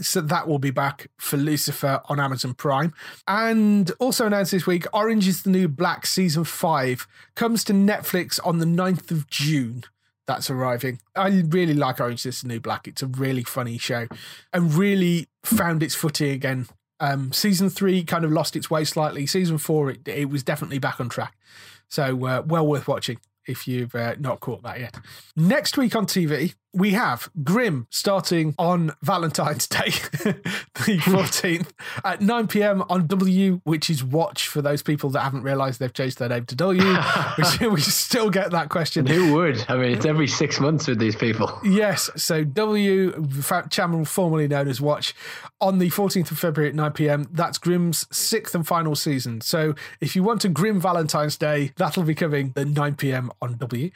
[0.00, 2.92] So that will be back for Lucifer on Amazon Prime.
[3.28, 8.40] And also announced this week, Orange is the New Black season five comes to Netflix
[8.44, 9.84] on the 9th of June.
[10.26, 11.00] That's arriving.
[11.14, 12.88] I really like Orange is the New Black.
[12.88, 14.08] It's a really funny show
[14.52, 16.66] and really found its footing again.
[17.00, 19.26] Um, season three kind of lost its way slightly.
[19.26, 21.34] Season four, it, it was definitely back on track.
[21.88, 24.98] So uh, well worth watching if you've uh, not caught that yet.
[25.36, 29.90] Next week on TV, we have Grimm starting on Valentine's Day,
[30.24, 31.14] the hmm.
[31.14, 31.70] 14th,
[32.04, 35.92] at 9 pm on W, which is Watch for those people that haven't realised they've
[35.92, 36.82] changed their name to W.
[37.60, 39.06] we, we still get that question.
[39.06, 39.64] Who would?
[39.68, 41.58] I mean, it's every six months with these people.
[41.64, 43.26] Yes, so W,
[43.70, 45.14] channel formerly known as Watch,
[45.60, 47.28] on the 14th of February at 9 pm.
[47.30, 49.40] That's Grimm's sixth and final season.
[49.40, 53.56] So if you want a Grimm Valentine's Day, that'll be coming at 9 pm on
[53.58, 53.90] W.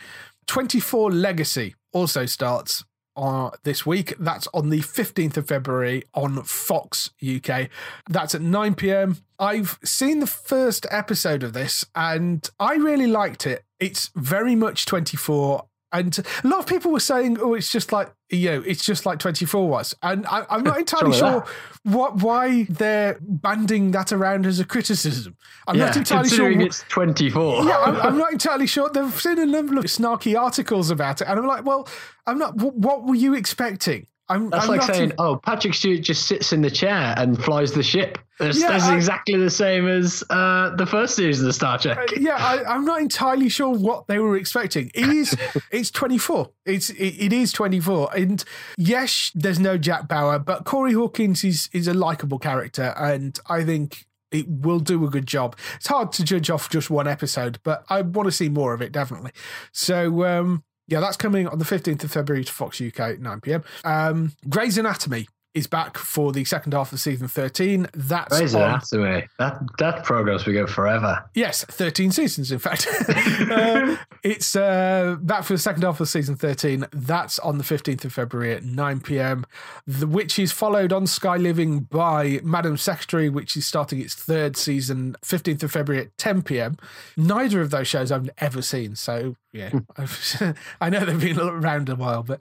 [0.49, 2.85] 24 Legacy also starts
[3.17, 4.15] uh, this week.
[4.19, 7.69] That's on the 15th of February on Fox UK.
[8.09, 9.19] That's at 9 pm.
[9.39, 13.65] I've seen the first episode of this and I really liked it.
[13.79, 15.65] It's very much 24.
[15.93, 19.07] And a lot of people were saying, "Oh, it's just like you know, it's just
[19.07, 21.47] like 24 was," and I, I'm not entirely sure
[21.85, 25.37] what why they're banding that around as a criticism.
[25.67, 26.39] I'm yeah, not entirely sure.
[26.49, 27.65] considering it's 24.
[27.65, 28.91] yeah, I'm, I'm not entirely sure.
[28.91, 31.89] They've seen a number of snarky articles about it, and I'm like, well,
[32.27, 32.57] I'm not.
[32.57, 34.07] What were you expecting?
[34.31, 37.15] I'm, That's I'm like not saying, in- oh, Patrick Stewart just sits in the chair
[37.17, 38.19] and flies the ship.
[38.39, 41.79] That's, Yeah, that's I- exactly the same as uh, the first series of the Star
[41.79, 41.99] Trek.
[42.19, 44.91] yeah, I, I'm not entirely sure what they were expecting.
[44.95, 45.37] It is,
[45.73, 46.51] it's 24.
[46.67, 48.45] It's it, it is 24, and
[48.77, 53.65] yes, there's no Jack Bauer, but Corey Hawkins is is a likable character, and I
[53.65, 55.57] think it will do a good job.
[55.77, 58.83] It's hard to judge off just one episode, but I want to see more of
[58.83, 59.33] it definitely.
[59.73, 60.25] So.
[60.25, 63.65] um yeah, that's coming on the 15th of February to Fox UK at 9 pm.
[63.85, 67.89] Um, Grey's Anatomy is back for the second half of season 13.
[67.95, 69.27] That's Grey's on- Anatomy.
[69.39, 71.25] That that program's we go forever.
[71.35, 72.87] Yes, 13 seasons, in fact.
[73.51, 76.87] uh, it's uh, back for the second half of season 13.
[76.93, 79.47] That's on the 15th of February at 9 pm.
[79.87, 84.57] The, which is followed on Sky Living by Madam Secretary, which is starting its third
[84.57, 86.77] season, 15th of February at 10 pm.
[87.17, 88.95] Neither of those shows I've ever seen.
[88.97, 90.57] So, yeah, I've,
[90.91, 92.41] know they've been around a while, but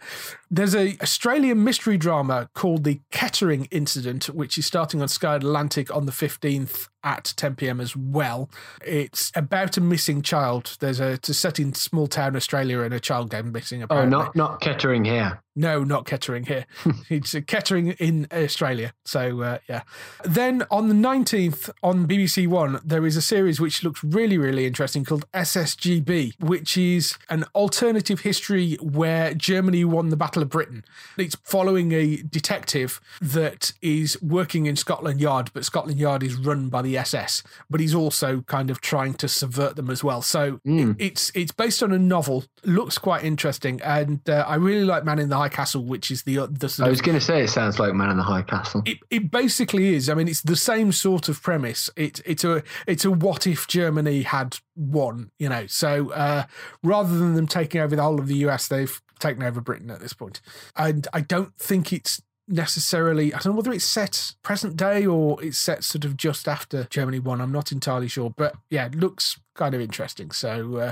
[0.52, 5.94] there's a Australian mystery drama called The Kettering Incident, which is starting on Sky Atlantic
[5.96, 7.80] on the 15th at 10 p.m.
[7.80, 8.50] as well.
[8.86, 10.76] It's about a missing child.
[10.82, 13.82] There's a it's set in small town Australia and a child going missing.
[13.82, 14.14] Apparently.
[14.14, 15.42] Oh, not not Kettering here.
[15.58, 16.68] No, not Kettering here.
[17.10, 18.94] it's Kettering in Australia.
[19.06, 19.82] So, uh, yeah.
[20.24, 24.68] Then on the 19th on BBC One, there is a series which looks really, really
[24.68, 30.86] interesting called SSGB, which is an alternative history where Germany won the Battle of Britain.
[31.18, 36.70] It's following a detective that is working in Scotland Yard, but Scotland Yard is run
[36.70, 40.22] by the SS, but he's also kind of trying to subvert them as well.
[40.22, 44.86] So it- it's it's based on a novel, looks quite interesting, and uh, I really
[44.86, 47.24] like Man in the High Castle, which is the the sort I was going to
[47.24, 48.82] say it sounds like Man in the High Castle.
[48.86, 50.10] it, it basically is.
[50.10, 51.90] I mean, it's the same sort of premise.
[51.96, 55.66] It, it's a it's a what if Germany had won, you know.
[55.68, 56.44] So uh,
[56.84, 60.00] rather than them taking over the whole of the US, they've taken over Britain at
[60.00, 60.42] this point.
[60.76, 63.34] And I don't think it's necessarily.
[63.34, 66.86] I don't know whether it's set present day or it's set sort of just after
[66.90, 67.42] Germany won.
[67.42, 70.32] I'm not entirely sure, but yeah, it looks kind of interesting.
[70.32, 70.78] So.
[70.78, 70.92] Uh,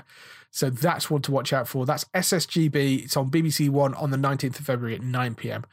[0.52, 1.86] so that's one to watch out for.
[1.86, 3.03] That's SSGB.
[3.03, 5.65] It's on BBC One on the 19th of February at 9 pm.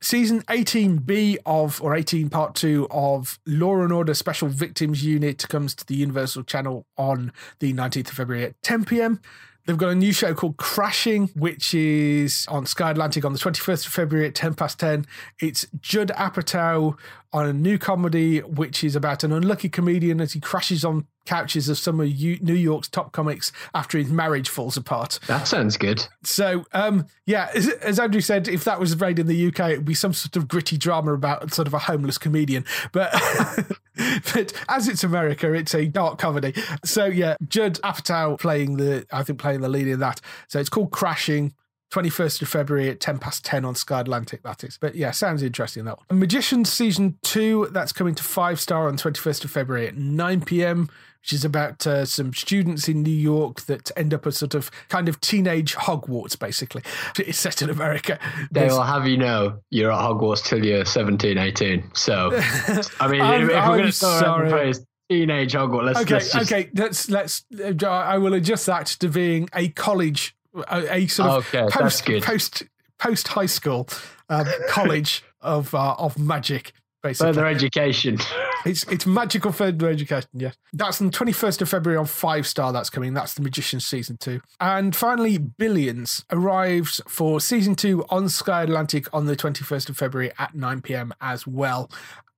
[0.00, 5.74] Season 18B of, or 18 part two of Law and Order Special Victims Unit comes
[5.76, 9.20] to the Universal Channel on the 19th of February at 10 pm.
[9.66, 13.86] They've got a new show called Crashing, which is on Sky Atlantic on the 21st
[13.86, 15.06] of February at 10 past 10.
[15.40, 16.98] It's Judd Apatow
[17.34, 21.68] on a new comedy, which is about an unlucky comedian as he crashes on couches
[21.68, 25.18] of some of New York's top comics after his marriage falls apart.
[25.26, 26.06] That sounds good.
[26.22, 29.76] So, um, yeah, as, as, Andrew said, if that was made in the UK, it
[29.78, 32.64] would be some sort of gritty drama about sort of a homeless comedian.
[32.92, 33.12] But,
[34.32, 36.54] but as it's America, it's a dark comedy.
[36.84, 40.20] So, yeah, Judd Apatow playing the, I think, playing the lead in that.
[40.46, 41.52] So it's called Crashing.
[41.94, 44.78] 21st of February at 10 past 10 on Sky Atlantic, that is.
[44.78, 46.18] But yeah, sounds interesting, that one.
[46.18, 50.88] Magicians Season 2, that's coming to Five Star on 21st of February at 9 p.m
[51.24, 54.70] which is about uh, some students in New York that end up as sort of
[54.90, 56.82] kind of teenage Hogwarts, basically.
[57.18, 58.18] It's set in America.
[58.50, 61.92] They will have you know you're at Hogwarts till you're 17, 18.
[61.94, 62.30] So,
[63.00, 66.52] I mean, if, if we're going to start phrase teenage Hogwarts, let's, okay, let's just...
[66.52, 67.44] okay, let's let's.
[67.58, 70.36] Uh, I will adjust that to being a college,
[70.68, 72.62] a, a sort of okay, post post
[72.98, 73.88] post high school
[74.28, 76.72] um, college of uh, of magic
[77.04, 77.34] basically.
[77.34, 78.18] Further education.
[78.66, 80.52] It's it's magical further education, yeah.
[80.72, 83.12] That's on 21st of February on Five Star, that's coming.
[83.12, 84.40] That's The Magician Season 2.
[84.58, 90.32] And finally, Billions arrives for Season 2 on Sky Atlantic on the 21st of February
[90.38, 91.90] at 9 pm as well.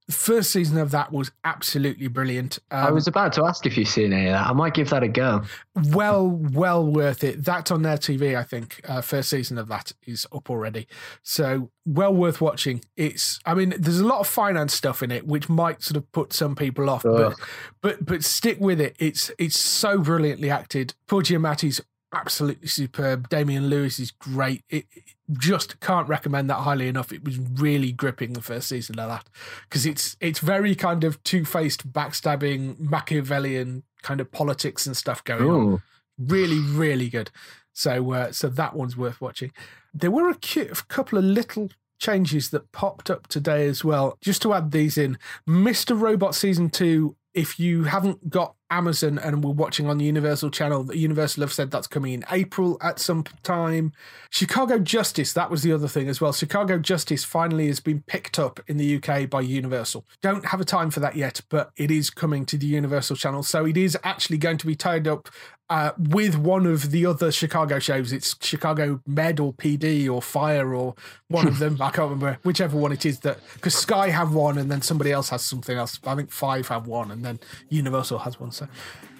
[0.06, 2.60] The first season of that was absolutely brilliant.
[2.70, 4.46] Um, I was about to ask if you've seen any of that.
[4.46, 5.42] I might give that a go.
[5.74, 7.44] Well, well worth it.
[7.44, 8.80] That's on their TV, I think.
[8.88, 10.86] Uh, first season of that is up already.
[11.22, 12.82] So, well worth watching.
[12.96, 16.10] It's, I mean, there's a lot of finance stuff in it, which might sort of
[16.12, 17.34] put some people off, but,
[17.82, 18.94] but but stick with it.
[18.98, 20.94] It's it's so brilliantly acted.
[21.08, 21.80] Paul Giamatti's
[22.14, 23.28] absolutely superb.
[23.28, 24.64] Damian Lewis is great.
[24.68, 25.02] It, it,
[25.38, 27.12] just can't recommend that highly enough.
[27.12, 29.28] It was really gripping the first season of that
[29.68, 35.24] because it's it's very kind of two faced, backstabbing, Machiavellian kind of politics and stuff
[35.24, 35.72] going Ooh.
[35.72, 35.82] on.
[36.16, 37.30] Really, really good.
[37.72, 39.52] So uh, so that one's worth watching.
[39.92, 44.18] There were a, a couple of little changes that popped up today as well.
[44.20, 45.18] Just to add these in,
[45.48, 45.98] Mr.
[45.98, 47.16] Robot season two.
[47.36, 50.82] If you haven't got Amazon and we're watching on the Universal channel.
[50.82, 53.92] The Universal have said that's coming in April at some time.
[54.30, 56.32] Chicago Justice, that was the other thing as well.
[56.32, 60.04] Chicago Justice finally has been picked up in the UK by Universal.
[60.20, 63.42] Don't have a time for that yet, but it is coming to the Universal channel.
[63.42, 65.28] So it is actually going to be tied up
[65.68, 68.12] uh, with one of the other Chicago shows.
[68.12, 70.94] It's Chicago Med or PD or Fire or
[71.28, 71.76] one of them.
[71.80, 75.12] I can't remember whichever one it is that because Sky have one and then somebody
[75.12, 75.98] else has something else.
[76.06, 78.52] I think Five have one and then Universal has one.
[78.52, 78.68] So,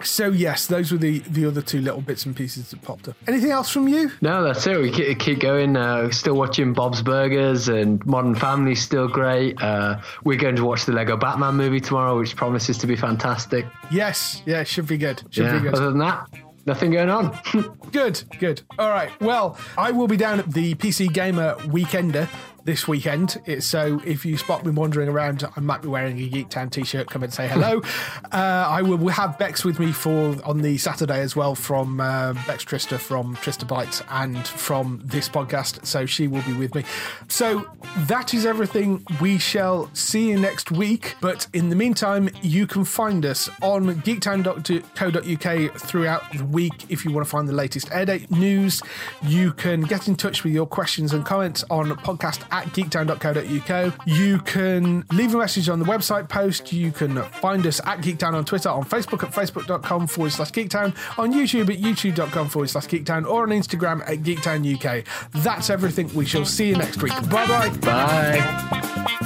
[0.02, 3.16] so yes, those were the the other two little bits and pieces that popped up.
[3.26, 4.12] Anything else from you?
[4.20, 4.80] No, that's it.
[4.80, 5.76] We keep, keep going.
[5.76, 9.60] Uh, still watching Bob's Burgers and Modern Family's still great.
[9.60, 13.66] Uh, we're going to watch the Lego Batman movie tomorrow, which promises to be fantastic.
[13.90, 15.22] Yes, yeah, should be good.
[15.30, 15.58] Should yeah.
[15.58, 15.74] be good.
[15.74, 16.28] Other than that,
[16.66, 17.38] nothing going on.
[17.92, 18.62] good, good.
[18.78, 19.10] All right.
[19.20, 22.28] Well, I will be down at the PC Gamer Weekender
[22.66, 23.40] this weekend.
[23.60, 27.08] So if you spot me wandering around, I might be wearing a Geektown t-shirt.
[27.08, 27.80] Come and say hello.
[28.32, 28.36] uh,
[28.68, 32.64] I will have Bex with me for on the Saturday as well from uh, Bex
[32.64, 35.86] Trista from Trista Bites and from this podcast.
[35.86, 36.84] So she will be with me.
[37.28, 37.66] So
[38.08, 39.04] that is everything.
[39.20, 41.14] We shall see you next week.
[41.20, 47.12] But in the meantime, you can find us on geektown.co.uk throughout the week if you
[47.12, 48.82] want to find the latest airdate news.
[49.22, 54.06] You can get in touch with your questions and comments on podcast at geektown.co.uk.
[54.06, 56.72] You can leave a message on the website post.
[56.72, 60.96] You can find us at Geektown on Twitter, on Facebook at facebook.com forward slash geektown,
[61.18, 65.04] on YouTube at youtube.com forward slash geektown, or on Instagram at geektown UK.
[65.42, 66.12] That's everything.
[66.14, 67.12] We shall see you next week.
[67.30, 67.76] Bye-bye.
[67.78, 69.25] Bye.